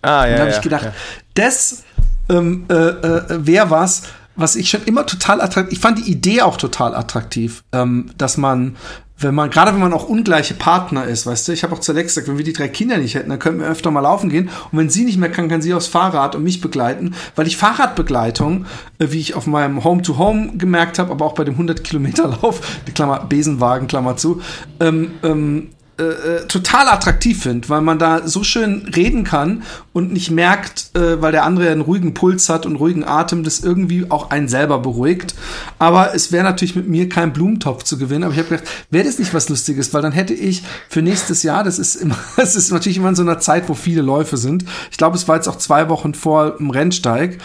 [0.03, 0.93] Ah, ja, Und da habe ja, ich gedacht, ja.
[1.35, 1.85] das
[2.29, 4.03] ähm, äh, äh, wäre was,
[4.37, 8.37] was ich schon immer total attraktiv, ich fand die Idee auch total attraktiv, ähm, dass
[8.37, 8.77] man,
[9.19, 11.93] wenn man, gerade wenn man auch ungleiche Partner ist, weißt du, ich habe auch zu
[11.93, 14.29] Alex gesagt, wenn wir die drei Kinder nicht hätten, dann könnten wir öfter mal laufen
[14.29, 17.47] gehen und wenn sie nicht mehr kann, kann sie aufs Fahrrad und mich begleiten, weil
[17.47, 18.67] ich Fahrradbegleitung,
[18.99, 23.25] äh, wie ich auf meinem Home-to-Home gemerkt habe, aber auch bei dem 100-Kilometer-Lauf, die Klammer,
[23.27, 24.41] Besenwagen, Klammer zu,
[24.81, 30.13] ähm, ähm, äh, äh, total attraktiv finde, weil man da so schön reden kann und
[30.13, 34.11] nicht merkt, äh, weil der andere einen ruhigen Puls hat und ruhigen Atem, das irgendwie
[34.11, 35.37] auch einen selber beruhigt.
[35.79, 38.25] Aber es wäre natürlich mit mir kein Blumentopf zu gewinnen.
[38.25, 41.45] Aber ich habe gedacht, wäre das nicht was Lustiges, weil dann hätte ich für nächstes
[41.45, 44.37] Jahr, das ist immer, das ist natürlich immer in so einer Zeit, wo viele Läufe
[44.37, 44.65] sind.
[44.91, 47.39] Ich glaube, es war jetzt auch zwei Wochen vor dem Rennsteig.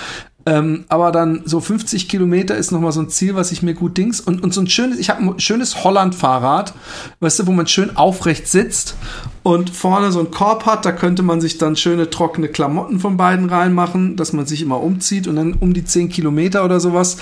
[0.45, 3.73] Ähm, aber dann so 50 Kilometer ist noch mal so ein Ziel, was ich mir
[3.73, 6.73] gut dings und, und so ein schönes, ich habe ein schönes Holland-Fahrrad,
[7.19, 8.95] weißt du, wo man schön aufrecht sitzt
[9.43, 13.17] und vorne so ein Korb hat, da könnte man sich dann schöne trockene Klamotten von
[13.17, 17.17] beiden reinmachen, dass man sich immer umzieht und dann um die 10 Kilometer oder sowas.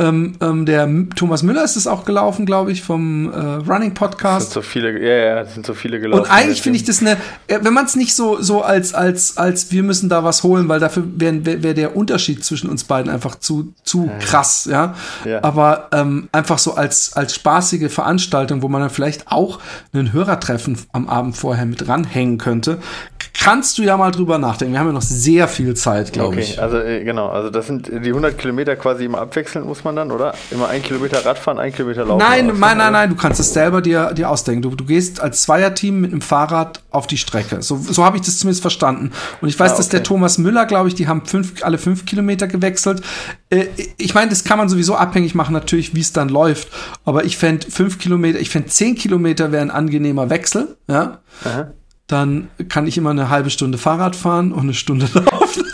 [0.00, 3.94] Ähm, ähm, der Thomas Müller ist es auch gelaufen, glaube ich, vom äh, Running Sind
[3.94, 4.52] Podcast.
[4.52, 6.22] so viele, ja, ja, sind so viele gelaufen.
[6.22, 9.36] Und eigentlich finde ich das eine, äh, wenn man es nicht so, so als, als,
[9.36, 13.12] als wir müssen da was holen, weil dafür wäre wär, der Unterschied zwischen uns beiden
[13.12, 14.94] einfach zu, zu krass, ja.
[15.26, 15.44] Ja.
[15.44, 19.58] Aber ähm, einfach so als, als spaßige Veranstaltung, wo man dann vielleicht auch
[19.92, 22.78] einen Hörertreffen am Abend vorher mit ranhängen könnte,
[23.38, 24.72] kannst du ja mal drüber nachdenken.
[24.74, 26.62] Wir haben ja noch sehr viel Zeit, glaube Okay, ich.
[26.62, 30.10] also äh, genau, also das sind die 100 Kilometer quasi immer abwechselnd muss man dann,
[30.10, 30.34] oder?
[30.50, 32.18] Immer ein Kilometer Radfahren, ein Kilometer laufen.
[32.18, 34.62] Nein, oder nein, nein, nein, du kannst es selber dir, dir ausdenken.
[34.62, 37.62] Du, du gehst als Zweierteam mit einem Fahrrad auf die Strecke.
[37.62, 39.12] So, so habe ich das zumindest verstanden.
[39.40, 40.08] Und ich weiß, Ah, dass der okay.
[40.08, 43.02] Thomas Müller, glaube ich, die haben fünf, alle fünf Kilometer gewechselt.
[43.50, 43.66] Äh,
[43.96, 46.68] ich meine, das kann man sowieso abhängig machen, natürlich, wie es dann läuft.
[47.04, 51.18] Aber ich fände fünf Kilometer, ich fände zehn Kilometer wäre ein angenehmer Wechsel, ja.
[51.44, 51.70] Aha.
[52.06, 55.64] Dann kann ich immer eine halbe Stunde Fahrrad fahren und eine Stunde laufen.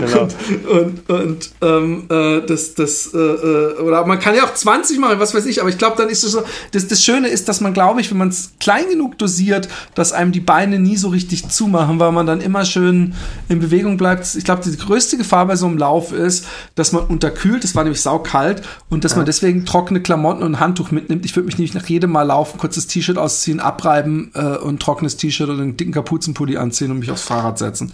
[0.00, 0.28] Genau.
[0.70, 5.18] Und, und ähm, äh, das, das, äh, äh, oder man kann ja auch 20 machen,
[5.18, 7.60] was weiß ich, aber ich glaube, dann ist es so, das, das Schöne ist, dass
[7.60, 11.08] man, glaube ich, wenn man es klein genug dosiert, dass einem die Beine nie so
[11.08, 13.14] richtig zumachen, weil man dann immer schön
[13.48, 14.34] in Bewegung bleibt.
[14.34, 17.82] Ich glaube, die größte Gefahr bei so einem Lauf ist, dass man unterkühlt, es war
[17.84, 21.24] nämlich saukalt, und dass man deswegen trockene Klamotten und ein Handtuch mitnimmt.
[21.24, 25.16] Ich würde mich nämlich nach jedem Mal laufen, kurzes T-Shirt ausziehen, abreiben äh, und trockenes
[25.16, 27.92] T-Shirt und einen dicken Kapuzenpulli anziehen und mich aufs Fahrrad setzen.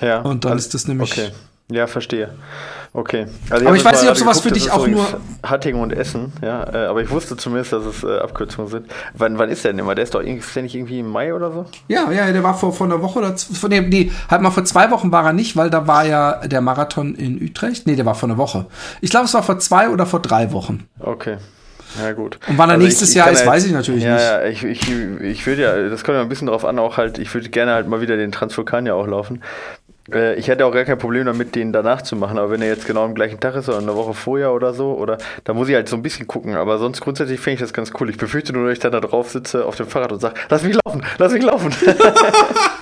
[0.00, 0.20] Ja.
[0.20, 1.30] Und dann also- ist das nämlich- Okay.
[1.70, 2.28] Ja, verstehe.
[2.94, 3.26] Okay.
[3.48, 5.06] Also Aber ich weiß nicht, ob sowas geguckt, für dich auch nur-
[5.42, 6.64] Hattingen und Essen, ja.
[6.70, 8.86] Äh, aber ich wusste zumindest, dass es äh, Abkürzungen sind.
[9.14, 9.94] Wann, wann ist der denn immer?
[9.94, 10.44] Der ist doch irgendwie,
[10.78, 11.64] irgendwie im Mai oder so?
[11.88, 14.66] Ja, ja, der war vor, vor einer Woche oder z- vor, nee, halt mal vor
[14.66, 17.86] zwei Wochen war er nicht, weil da war ja der Marathon in Utrecht.
[17.86, 18.66] Nee, der war vor einer Woche.
[19.00, 20.86] Ich glaube, es war vor zwei oder vor drei Wochen.
[21.00, 21.38] Okay.
[22.02, 22.38] Ja, gut.
[22.48, 24.22] Und wann er nächstes Jahr kann ist, halt- weiß ich natürlich ja, nicht.
[24.24, 24.90] Ja, ich, ich,
[25.20, 27.72] ich würde ja, das kommt ja ein bisschen drauf an, auch halt, ich würde gerne
[27.72, 29.42] halt mal wieder den Transvulkan ja auch laufen.
[30.10, 32.68] Äh, ich hätte auch gar kein Problem damit, den danach zu machen, aber wenn er
[32.68, 35.68] jetzt genau am gleichen Tag ist oder eine Woche vorher oder so, oder da muss
[35.68, 36.56] ich halt so ein bisschen gucken.
[36.56, 38.10] Aber sonst grundsätzlich finde ich das ganz cool.
[38.10, 40.62] Ich befürchte nur, dass ich dann da drauf sitze auf dem Fahrrad und sage, lass
[40.62, 41.72] mich laufen, lass mich laufen.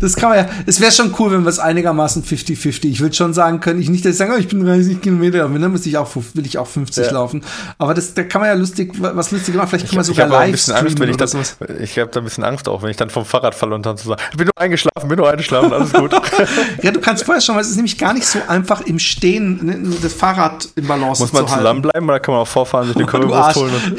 [0.00, 0.48] das kann man ja.
[0.66, 2.86] Es wäre schon cool, wenn wir es einigermaßen 50-50.
[2.88, 5.38] Ich würde schon sagen können, ich nicht, dass ich sage, oh, ich bin 30 Kilometer,
[5.48, 7.12] dann muss ich auch, will ich auch 50 ja.
[7.12, 7.42] laufen.
[7.78, 9.68] Aber das, da kann man ja lustig, was lustig machen.
[9.68, 12.68] Vielleicht kann man sogar live streamen Angst, ich, das, ich habe da ein bisschen Angst
[12.68, 15.08] auch, wenn ich dann vom Fahrrad falle und dann zu sagen, ich bin nur eingeschlafen,
[15.08, 16.12] bin nur eingeschlafen, alles gut.
[16.82, 19.60] ja, du kannst vorher schon, weil es ist nämlich gar nicht so einfach im Stehen
[19.62, 23.06] ne, das Fahrrad im Balance Muss man zusammenbleiben oder kann man auch vorfahren, sich eine
[23.06, 23.72] Currywurst holen?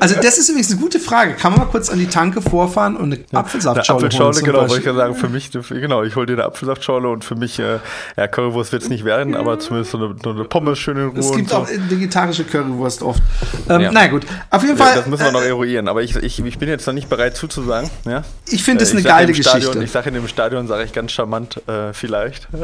[0.00, 1.34] also das ist übrigens eine gute Frage.
[1.34, 4.78] Kann man mal kurz an die Tanke vorfahren und eine Apfelsaftschorle eine Apfelschorle, genau, wollte
[4.78, 7.78] ich ja sagen, für mich, genau, ich hole dir eine Apfelsaftschorle und für mich, äh,
[8.16, 11.08] ja, Currywurst wird es nicht werden, aber zumindest so eine, so eine Pommes schön in
[11.08, 11.18] Ruhe.
[11.18, 11.56] Es gibt so.
[11.56, 13.22] auch vegetarische Currywurst oft.
[13.68, 13.90] Ähm, ja.
[13.92, 14.90] Na gut, auf jeden Fall.
[14.90, 17.08] Ja, das müssen wir noch äh, eruieren, aber ich, ich, ich bin jetzt noch nicht
[17.08, 17.90] bereit zuzusagen.
[18.04, 18.22] Ja?
[18.46, 19.60] Ich finde es äh, eine geile Geschichte.
[19.60, 22.48] Stadion, ich sage in dem Stadion, sage ich ganz charmant, äh, vielleicht.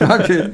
[0.00, 0.50] Okay.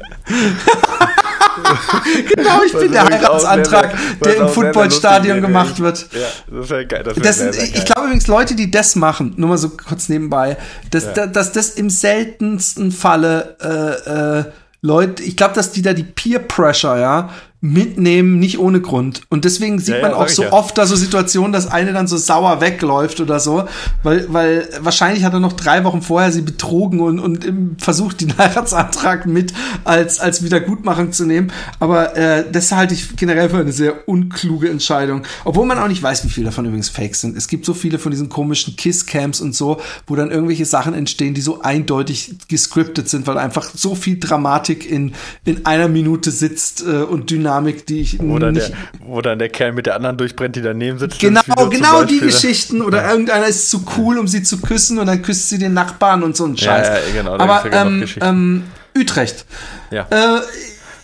[2.34, 6.08] genau, ich bin der Heiratsantrag, der im Footballstadion gemacht wird.
[6.12, 6.26] Ja,
[6.58, 7.02] das wäre geil.
[7.04, 10.56] Das wär das ich glaube übrigens, Leute, die das machen, nur mal so kurz nebenbei,
[10.90, 11.26] dass, ja.
[11.26, 14.44] dass das im seltensten Falle äh, äh,
[14.82, 17.30] Leute, ich glaube, dass die da die Peer Pressure, ja,
[17.72, 19.22] mitnehmen, nicht ohne Grund.
[19.28, 20.52] Und deswegen sieht ja, man ja, auch so ja.
[20.52, 23.64] oft da so Situationen, dass eine dann so sauer wegläuft oder so,
[24.02, 28.36] weil, weil wahrscheinlich hat er noch drei Wochen vorher sie betrogen und, und versucht, den
[28.38, 29.52] Heiratsantrag mit
[29.84, 31.52] als, als Wiedergutmachung zu nehmen.
[31.80, 35.22] Aber äh, das halte ich generell für eine sehr unkluge Entscheidung.
[35.44, 37.36] Obwohl man auch nicht weiß, wie viele davon übrigens fake sind.
[37.36, 41.34] Es gibt so viele von diesen komischen Kiss-Camps und so, wo dann irgendwelche Sachen entstehen,
[41.34, 45.12] die so eindeutig gescriptet sind, weil einfach so viel Dramatik in,
[45.44, 48.68] in einer Minute sitzt äh, und dynamisch Dynamik, die ich dann nicht.
[48.70, 51.18] Der, wo dann der Kerl mit der anderen durchbrennt, die daneben sitzt.
[51.18, 51.40] Genau,
[51.70, 52.82] genau die Geschichten.
[52.82, 53.10] Oder ja.
[53.10, 56.36] irgendeiner ist zu cool, um sie zu küssen und dann küsst sie den Nachbarn und
[56.36, 56.88] so ein Scheiß.
[56.88, 57.34] Ja, ja genau.
[57.38, 58.62] Aber ähm, ähm,
[58.96, 59.46] Utrecht.
[59.90, 60.06] Ja.
[60.10, 60.40] Äh,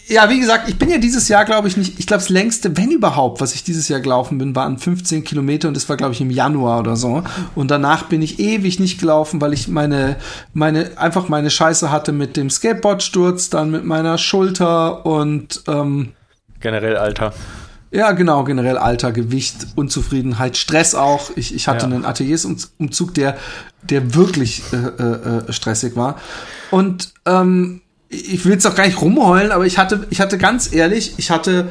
[0.09, 2.76] ja, wie gesagt, ich bin ja dieses Jahr, glaube ich, nicht, ich glaube, das längste,
[2.76, 6.12] wenn überhaupt, was ich dieses Jahr gelaufen bin, waren 15 Kilometer und das war, glaube
[6.12, 7.22] ich, im Januar oder so.
[7.55, 10.16] Und danach bin ich ewig nicht gelaufen, weil ich meine,
[10.53, 16.12] meine, einfach meine Scheiße hatte mit dem Skateboardsturz, dann mit meiner Schulter und ähm,
[16.62, 17.34] Generell Alter.
[17.90, 21.30] Ja, genau, generell Alter, Gewicht, Unzufriedenheit, Stress auch.
[21.36, 21.92] Ich, ich hatte ja.
[21.92, 23.36] einen Ateliersumzug, der,
[23.82, 25.02] der wirklich äh, äh,
[25.48, 26.16] äh, stressig war.
[26.70, 30.72] Und ähm, ich will jetzt auch gar nicht rumheulen, aber ich hatte, ich hatte ganz
[30.72, 31.68] ehrlich, ich hatte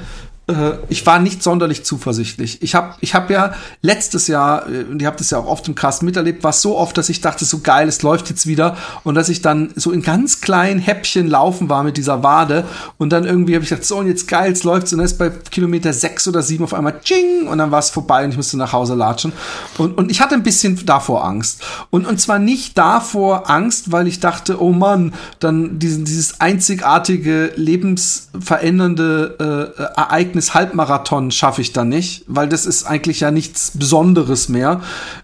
[0.48, 2.62] äh, ich war nicht sonderlich zuversichtlich.
[2.62, 5.68] Ich habe ich hab ja letztes Jahr, äh, und ihr habt es ja auch oft
[5.68, 8.48] im Cast miterlebt, war es so oft, dass ich dachte, so geil, es läuft jetzt
[8.48, 8.76] wieder.
[9.04, 12.66] Und dass ich dann so in ganz kleinen Häppchen laufen war mit dieser Wade.
[12.98, 14.92] Und dann irgendwie habe ich gedacht, so und jetzt geil, es läuft.
[14.92, 17.90] Und dann ist bei Kilometer sechs oder sieben auf einmal Ching und dann war es
[17.90, 19.34] vorbei und ich musste nach Hause latschen.
[19.78, 21.64] Und, und ich hatte ein bisschen davor Angst.
[21.90, 27.52] Und, und zwar nicht davor Angst, weil ich dachte, oh Mann, dann diesen, dieses einzigartige,
[27.56, 33.72] lebensverändernde äh, Ereignis Ereignis Halbmarathon schaffe ich dann nicht, weil das ist eigentlich ja nichts
[33.78, 34.80] Besonderes mehr.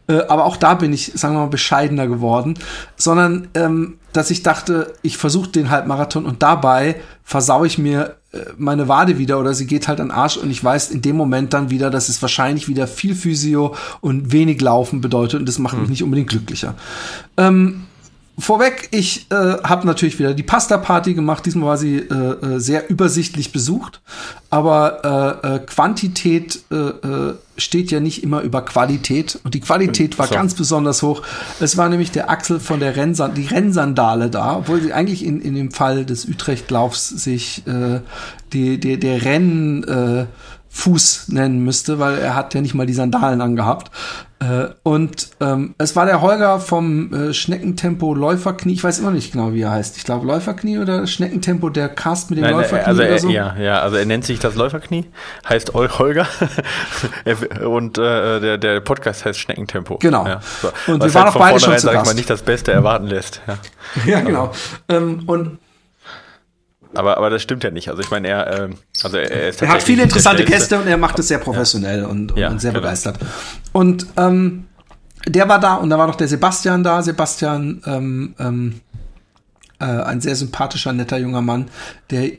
[0.08, 2.56] Äh, aber auch da bin ich, sagen wir mal, bescheidener geworden,
[2.98, 8.40] sondern ähm, dass ich dachte, ich versuche den Halbmarathon und dabei versau ich mir äh,
[8.58, 11.54] meine Wade wieder oder sie geht halt an Arsch und ich weiß in dem Moment
[11.54, 15.76] dann wieder, dass es wahrscheinlich wieder viel Physio und wenig Laufen bedeutet und das macht
[15.76, 15.90] mich hm.
[15.90, 16.76] nicht unbedingt glücklicher.
[17.38, 17.87] Ähm,
[18.40, 21.46] Vorweg, ich äh, habe natürlich wieder die Pasta-Party gemacht.
[21.46, 24.00] Diesmal war sie äh, äh, sehr übersichtlich besucht.
[24.52, 29.40] Aber äh, äh, Quantität äh, äh, steht ja nicht immer über Qualität.
[29.44, 30.36] Und die Qualität war so.
[30.36, 31.24] ganz besonders hoch.
[31.60, 35.42] Es war nämlich der Axel von der Rennsand die Rennsandale da, obwohl sie eigentlich in,
[35.42, 38.02] in dem Fall des Utrecht-Laufs sich äh,
[38.54, 40.26] die, die, der Rennen äh,
[40.78, 43.90] Fuß nennen müsste, weil er hat ja nicht mal die Sandalen angehabt.
[44.40, 48.74] Äh, und ähm, es war der Holger vom äh, Schneckentempo Läuferknie.
[48.74, 49.98] Ich weiß immer nicht genau, wie er heißt.
[49.98, 53.30] Ich glaube Läuferknie oder Schneckentempo, der Cast mit dem Nein, Läuferknie also er, so.
[53.30, 55.06] Ja, ja, also er nennt sich das Läuferknie,
[55.50, 56.28] heißt Holger
[57.68, 59.98] und äh, der, der Podcast heißt Schneckentempo.
[59.98, 60.28] Genau.
[60.28, 60.68] Ja, so.
[60.92, 62.72] Und Was wir waren halt auch beide schon zu sag ich mal, nicht das Beste
[62.72, 63.42] erwarten lässt.
[63.48, 63.58] Ja,
[64.06, 64.52] ja genau.
[64.90, 65.58] Ähm, und
[66.94, 67.90] aber, aber das stimmt ja nicht.
[67.90, 68.70] Also ich meine, er, äh,
[69.04, 72.08] also er, er, er hat viele interessante Gäste und er macht es sehr professionell ja.
[72.08, 72.82] und, ja, und, sehr genau.
[72.82, 73.18] begeistert.
[73.72, 74.68] Und ähm,
[75.28, 77.02] der war da und da war noch der Sebastian da.
[77.02, 78.82] Sebastian, ähm, ähm,
[79.80, 81.70] äh, ein sehr sympathischer, netter junger Mann,
[82.10, 82.32] der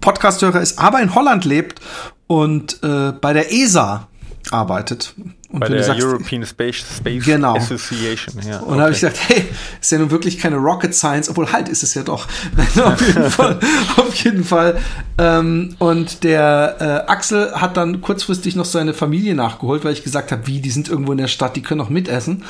[0.00, 1.80] Podcasthörer ist, aber in Holland lebt
[2.26, 4.08] und äh, bei der ESA
[4.52, 5.14] arbeitet.
[5.48, 7.56] Und Bei der sagst, European Space, Space genau.
[7.56, 8.42] Association.
[8.46, 8.80] Ja, und okay.
[8.80, 9.44] habe ich gesagt, hey,
[9.80, 12.26] ist ja nun wirklich keine Rocket Science, obwohl halt ist es ja doch.
[12.84, 13.60] auf jeden Fall.
[13.96, 14.80] Auf jeden Fall.
[15.18, 16.76] Ähm, und der
[17.06, 20.70] äh, Axel hat dann kurzfristig noch seine Familie nachgeholt, weil ich gesagt habe, wie, die
[20.70, 22.44] sind irgendwo in der Stadt, die können auch mitessen.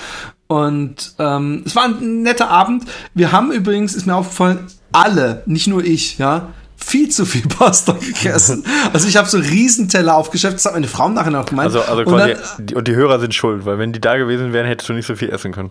[0.48, 2.84] Und ähm, es war ein netter Abend.
[3.14, 4.60] Wir haben übrigens, ist mir aufgefallen,
[4.92, 8.64] alle, nicht nur ich, ja, viel zu viel Pasta gegessen.
[8.92, 11.74] Also ich habe so Riesenteller aufgeschäft, das hat meine Frau nachher noch gemeint.
[11.74, 14.52] Also, also und, dann, die, und die Hörer sind schuld, weil wenn die da gewesen
[14.52, 15.70] wären, hättest du nicht so viel essen können.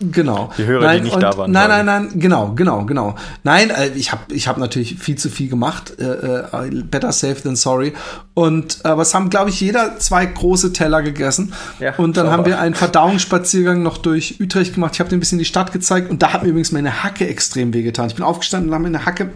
[0.00, 0.50] Genau.
[0.56, 1.52] Die Hörer, nein, die nicht und, da waren.
[1.52, 3.16] Nein, nein, nein, genau, genau, genau.
[3.44, 5.92] Nein, äh, ich habe ich hab natürlich viel zu viel gemacht.
[6.00, 7.92] Äh, äh, better safe than sorry.
[8.32, 11.52] Und aber es haben, glaube ich, jeder zwei große Teller gegessen.
[11.80, 14.94] Ja, und dann haben wir einen Verdauungsspaziergang noch durch Utrecht gemacht.
[14.94, 17.28] Ich habe dir ein bisschen die Stadt gezeigt und da hat mir übrigens meine Hacke
[17.28, 18.06] extrem wehgetan.
[18.06, 19.32] Ich bin aufgestanden und habe meine Hacke den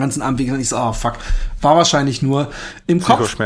[0.00, 0.60] ganzen Abend wehgetan.
[0.60, 1.14] Ich so, oh fuck,
[1.60, 2.50] war wahrscheinlich nur
[2.86, 3.36] im Kopf.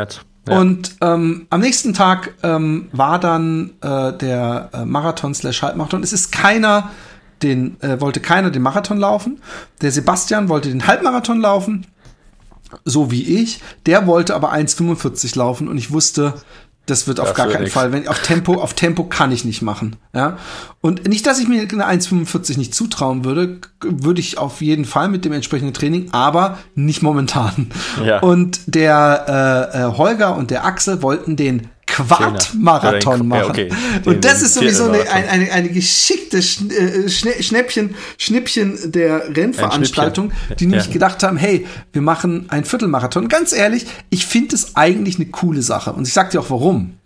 [0.49, 0.59] Ja.
[0.61, 6.05] Und ähm, am nächsten Tag ähm, war dann äh, der äh, Marathon slash Halbmarathon.
[6.05, 6.90] Es ist keiner,
[7.42, 9.40] den äh, wollte keiner den Marathon laufen.
[9.80, 11.86] Der Sebastian wollte den Halbmarathon laufen,
[12.84, 13.61] so wie ich.
[13.86, 16.34] Der wollte aber 1,45 laufen und ich wusste,
[16.87, 17.74] das wird auf das gar keinen nix.
[17.74, 17.93] Fall.
[17.93, 19.97] Wenn auf Tempo, auf Tempo kann ich nicht machen.
[20.14, 20.39] Ja.
[20.80, 25.09] Und nicht, dass ich mir eine 1,45 nicht zutrauen würde, würde ich auf jeden Fall
[25.09, 27.70] mit dem entsprechenden Training, aber nicht momentan.
[28.05, 28.20] Ja.
[28.20, 33.43] Und der äh, äh Holger und der Axel wollten den Quad-Marathon machen.
[33.43, 33.68] Ja, okay.
[34.05, 40.87] Und das ist sowieso eine, eine, eine geschickte äh, Schnäppchen, Schnippchen der Rennveranstaltung, die nämlich
[40.87, 40.93] ja.
[40.93, 43.28] gedacht haben, hey, wir machen ein Viertelmarathon.
[43.28, 45.93] Ganz ehrlich, ich finde es eigentlich eine coole Sache.
[45.93, 46.99] Und ich sag dir auch warum.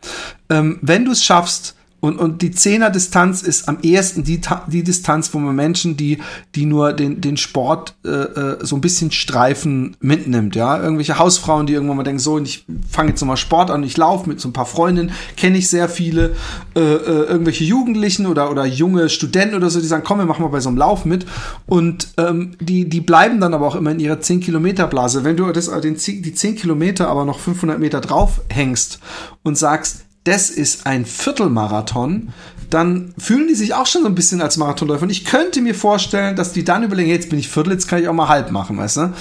[0.48, 5.32] Ähm, wenn du es schaffst, und, und die Zehner-Distanz ist am ehesten die, die Distanz,
[5.34, 6.18] wo man Menschen, die,
[6.54, 10.56] die nur den, den Sport äh, äh, so ein bisschen streifen, mitnimmt.
[10.56, 13.96] Ja, Irgendwelche Hausfrauen, die irgendwann mal denken, so, ich fange jetzt nochmal Sport an, ich
[13.96, 16.34] laufe mit so ein paar Freundinnen, kenne ich sehr viele,
[16.74, 20.42] äh, äh, irgendwelche Jugendlichen oder, oder junge Studenten oder so, die sagen, komm, wir machen
[20.42, 21.26] mal bei so einem Lauf mit.
[21.66, 25.24] Und ähm, die, die bleiben dann aber auch immer in ihrer 10-Kilometer-Blase.
[25.24, 29.00] Wenn du das, äh, den, die 10 Kilometer aber noch 500 Meter drauf hängst
[29.42, 32.32] und sagst, das ist ein Viertelmarathon,
[32.68, 35.02] dann fühlen die sich auch schon so ein bisschen als Marathonläufer.
[35.02, 38.00] Und ich könnte mir vorstellen, dass die dann überlegen, jetzt bin ich Viertel, jetzt kann
[38.00, 39.12] ich auch mal halb machen, weißt du?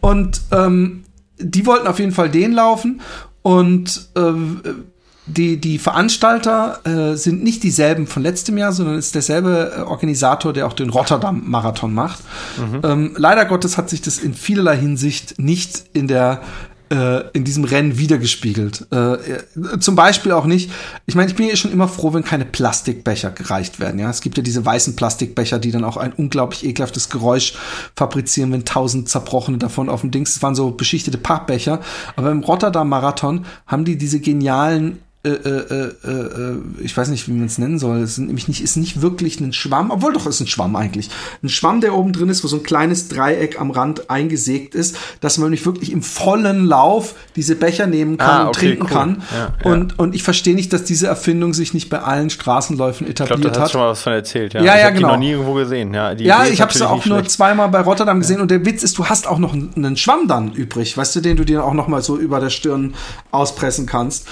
[0.00, 1.04] Und ähm,
[1.38, 3.00] die wollten auf jeden Fall den laufen.
[3.42, 4.32] Und äh,
[5.26, 10.52] die, die Veranstalter äh, sind nicht dieselben von letztem Jahr, sondern ist derselbe äh, Organisator,
[10.52, 12.20] der auch den Rotterdam-Marathon macht.
[12.58, 12.80] Mhm.
[12.82, 16.42] Ähm, leider Gottes hat sich das in vielerlei Hinsicht nicht in der
[16.92, 18.86] äh, in diesem Rennen wiedergespiegelt.
[18.90, 20.70] Äh, zum Beispiel auch nicht,
[21.06, 23.98] ich meine, ich bin ja schon immer froh, wenn keine Plastikbecher gereicht werden.
[23.98, 27.54] Ja, es gibt ja diese weißen Plastikbecher, die dann auch ein unglaublich ekelhaftes Geräusch
[27.96, 30.34] fabrizieren, wenn tausend zerbrochene davon auf dem Dings.
[30.34, 31.80] Das waren so beschichtete Pappbecher.
[32.16, 37.28] Aber im Rotterdam Marathon haben die diese genialen äh, äh, äh, äh, ich weiß nicht,
[37.28, 37.98] wie man es nennen soll.
[37.98, 41.10] Es ist nämlich nicht, ist nicht wirklich ein Schwamm, obwohl doch ist ein Schwamm eigentlich.
[41.44, 44.96] Ein Schwamm, der oben drin ist, wo so ein kleines Dreieck am Rand eingesägt ist,
[45.20, 48.82] dass man nicht wirklich im vollen Lauf diese Becher nehmen kann ah, okay, und trinken
[48.82, 48.88] cool.
[48.88, 49.22] kann.
[49.30, 49.70] Ja, ja.
[49.70, 53.44] Und, und ich verstehe nicht, dass diese Erfindung sich nicht bei allen Straßenläufen etabliert ich
[53.44, 53.66] glaub, hat.
[53.66, 54.62] Ich schon mal was von erzählt, ja.
[54.64, 55.06] Ja, ich ja, genau.
[55.06, 55.94] Die noch nie irgendwo gesehen.
[55.94, 57.30] Ja, ja ich habe sie auch nur schlecht.
[57.30, 60.50] zweimal bei Rotterdam gesehen und der Witz ist, du hast auch noch einen Schwamm dann
[60.50, 62.94] übrig, weißt du, den du dir auch noch mal so über der Stirn
[63.30, 64.26] auspressen kannst.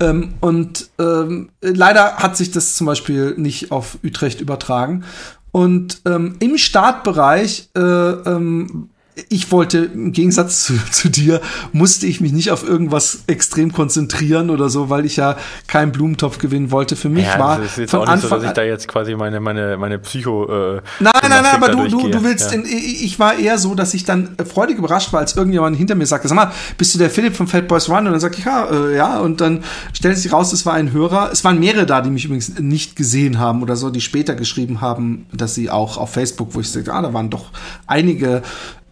[0.00, 5.04] Ähm, und ähm, leider hat sich das zum Beispiel nicht auf Utrecht übertragen.
[5.52, 8.90] Und ähm, im Startbereich äh, ähm,
[9.30, 11.40] ich wollte, im Gegensatz zu, zu, dir,
[11.72, 15.36] musste ich mich nicht auf irgendwas extrem konzentrieren oder so, weil ich ja
[15.66, 16.96] keinen Blumentopf gewinnen wollte.
[16.96, 18.62] Für mich ja, war es ist jetzt von auch nicht Anfang so, dass ich da
[18.62, 20.44] jetzt quasi meine, meine, meine Psycho.
[20.44, 22.58] Äh, nein, nein, nein, aber du, du, du willst, ja.
[22.58, 26.04] in, ich war eher so, dass ich dann freudig überrascht war, als irgendjemand hinter mir
[26.04, 28.06] sagte, sag mal, bist du der Philipp von Fat Boys Run?
[28.06, 29.64] Und dann sag ich, ja, äh, ja, und dann
[29.94, 31.30] stellt sich raus, es war ein Hörer.
[31.32, 34.82] Es waren mehrere da, die mich übrigens nicht gesehen haben oder so, die später geschrieben
[34.82, 37.46] haben, dass sie auch auf Facebook, wo ich sagte, ah, da waren doch
[37.86, 38.42] einige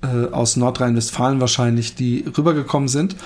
[0.04, 3.16] äh, aus Nordrhein-Westfalen wahrscheinlich, die rübergekommen sind.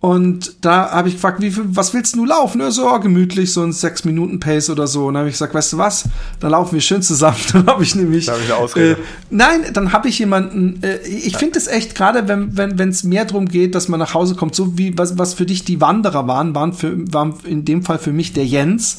[0.00, 2.62] Und da habe ich gefragt, wie viel, was willst du laufen?
[2.62, 5.06] Ja, so oh, gemütlich, so ein 6-Minuten-Pace oder so.
[5.06, 6.04] Und dann habe ich gesagt, weißt du was,
[6.40, 7.36] dann laufen wir schön zusammen.
[7.52, 8.24] Dann habe ich nämlich.
[8.24, 8.92] Da hab ich eine Ausrede.
[8.92, 8.96] Äh,
[9.28, 13.04] nein, dann habe ich jemanden, äh, ich finde es echt, gerade wenn wenn wenn, es
[13.04, 15.80] mehr darum geht, dass man nach Hause kommt, so wie was, was für dich die
[15.82, 18.98] Wanderer waren, waren, für, waren in dem Fall für mich der Jens.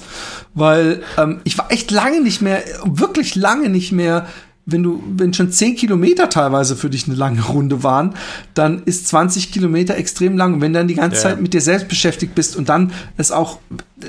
[0.53, 4.27] Weil ähm, ich war echt lange nicht mehr, wirklich lange nicht mehr
[4.71, 8.15] wenn du, wenn schon 10 Kilometer teilweise für dich eine lange Runde waren,
[8.53, 10.55] dann ist 20 Kilometer extrem lang.
[10.55, 11.21] Und wenn du dann die ganze ja.
[11.23, 13.59] Zeit mit dir selbst beschäftigt bist und dann es auch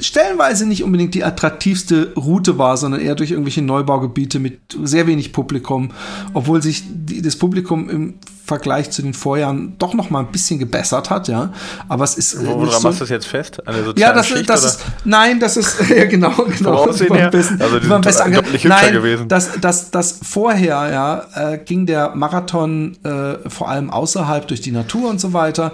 [0.01, 5.33] stellenweise nicht unbedingt die attraktivste Route war, sondern eher durch irgendwelche Neubaugebiete mit sehr wenig
[5.33, 5.91] Publikum,
[6.33, 8.15] obwohl sich die, das Publikum im
[8.45, 11.53] Vergleich zu den Vorjahren doch noch mal ein bisschen gebessert hat, ja.
[11.89, 12.45] Aber es ist.
[12.45, 13.67] Woran so, machst du das jetzt fest?
[13.67, 14.81] An der ja, das, Schicht, das ist.
[15.05, 15.77] Nein, das ist.
[15.93, 16.87] Ja, genau, genau.
[16.87, 19.29] Das war bisschen, also die sind besser nicht nein, gewesen.
[19.29, 24.73] Das, das, das vorher, ja, äh, ging der Marathon äh, vor allem außerhalb durch die
[24.73, 25.73] Natur und so weiter.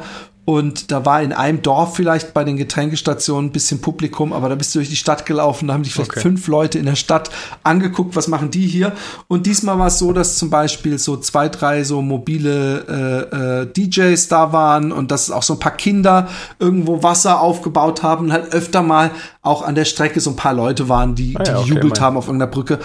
[0.49, 4.55] Und da war in einem Dorf vielleicht bei den Getränkestationen ein bisschen Publikum, aber da
[4.55, 6.21] bist du durch die Stadt gelaufen, da haben dich vielleicht okay.
[6.21, 7.29] fünf Leute in der Stadt
[7.65, 8.93] angeguckt, was machen die hier?
[9.27, 13.67] Und diesmal war es so, dass zum Beispiel so zwei, drei so mobile äh, äh,
[13.67, 16.29] DJs da waren und dass auch so ein paar Kinder
[16.59, 19.11] irgendwo Wasser aufgebaut haben und halt öfter mal
[19.43, 22.01] auch an der Strecke so ein paar Leute waren, die, ah, ja, die gejubelt okay,
[22.01, 22.79] haben auf irgendeiner Brücke.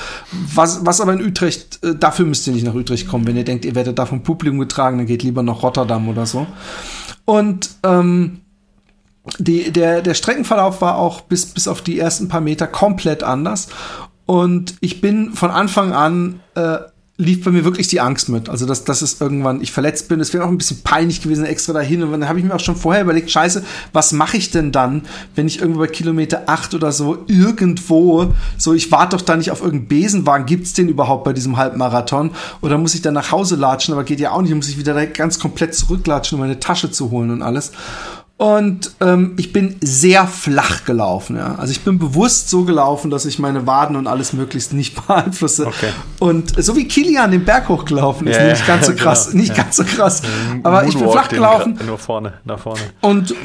[0.53, 3.25] Was, was aber in Utrecht, äh, dafür müsst ihr nicht nach Utrecht kommen.
[3.25, 6.25] Wenn ihr denkt, ihr werdet da vom Publikum getragen, dann geht lieber nach Rotterdam oder
[6.25, 6.45] so.
[7.25, 8.41] Und ähm,
[9.39, 13.69] die, der, der Streckenverlauf war auch bis, bis auf die ersten paar Meter komplett anders.
[14.25, 16.77] Und ich bin von Anfang an äh,
[17.17, 18.49] lief bei mir wirklich die Angst mit.
[18.49, 20.19] Also, dass, dass es irgendwann ich verletzt bin.
[20.19, 22.01] Es wäre auch ein bisschen peinlich gewesen, extra dahin.
[22.01, 25.03] Und dann habe ich mir auch schon vorher überlegt, scheiße, was mache ich denn dann,
[25.35, 29.51] wenn ich irgendwo bei Kilometer 8 oder so irgendwo, so ich warte doch da nicht
[29.51, 32.31] auf irgendeinen Besenwagen, gibt's den überhaupt bei diesem Halbmarathon?
[32.61, 33.93] Oder muss ich dann nach Hause latschen?
[33.93, 37.11] Aber geht ja auch nicht, muss ich wieder ganz komplett zurücklatschen, um meine Tasche zu
[37.11, 37.73] holen und alles.
[38.37, 41.37] Und ähm, ich bin sehr flach gelaufen.
[41.37, 41.55] Ja.
[41.55, 45.67] Also ich bin bewusst so gelaufen, dass ich meine Waden und alles möglichst nicht beeinflusse.
[45.67, 45.91] Okay.
[46.19, 49.41] Und so wie Kilian den Berg hochgelaufen ist, yeah, nicht ganz so krass, genau.
[49.41, 49.63] nicht ja.
[49.63, 50.23] ganz so krass.
[50.63, 51.79] Aber ich bin flach gelaufen.
[51.85, 52.81] Nur vorne, nach vorne.
[53.01, 53.35] Und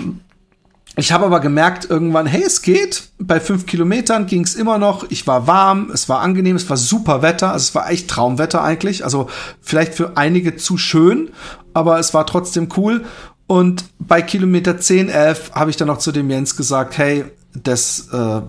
[0.97, 3.11] ich habe aber gemerkt irgendwann, hey, es geht.
[3.21, 5.09] Bei fünf Kilometern ging es immer noch.
[5.11, 7.53] Ich war warm, es war angenehm, es war super Wetter.
[7.53, 9.05] Also es war echt Traumwetter eigentlich.
[9.05, 9.29] Also
[9.61, 11.31] vielleicht für einige zu schön,
[11.73, 13.05] aber es war trotzdem cool.
[13.49, 17.25] Und bei Kilometer 10, 11 habe ich dann noch zu dem Jens gesagt, hey,
[17.55, 18.43] das, äh,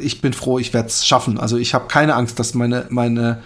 [0.00, 1.38] ich bin froh, ich werde es schaffen.
[1.38, 3.42] Also ich habe keine Angst, dass meine, meine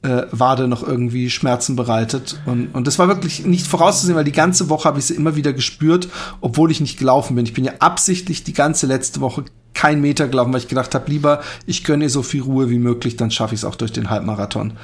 [0.00, 2.40] äh, Wade noch irgendwie Schmerzen bereitet.
[2.46, 5.36] Und, und das war wirklich nicht vorauszusehen, weil die ganze Woche habe ich sie immer
[5.36, 6.08] wieder gespürt,
[6.40, 7.44] obwohl ich nicht gelaufen bin.
[7.44, 9.44] Ich bin ja absichtlich die ganze letzte Woche
[9.74, 12.78] kein Meter gelaufen, weil ich gedacht habe, lieber, ich gönne ihr so viel Ruhe wie
[12.78, 14.74] möglich, dann schaffe ich es auch durch den Halbmarathon.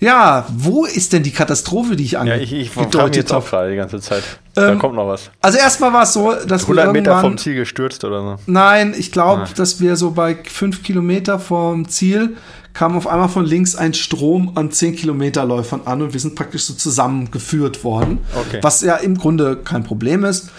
[0.00, 2.56] Ja, wo ist denn die Katastrophe, die ich angedeutet habe?
[2.56, 4.22] Ja, ich, ich kam jetzt auch gerade die ganze Zeit.
[4.54, 5.30] Da ähm, kommt noch was.
[5.40, 8.36] Also erstmal war es so, dass 100 wir 100 Meter vom Ziel gestürzt oder so.
[8.46, 9.48] Nein, ich glaube, ah.
[9.56, 12.36] dass wir so bei fünf Kilometer vom Ziel
[12.74, 16.34] kam auf einmal von links ein Strom an 10 Kilometer Läufern an und wir sind
[16.34, 18.18] praktisch so zusammengeführt worden.
[18.34, 18.58] Okay.
[18.62, 20.50] Was ja im Grunde kein Problem ist.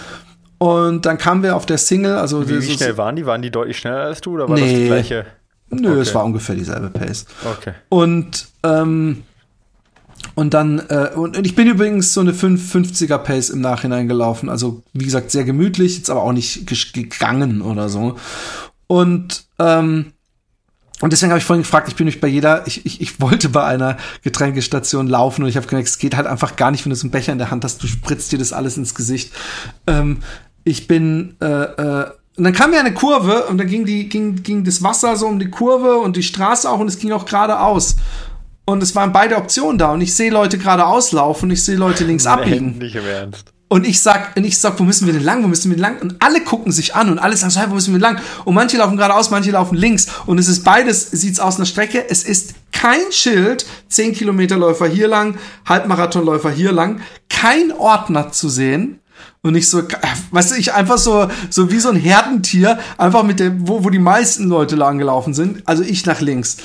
[0.58, 3.26] Und dann kamen wir auf der Single, also wie, wie schnell waren die?
[3.26, 4.62] Waren die deutlich schneller als du oder war nee.
[4.62, 5.26] das die gleiche?
[5.70, 6.00] Nö, okay.
[6.00, 7.26] es war ungefähr dieselbe Pace.
[7.44, 7.74] Okay.
[7.90, 9.24] Und ähm,
[10.34, 14.50] und dann, äh, und, und ich bin übrigens so eine 550er Pace im Nachhinein gelaufen.
[14.50, 18.18] Also, wie gesagt, sehr gemütlich, jetzt aber auch nicht gegangen oder so.
[18.88, 20.14] Und, ähm,
[21.02, 23.50] und deswegen habe ich vorhin gefragt, ich bin nicht bei jeder, ich, ich, ich wollte
[23.50, 26.90] bei einer Getränkestation laufen und ich habe gemerkt, es geht halt einfach gar nicht, wenn
[26.90, 29.34] du so einen Becher in der Hand hast, du spritzt dir das alles ins Gesicht.
[29.88, 30.20] Ähm,
[30.64, 34.44] ich bin, äh, äh, und dann kam ja eine Kurve und dann ging die, ging,
[34.44, 37.26] ging das Wasser so um die Kurve und die Straße auch und es ging auch
[37.26, 37.96] geradeaus.
[38.66, 39.94] Und es waren beide Optionen da.
[39.94, 42.78] Und ich sehe Leute geradeaus laufen, ich sehe Leute links abbiegen.
[42.80, 43.54] Nicht im Ernst.
[43.68, 45.44] Und ich sag, und ich sag, wo müssen wir denn lang?
[45.44, 46.02] Wo müssen wir denn lang?
[46.02, 48.24] Und alle gucken sich an und alle sagen so, hey, wo müssen wir denn lang?
[48.44, 50.08] Und manche laufen geradeaus, manche laufen links.
[50.26, 52.10] Und es ist beides, sieht's aus einer Strecke.
[52.10, 58.50] Es ist kein Schild, 10 Kilometer Läufer hier lang, Halbmarathonläufer hier lang, kein Ordner zu
[58.50, 59.00] sehen.
[59.42, 59.84] Und nicht so,
[60.32, 64.00] du, ich einfach so, so wie so ein Herdentier, einfach mit dem, wo, wo die
[64.00, 65.68] meisten Leute lang gelaufen sind.
[65.68, 66.58] Also ich nach links.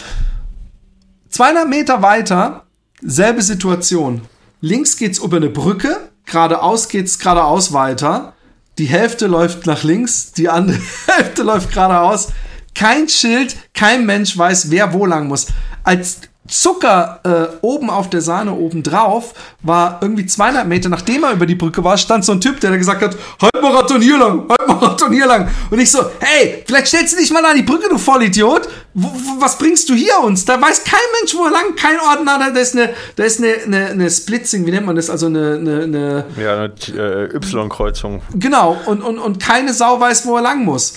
[1.30, 2.64] 200 Meter weiter,
[3.02, 4.22] selbe Situation.
[4.60, 8.34] Links geht's über eine Brücke, geradeaus geht's geradeaus weiter.
[8.78, 12.28] Die Hälfte läuft nach links, die andere Hälfte läuft geradeaus.
[12.74, 15.48] Kein Schild, kein Mensch weiß, wer wo lang muss.
[15.82, 16.20] Als
[16.50, 21.46] Zucker äh, oben auf der Sahne oben drauf war irgendwie 200 Meter, nachdem er über
[21.46, 25.26] die Brücke war, stand so ein Typ, der gesagt hat, Halbmarathon hier lang, Halbmarathon hier
[25.26, 25.48] lang.
[25.70, 28.68] Und ich so, hey, vielleicht stellst du dich mal an die Brücke, du Vollidiot.
[28.92, 29.06] W
[29.38, 30.44] was bringst du hier uns?
[30.44, 33.54] Da weiß kein Mensch, wo er lang, kein Ordner, da ist eine, da ist eine,
[33.64, 35.08] eine, eine Splitzing, wie nennt man das?
[35.08, 38.22] Also eine, eine, eine ja, eine äh, Y-Kreuzung.
[38.34, 40.92] Genau, und, und, und keine Sau weiß, wo er lang muss.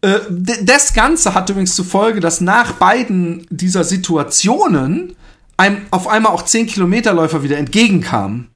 [0.00, 0.18] Äh,
[0.62, 5.16] das Ganze hat übrigens zur Folge, dass nach beiden dieser Situationen
[5.56, 8.50] einem auf einmal auch 10 Kilometerläufer wieder entgegenkamen.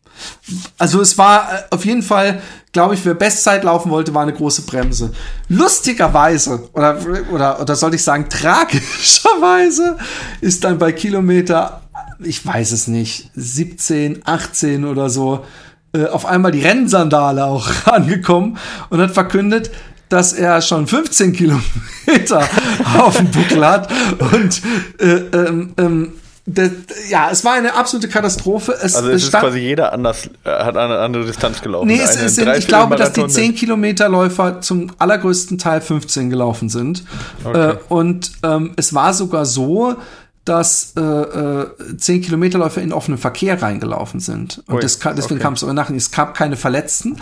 [0.78, 4.34] Also es war äh, auf jeden Fall, glaube ich, wer Bestzeit laufen wollte, war eine
[4.34, 5.12] große Bremse.
[5.49, 6.99] Lustigerweise, oder,
[7.32, 9.97] oder, oder sollte ich sagen, tragischerweise
[10.41, 11.82] ist dann bei Kilometer,
[12.18, 15.45] ich weiß es nicht, 17, 18 oder so,
[15.93, 18.59] äh, auf einmal die Rennsandale auch angekommen
[18.91, 19.70] und hat verkündet,
[20.11, 22.49] dass er schon 15 Kilometer
[22.99, 24.61] auf dem Buckel hat und
[24.99, 26.13] äh, ähm, ähm,
[26.47, 26.71] das,
[27.09, 28.73] ja, es war eine absolute Katastrophe.
[28.73, 31.87] Es, also es, es ist quasi jeder anders, äh, hat eine andere Distanz gelaufen.
[31.87, 36.29] Nee, es, es sind, ich glaube, dass die 10 Kilometer Läufer zum allergrößten Teil 15
[36.29, 37.05] gelaufen sind.
[37.45, 37.71] Okay.
[37.71, 39.97] Äh, und ähm, es war sogar so,
[40.45, 44.63] dass äh, äh, 10 Kilometerläufer in offenen Verkehr reingelaufen sind.
[44.67, 45.39] Und das, deswegen okay.
[45.39, 45.91] kam es sogar nach.
[45.91, 47.21] Es gab keine Verletzten,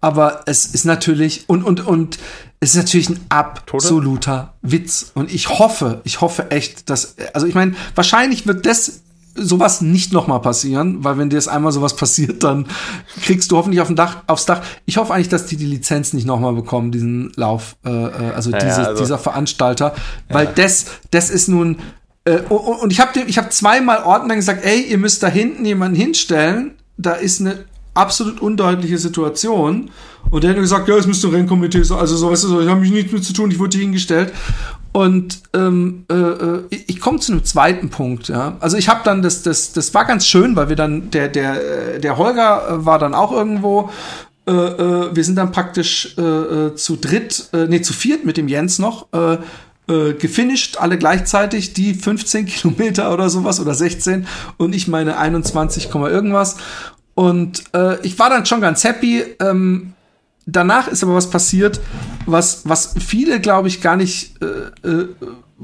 [0.00, 2.18] aber es ist natürlich und und und
[2.60, 4.72] es ist natürlich ein absoluter Tote?
[4.72, 9.00] Witz und ich hoffe, ich hoffe echt, dass also ich meine, wahrscheinlich wird das
[9.40, 12.66] sowas nicht nochmal passieren, weil wenn dir das einmal sowas passiert, dann
[13.22, 14.62] kriegst du hoffentlich auf dem Dach, aufs Dach.
[14.84, 18.50] Ich hoffe eigentlich, dass die die Lizenz nicht nochmal bekommen, diesen Lauf, äh, äh also,
[18.50, 19.94] ja, diese, also dieser Veranstalter,
[20.28, 20.52] weil ja.
[20.52, 21.78] das, das ist nun
[22.24, 25.96] äh, und ich habe ich habe zweimal Ordnern gesagt, ey, ihr müsst da hinten jemanden
[25.96, 27.64] hinstellen, da ist eine
[27.98, 29.90] absolut undeutliche Situation.
[30.30, 31.98] Und der hat gesagt, ja, es müsste ein Rennkomitee sein.
[31.98, 33.84] Also so, weißt du, so, ich habe mich nichts mit zu tun, ich wurde hier
[33.84, 34.32] hingestellt.
[34.92, 38.28] Und ähm, äh, äh ich komme zu einem zweiten Punkt.
[38.28, 41.28] Ja, also ich habe dann das, das, das war ganz schön, weil wir dann der
[41.28, 43.90] der äh, der Holger äh, war dann auch irgendwo.
[44.46, 48.48] Äh, äh, wir sind dann praktisch äh, zu dritt, äh, nee zu viert mit dem
[48.48, 49.12] Jens noch.
[49.12, 49.38] Äh,
[49.88, 54.26] äh, gefinisht, alle gleichzeitig, die 15 Kilometer oder sowas oder 16
[54.58, 56.56] und ich meine 21, irgendwas.
[57.18, 59.24] Und äh, ich war dann schon ganz happy.
[59.40, 59.94] Ähm,
[60.46, 61.80] danach ist aber was passiert,
[62.26, 65.08] was, was viele, glaube ich, gar nicht äh, äh,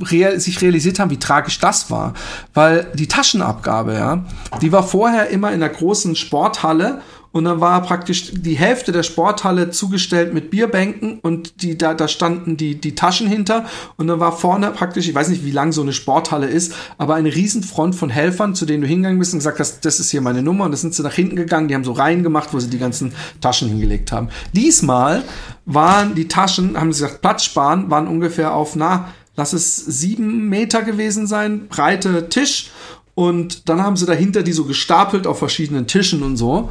[0.02, 2.14] real, sich realisiert haben, wie tragisch das war.
[2.54, 4.24] Weil die Taschenabgabe, ja,
[4.62, 7.02] die war vorher immer in der großen Sporthalle
[7.34, 12.06] und dann war praktisch die Hälfte der Sporthalle zugestellt mit Bierbänken und die, da, da
[12.06, 13.64] standen die, die Taschen hinter
[13.96, 17.16] und dann war vorne praktisch, ich weiß nicht, wie lang so eine Sporthalle ist, aber
[17.16, 20.20] eine Riesenfront von Helfern, zu denen du hingegangen bist und gesagt hast, das ist hier
[20.20, 22.60] meine Nummer und das sind sie nach hinten gegangen, die haben so Reihen gemacht, wo
[22.60, 24.28] sie die ganzen Taschen hingelegt haben.
[24.52, 25.24] Diesmal
[25.66, 30.48] waren die Taschen, haben sie gesagt, Platz sparen, waren ungefähr auf, na, lass es sieben
[30.48, 32.70] Meter gewesen sein, breite Tisch
[33.16, 36.70] und dann haben sie dahinter die so gestapelt auf verschiedenen Tischen und so.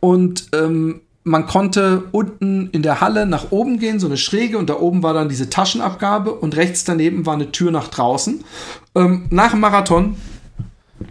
[0.00, 4.70] Und ähm, man konnte unten in der Halle nach oben gehen, so eine Schräge, und
[4.70, 8.42] da oben war dann diese Taschenabgabe und rechts daneben war eine Tür nach draußen.
[8.94, 10.16] Ähm, nach dem Marathon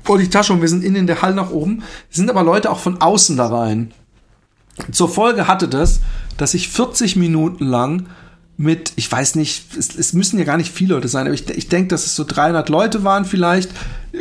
[0.04, 2.72] vor die Tasche und wir sind innen in der Halle nach oben, sind aber Leute
[2.72, 3.92] auch von außen da rein.
[4.92, 6.00] Zur Folge hatte das,
[6.38, 8.08] dass ich 40 Minuten lang
[8.58, 11.50] mit, ich weiß nicht, es, es müssen ja gar nicht viele Leute sein, aber ich,
[11.50, 13.72] ich denke, dass es so 300 Leute waren vielleicht,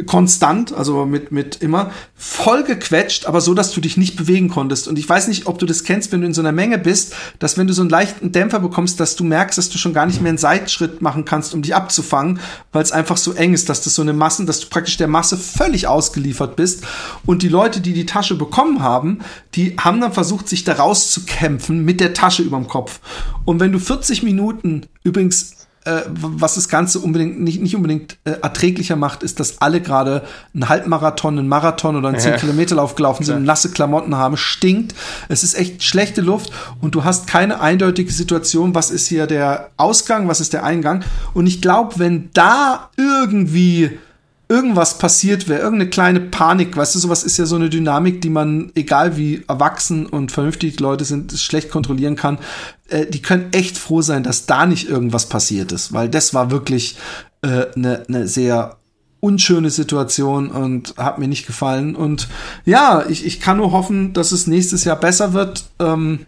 [0.07, 4.89] konstant, also mit, mit immer voll gequetscht, aber so, dass du dich nicht bewegen konntest.
[4.89, 7.15] Und ich weiß nicht, ob du das kennst, wenn du in so einer Menge bist,
[7.39, 10.07] dass wenn du so einen leichten Dämpfer bekommst, dass du merkst, dass du schon gar
[10.07, 12.41] nicht mehr einen Seitschritt machen kannst, um dich abzufangen,
[12.73, 15.09] weil es einfach so eng ist, dass das so eine Massen, dass du praktisch der
[15.09, 16.85] Masse völlig ausgeliefert bist.
[17.25, 19.21] Und die Leute, die die Tasche bekommen haben,
[19.55, 23.01] die haben dann versucht, sich da rauszukämpfen mit der Tasche überm Kopf.
[23.45, 25.58] Und wenn du 40 Minuten übrigens
[25.89, 30.23] äh, was das Ganze unbedingt nicht, nicht unbedingt äh, erträglicher macht, ist, dass alle gerade
[30.55, 33.41] einen Halbmarathon, einen Marathon oder einen 10 Kilometer Lauf gelaufen sind, ja.
[33.41, 34.95] nasse Klamotten haben, stinkt.
[35.29, 39.71] Es ist echt schlechte Luft und du hast keine eindeutige Situation, was ist hier der
[39.79, 41.05] Ausgang, was ist der Eingang.
[41.33, 43.99] Und ich glaube, wenn da irgendwie
[44.49, 48.31] irgendwas passiert wäre, irgendeine kleine Panik, weißt du, sowas ist ja so eine Dynamik, die
[48.31, 52.39] man, egal wie erwachsen und vernünftig Leute sind, schlecht kontrollieren kann.
[52.89, 56.51] Äh, die können echt froh sein, dass da nicht irgendwas passiert ist, weil das war
[56.51, 56.97] wirklich
[57.43, 58.77] eine äh, ne, ne sehr
[59.21, 61.97] unschöne Situation und hat mir nicht gefallen.
[61.97, 62.29] Und
[62.65, 65.65] ja, ich, ich kann nur hoffen, dass es nächstes Jahr besser wird.
[65.81, 66.21] Ähm,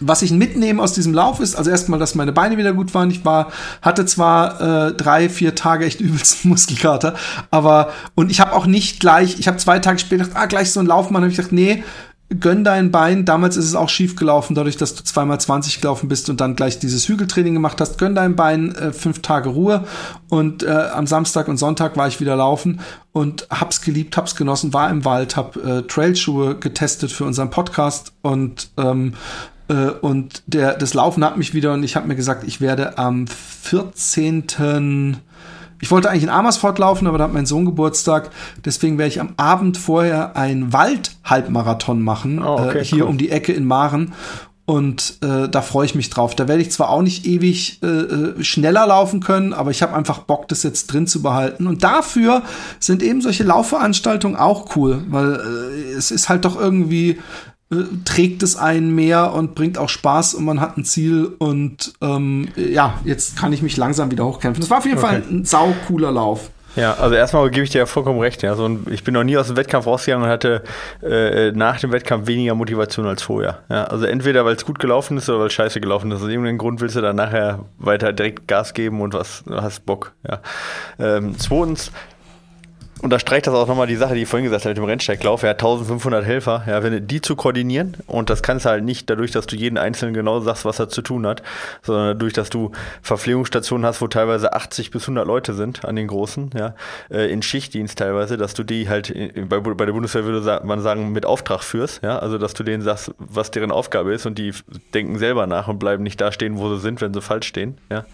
[0.00, 3.10] was ich mitnehme aus diesem Lauf ist, also erstmal, dass meine Beine wieder gut waren.
[3.10, 3.52] Ich war,
[3.82, 7.14] hatte zwar äh, drei, vier Tage echt übelsten Muskelkater,
[7.50, 10.72] aber und ich habe auch nicht gleich, ich habe zwei Tage später gedacht, ah, gleich
[10.72, 11.84] so ein Laufmann, habe ich gedacht, nee,
[12.40, 13.24] gönn dein Bein.
[13.24, 16.56] Damals ist es auch schief gelaufen, dadurch, dass du zweimal 20 gelaufen bist und dann
[16.56, 17.98] gleich dieses Hügeltraining gemacht hast.
[17.98, 19.84] Gönn dein Bein, äh, fünf Tage Ruhe.
[20.28, 22.80] Und äh, am Samstag und Sonntag war ich wieder laufen
[23.12, 28.12] und hab's geliebt, hab's genossen, war im Wald, hab äh, Trailschuhe getestet für unseren Podcast
[28.22, 29.14] und ähm,
[29.68, 32.98] äh, und der, das Laufen hat mich wieder und ich habe mir gesagt, ich werde
[32.98, 35.18] am 14.
[35.82, 38.30] Ich wollte eigentlich in Amersfoort laufen, aber da hat mein Sohn Geburtstag.
[38.64, 43.10] Deswegen werde ich am Abend vorher einen Wald-Halbmarathon machen, oh, okay, äh, hier cool.
[43.10, 44.12] um die Ecke in Maren.
[44.64, 46.36] Und äh, da freue ich mich drauf.
[46.36, 49.94] Da werde ich zwar auch nicht ewig äh, äh schneller laufen können, aber ich habe
[49.94, 51.66] einfach Bock, das jetzt drin zu behalten.
[51.66, 52.42] Und dafür
[52.78, 57.18] sind eben solche Laufveranstaltungen auch cool, weil äh, es ist halt doch irgendwie
[58.04, 62.48] trägt es einen mehr und bringt auch Spaß und man hat ein Ziel und ähm,
[62.56, 64.60] ja, jetzt kann ich mich langsam wieder hochkämpfen.
[64.60, 65.06] Das war auf jeden okay.
[65.06, 66.50] Fall ein sau cooler Lauf.
[66.74, 68.42] Ja, also erstmal gebe ich dir ja vollkommen recht.
[68.42, 68.54] Ja.
[68.54, 70.62] So ich bin noch nie aus dem Wettkampf rausgegangen und hatte
[71.02, 73.58] äh, nach dem Wettkampf weniger Motivation als vorher.
[73.68, 73.84] Ja.
[73.84, 76.22] Also entweder weil es gut gelaufen ist oder weil es scheiße gelaufen ist.
[76.22, 80.12] Aus irgendeinem Grund willst du dann nachher weiter direkt Gas geben und was hast Bock.
[80.26, 80.40] Ja.
[80.98, 81.92] Ähm, zweitens,
[83.02, 85.42] unterstreicht das auch nochmal die Sache, die ich vorhin gesagt habe mit dem Rennsteiglauf.
[85.42, 89.32] Ja, 1500 Helfer, ja, wenn die zu koordinieren und das kannst du halt nicht dadurch,
[89.32, 91.42] dass du jeden Einzelnen genau sagst, was er zu tun hat,
[91.82, 92.70] sondern dadurch, dass du
[93.02, 96.74] Verpflegungsstationen hast, wo teilweise 80 bis 100 Leute sind an den großen, ja,
[97.10, 99.12] äh, in Schichtdienst teilweise, dass du die halt
[99.48, 102.82] bei, bei der Bundeswehr würde man sagen mit Auftrag führst, ja, also dass du denen
[102.82, 104.52] sagst, was deren Aufgabe ist und die
[104.94, 107.78] denken selber nach und bleiben nicht da stehen, wo sie sind, wenn sie falsch stehen,
[107.90, 108.04] ja.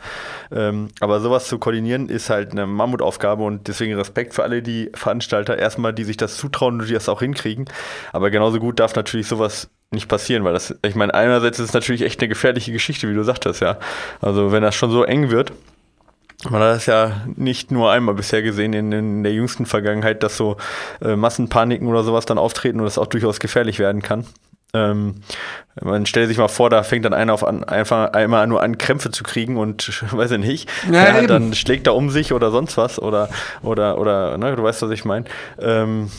[0.51, 4.78] Ähm, aber sowas zu koordinieren ist halt eine Mammutaufgabe und deswegen Respekt für alle die
[4.95, 7.67] Veranstalter, erstmal, die sich das zutrauen und die das auch hinkriegen.
[8.13, 11.75] Aber genauso gut darf natürlich sowas nicht passieren, weil das, ich meine, einerseits ist es
[11.75, 13.79] natürlich echt eine gefährliche Geschichte, wie du sagtest, ja.
[14.21, 15.53] Also wenn das schon so eng wird,
[16.45, 20.37] man hat das ja nicht nur einmal bisher gesehen in, in der jüngsten Vergangenheit, dass
[20.37, 20.57] so
[21.01, 24.25] äh, Massenpaniken oder sowas dann auftreten und das auch durchaus gefährlich werden kann.
[24.75, 25.23] Ähm,
[25.81, 28.77] man stellt sich mal vor, da fängt dann einer auf an, einfach einmal nur an,
[28.77, 30.71] Krämpfe zu kriegen und weiß ich nicht.
[30.91, 33.29] Ja, ja, dann schlägt er um sich oder sonst was oder
[33.63, 35.25] oder oder ne, du weißt, was ich meine.
[35.61, 36.11] Ähm,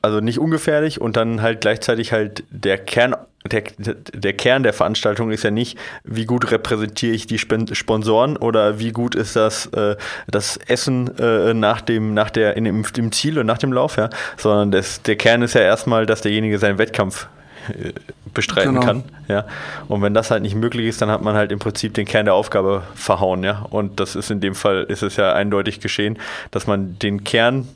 [0.00, 3.14] also nicht ungefährlich und dann halt gleichzeitig halt der Kern
[3.50, 8.78] der, der Kern der Veranstaltung ist ja nicht, wie gut repräsentiere ich die Sponsoren oder
[8.78, 9.96] wie gut ist das, äh,
[10.28, 13.96] das Essen äh, nach dem, nach der, in dem, im Ziel und nach dem Lauf,
[13.96, 17.28] ja, sondern das, der Kern ist ja erstmal, dass derjenige seinen Wettkampf
[18.34, 18.86] bestreiten genau.
[18.86, 19.04] kann.
[19.28, 19.46] Ja.
[19.88, 22.24] Und wenn das halt nicht möglich ist, dann hat man halt im Prinzip den Kern
[22.24, 23.66] der Aufgabe verhauen, ja.
[23.70, 26.18] Und das ist in dem Fall ist es ja eindeutig geschehen,
[26.50, 27.68] dass man den Kern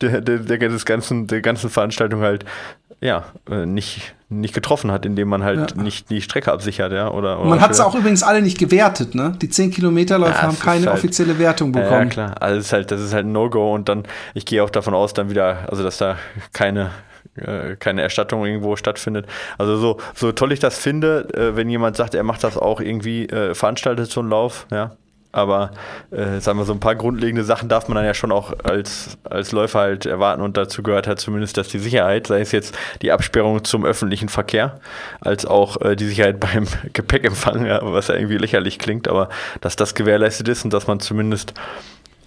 [0.00, 2.44] der, der, der, des ganzen, der ganzen Veranstaltung halt
[3.00, 5.82] ja, äh, nicht, nicht getroffen hat, indem man halt ja.
[5.82, 7.10] nicht die Strecke absichert, ja.
[7.10, 9.34] Oder, oder man hat es auch übrigens alle nicht gewertet, ne?
[9.40, 11.92] Die 10 Kilometerläufer ja, haben keine halt, offizielle Wertung bekommen.
[11.92, 12.42] Ja, klar.
[12.42, 14.94] Also das ist halt, das ist halt ein No-Go und dann, ich gehe auch davon
[14.94, 16.16] aus, dann wieder, also dass da
[16.52, 16.90] keine
[17.36, 19.26] äh, keine Erstattung irgendwo stattfindet.
[19.58, 22.80] Also so, so toll ich das finde, äh, wenn jemand sagt, er macht das auch
[22.80, 24.92] irgendwie, äh, veranstaltet so einen Lauf, ja,
[25.30, 25.72] aber
[26.10, 29.18] äh, sagen wir so ein paar grundlegende Sachen darf man dann ja schon auch als,
[29.24, 32.76] als Läufer halt erwarten und dazu gehört halt zumindest, dass die Sicherheit, sei es jetzt
[33.02, 34.80] die Absperrung zum öffentlichen Verkehr,
[35.20, 39.28] als auch äh, die Sicherheit beim Gepäckempfang, ja, was ja irgendwie lächerlich klingt, aber
[39.60, 41.52] dass das gewährleistet ist und dass man zumindest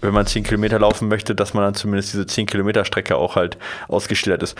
[0.02, 3.36] wenn man 10 Kilometer laufen möchte, dass man dann zumindest diese 10 Kilometer Strecke auch
[3.36, 3.56] halt
[3.88, 4.56] ausgestellt ist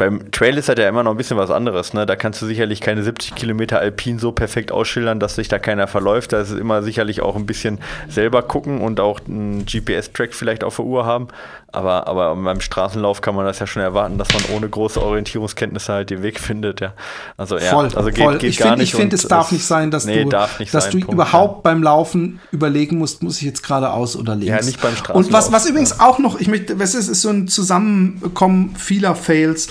[0.00, 1.92] beim Trail ist halt ja immer noch ein bisschen was anderes.
[1.92, 2.06] Ne?
[2.06, 5.86] Da kannst du sicherlich keine 70 Kilometer Alpin so perfekt ausschildern, dass sich da keiner
[5.88, 6.32] verläuft.
[6.32, 10.64] Da ist es immer sicherlich auch ein bisschen selber gucken und auch einen GPS-Track vielleicht
[10.64, 11.28] auf der Uhr haben.
[11.72, 15.92] Aber, aber beim Straßenlauf kann man das ja schon erwarten, dass man ohne große Orientierungskenntnisse
[15.92, 16.80] halt den Weg findet.
[16.80, 16.94] Ja.
[17.36, 18.38] Also, ja, voll, also geht, voll.
[18.38, 18.94] geht ich gar find, nicht.
[18.94, 21.60] Ich finde, es darf nicht sein, dass nee, du, dass sein, du Punkt, überhaupt ja.
[21.70, 24.48] beim Laufen überlegen musst, muss ich jetzt geradeaus oder links.
[24.48, 25.26] Ja, nicht beim Straßenlauf.
[25.26, 29.14] Und was, was übrigens auch noch, ich möchte, was ist, ist so ein Zusammenkommen vieler
[29.14, 29.68] Fails.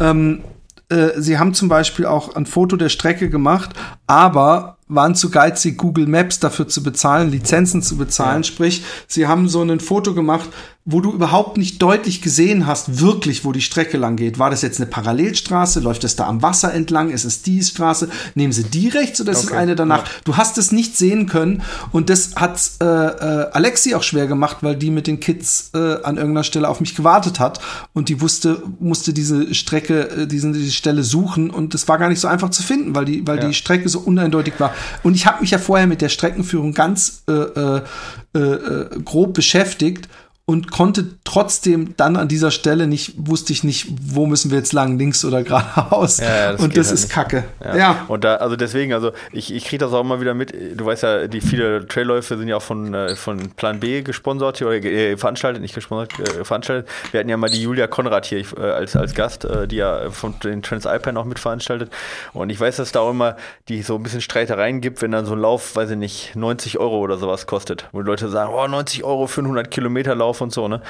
[0.00, 0.42] Ähm,
[0.88, 3.70] äh, sie haben zum Beispiel auch ein Foto der Strecke gemacht,
[4.06, 8.42] aber waren zu geizig, Google Maps dafür zu bezahlen, Lizenzen zu bezahlen.
[8.42, 8.48] Ja.
[8.48, 10.48] Sprich, sie haben so ein Foto gemacht,
[10.86, 14.38] wo du überhaupt nicht deutlich gesehen hast, wirklich, wo die Strecke lang geht.
[14.38, 15.80] War das jetzt eine Parallelstraße?
[15.80, 17.08] Läuft es da am Wasser entlang?
[17.10, 18.10] Ist es die Straße?
[18.34, 19.54] Nehmen sie die rechts oder ist okay.
[19.54, 20.04] es eine danach?
[20.04, 20.10] Ja.
[20.24, 24.58] Du hast es nicht sehen können und das hat äh, äh, Alexi auch schwer gemacht,
[24.60, 27.60] weil die mit den Kids äh, an irgendeiner Stelle auf mich gewartet hat
[27.94, 32.10] und die wusste, musste diese Strecke, äh, diesen, diese Stelle suchen und es war gar
[32.10, 33.48] nicht so einfach zu finden, weil die, weil ja.
[33.48, 34.74] die Strecke so uneindeutig war.
[35.02, 37.82] Und ich habe mich ja vorher mit der Streckenführung ganz äh, äh,
[38.34, 40.10] äh, äh grob beschäftigt
[40.46, 44.74] und konnte trotzdem dann an dieser Stelle nicht, wusste ich nicht, wo müssen wir jetzt
[44.74, 46.18] lang, links oder geradeaus.
[46.18, 47.14] Ja, ja, das und das halt ist nicht.
[47.14, 47.44] Kacke.
[47.64, 47.76] Ja.
[47.76, 48.04] ja.
[48.08, 50.52] Und da, also deswegen, also ich, ich kriege das auch immer wieder mit.
[50.78, 54.60] Du weißt ja, die viele Trailläufe sind ja auch von, äh, von Plan B gesponsert
[54.60, 56.90] oder äh, veranstaltet, nicht gesponsert, äh, veranstaltet.
[57.10, 60.10] Wir hatten ja mal die Julia Konrad hier äh, als, als Gast, äh, die ja
[60.10, 61.90] von den Transalpine auch mitveranstaltet.
[62.34, 63.36] Und ich weiß, dass da auch immer
[63.70, 66.78] die so ein bisschen Streitereien gibt, wenn dann so ein Lauf, weiß ich nicht, 90
[66.78, 67.88] Euro oder sowas kostet.
[67.92, 70.80] Wo die Leute sagen, oh, 90 Euro für einen 100 Kilometer Lauf und so, ne?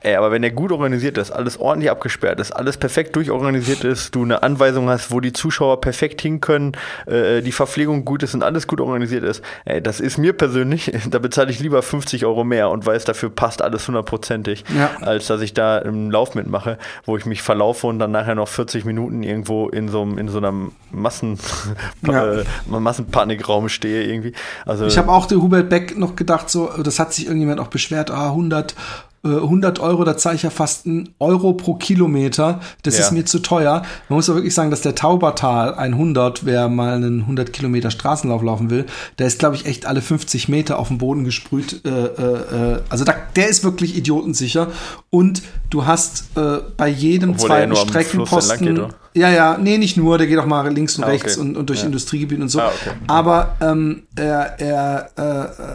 [0.00, 4.14] Ey, aber wenn der gut organisiert ist, alles ordentlich abgesperrt ist, alles perfekt durchorganisiert ist,
[4.14, 6.72] du eine Anweisung hast, wo die Zuschauer perfekt hin können,
[7.06, 10.92] äh, die Verpflegung gut ist und alles gut organisiert ist, ey, das ist mir persönlich,
[11.10, 14.90] da bezahle ich lieber 50 Euro mehr und weiß, dafür passt alles hundertprozentig, ja.
[15.00, 18.48] als dass ich da im Lauf mitmache, wo ich mich verlaufe und dann nachher noch
[18.48, 20.54] 40 Minuten irgendwo in so, in so einer
[20.92, 21.38] Massen,
[22.06, 22.40] ja.
[22.40, 24.32] äh, Massenpanikraum stehe irgendwie.
[24.64, 27.66] Also, ich habe auch der Hubert Beck noch gedacht, so, das hat sich irgendjemand auch
[27.66, 28.74] beschwert, ah, 100
[29.24, 32.60] 100 äh, Euro, da zahle ich ja fast einen Euro pro Kilometer.
[32.82, 33.04] Das ja.
[33.04, 33.82] ist mir zu teuer.
[34.08, 38.42] Man muss ja wirklich sagen, dass der Taubertal 100, wer mal einen 100 Kilometer Straßenlauf
[38.42, 38.86] laufen will,
[39.18, 41.84] der ist, glaube ich, echt alle 50 Meter auf den Boden gesprüht.
[41.84, 44.68] Äh, äh, äh, also da, der ist wirklich idiotensicher.
[45.10, 50.26] Und du hast äh, bei jedem Obwohl zweiten Streckenposten Ja, ja, nee, nicht nur, der
[50.26, 51.48] geht auch mal links und Ah, rechts okay.
[51.48, 51.86] und, und durch Ja.
[51.86, 52.60] Industriegebiete und so.
[52.60, 52.90] Ah, okay.
[53.06, 55.10] Aber ähm, er, er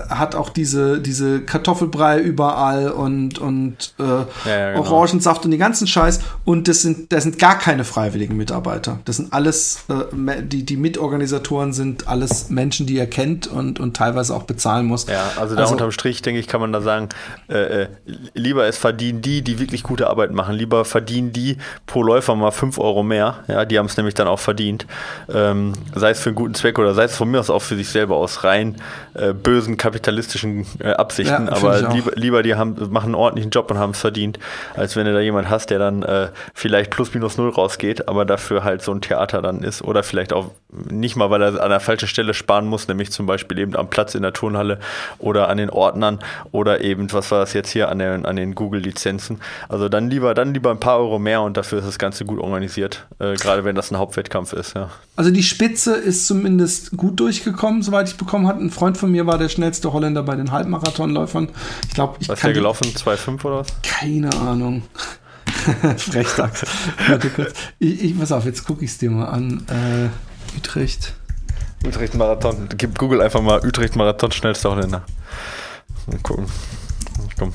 [0.09, 4.81] äh, hat auch diese, diese Kartoffelbrei überall und, und äh, ja, genau.
[4.81, 6.19] Orangensaft und den ganzen Scheiß.
[6.45, 8.99] Und das sind, das sind gar keine freiwilligen Mitarbeiter.
[9.05, 13.95] Das sind alles, äh, die, die Mitorganisatoren sind alles Menschen, die er kennt und, und
[13.95, 15.07] teilweise auch bezahlen muss.
[15.07, 17.09] Ja, also da unterm Strich, denke ich, kann man da sagen,
[17.49, 17.87] äh, äh,
[18.33, 20.55] lieber es verdienen die, die wirklich gute Arbeit machen.
[20.55, 21.57] Lieber verdienen die
[21.87, 23.22] pro Läufer mal 5 Euro mehr.
[23.47, 24.85] Ja, die haben es nämlich dann auch verdient.
[25.33, 27.75] Ähm, sei es für einen guten Zweck oder sei es von mir aus auch für
[27.75, 28.75] sich selber aus rein
[29.13, 31.47] äh, bösen kapitalistischen äh, Absichten.
[31.47, 34.39] Ja, Aber lieber, lieber die haben, machen einen ordentlichen Job und haben es verdient,
[34.75, 38.25] als wenn du da jemand hast, der dann äh, vielleicht plus minus null rausgeht, aber
[38.25, 39.81] dafür halt so ein Theater dann ist.
[39.81, 40.51] Oder vielleicht auch
[40.89, 43.89] nicht mal, weil er an der falschen Stelle sparen muss, nämlich zum Beispiel eben am
[43.89, 44.79] Platz in der Turnhalle
[45.19, 46.19] oder an den Ordnern
[46.51, 49.39] oder eben, was war das jetzt hier, an den, an den Google-Lizenzen.
[49.69, 52.39] Also dann lieber, dann lieber ein paar Euro mehr und dafür ist das Ganze gut
[52.39, 54.89] organisiert, äh, gerade wenn das ein Hauptwettkampf ist, ja.
[55.15, 58.59] Also die Spitze ist zumindest gut durchgekommen, soweit ich bekommen hatte.
[58.59, 61.49] Ein Freund von mir war der schnellste Holländer bei den Halbmarathonläufern.
[61.87, 62.87] Ich glaube, ich Was ist der gelaufen?
[62.87, 63.67] 2,5 oder was?
[63.81, 64.83] Keine Ahnung.
[65.97, 66.65] Frechdachs.
[67.07, 67.53] Warte kurz.
[67.79, 69.65] Ich, ich, pass auf, jetzt gucke ich es dir mal an.
[69.69, 71.13] Äh, Utrecht.
[71.85, 72.69] Utrecht-Marathon.
[72.77, 75.03] Gib Google einfach mal Utrecht-Marathon schnellster Holländer.
[76.07, 76.45] Mal gucken.
[77.37, 77.53] Komm.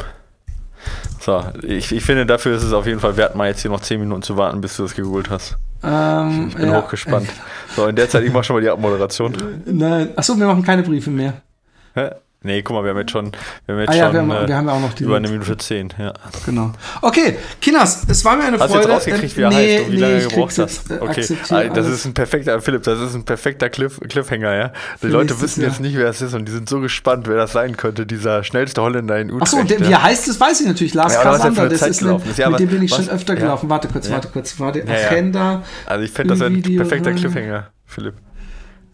[1.20, 3.80] So, ich, ich finde, dafür ist es auf jeden Fall wert, mal jetzt hier noch
[3.80, 5.56] 10 Minuten zu warten, bis du das gegoogelt hast.
[5.82, 7.28] Ähm, Ich bin ja, hochgespannt.
[7.76, 9.32] So, in der Zeit, ich mache schon mal die Abmoderation.
[9.66, 10.10] Nein.
[10.16, 11.34] Achso, wir machen keine Briefe mehr.
[11.94, 12.10] Hä?
[12.40, 13.32] Nee, guck mal, wir haben jetzt schon,
[13.66, 15.02] wir haben jetzt Ah ja, schon wir haben, äh, wir haben ja auch noch die.
[15.02, 15.92] über eine Minute 10.
[15.98, 16.14] Ja.
[16.46, 16.72] Genau.
[17.02, 18.88] Okay, Kinas, es war mir eine Hast du Freude.
[18.92, 20.90] jetzt rausgekriegt, wie er Äh, heißt und wie lange ich du gebraucht hast?
[20.90, 21.88] äh, Okay, Ah, das alles.
[21.88, 24.68] ist ein perfekter, Philipp, das ist ein perfekter Cliff, Cliffhanger, ja.
[24.68, 25.70] Die Für Leute wissen Jahr.
[25.70, 28.44] jetzt nicht, wer es ist und die sind so gespannt, wer das sein könnte, dieser
[28.44, 29.54] schnellste Holländer in Utrecht.
[29.54, 30.94] Achso, der, wie er heißt, das weiß ich natürlich.
[30.94, 32.22] Lars Ja, er eine das ist, ein.
[32.36, 33.40] Ja, mit dem bin ich schon was- öfter ja.
[33.40, 33.68] gelaufen.
[33.68, 34.60] Warte kurz, warte kurz.
[34.60, 35.08] Warte, ja.
[35.10, 35.64] Agenda.
[35.86, 38.14] Also ich finde, das ein perfekter Cliffhanger, Philipp.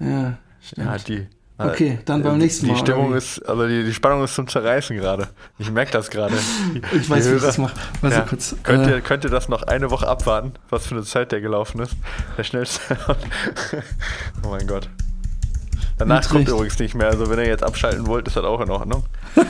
[0.00, 0.86] Ja, stimmt.
[0.86, 1.26] Ja, die.
[1.56, 4.96] Okay, dann beim nächsten Mal, Die Stimmung ist, also die, die Spannung ist zum Zerreißen
[4.96, 5.28] gerade.
[5.58, 6.34] Ich merke das gerade.
[6.92, 7.74] Ich weiß, die wie ich Hörer- das mache.
[8.00, 8.22] Warte Ja.
[8.22, 8.56] kurz.
[8.64, 11.40] Könnt, Äh, ihr, könnt ihr das noch eine Woche abwarten, was für eine Zeit der
[11.40, 11.92] gelaufen ist?
[12.36, 12.80] Der schnellste.
[14.42, 14.88] oh mein Gott.
[15.96, 16.48] Danach kommt Utrecht.
[16.56, 17.06] übrigens nicht mehr.
[17.06, 19.04] Also wenn ihr jetzt abschalten wollt, ist das auch in Ordnung.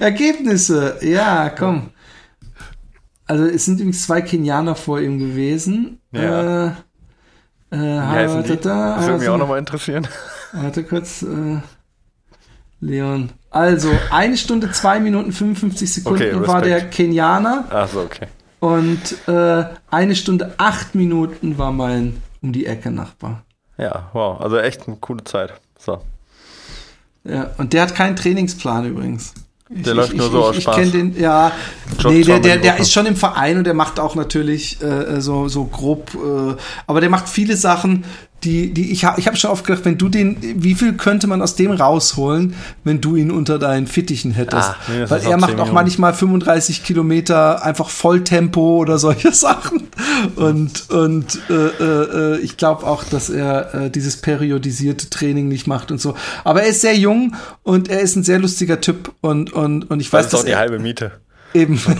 [0.00, 1.90] Ergebnisse, ja, komm.
[3.26, 6.00] Also es sind übrigens zwei Kenianer vor ihm gewesen.
[6.12, 6.68] Ja.
[6.68, 6.72] Äh,
[7.70, 10.06] äh, da, Das würde mich auch nochmal interessieren.
[10.52, 11.58] Warte kurz, äh,
[12.80, 13.30] Leon.
[13.50, 16.80] Also, eine Stunde, zwei Minuten, 55 Sekunden Okay, war der.
[16.88, 18.26] Kenianer Achso, okay.
[18.60, 23.42] und äh, eine Stunde, acht Minuten war mein um die Ecke Nachbar.
[23.76, 24.40] Ja, wow.
[24.40, 25.52] Also echt eine coole Zeit.
[25.78, 26.00] So.
[27.24, 29.34] Ja, und der hat keinen Trainingsplan übrigens.
[29.72, 30.76] Ich, Der läuft ich, nur ich, so ich, aus Ich Spaß.
[30.76, 31.52] kenne den, ja.
[32.04, 35.46] Nee, der, der, der ist schon im Verein und der macht auch natürlich äh, so,
[35.48, 36.56] so grob, äh,
[36.88, 38.04] aber der macht viele Sachen,
[38.44, 41.26] die, die ich habe ich hab schon oft gedacht, wenn du den, wie viel könnte
[41.26, 42.54] man aus dem rausholen,
[42.84, 44.70] wenn du ihn unter deinen Fittichen hättest?
[44.70, 45.74] Ah, mindestens Weil er macht 10 auch Minuten.
[45.74, 49.88] manchmal 35 Kilometer einfach Volltempo oder solche Sachen.
[50.36, 55.66] Und, und äh, äh, äh, ich glaube auch, dass er äh, dieses periodisierte Training nicht
[55.66, 56.14] macht und so.
[56.44, 60.00] Aber er ist sehr jung und er ist ein sehr lustiger Typ und, und, und
[60.00, 61.12] ich Das weiß, ist auch dass die er halbe Miete.
[61.54, 61.80] eben.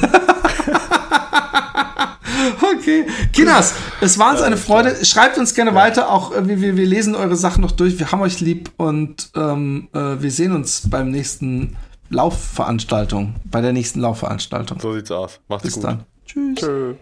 [2.77, 3.07] Okay.
[3.33, 5.05] Kinas, es war uns eine Freude.
[5.05, 5.77] Schreibt uns gerne ja.
[5.77, 6.11] weiter.
[6.11, 7.99] Auch äh, wir, wir, wir lesen eure Sachen noch durch.
[7.99, 11.77] Wir haben euch lieb und ähm, äh, wir sehen uns beim nächsten
[12.09, 13.35] Laufveranstaltung.
[13.45, 14.81] Bei der nächsten Laufveranstaltung.
[14.81, 15.41] So sieht's aus.
[15.49, 15.83] Macht's Bis gut.
[15.83, 16.05] Bis dann.
[16.27, 16.59] Tschüss.
[16.59, 16.95] Tschö.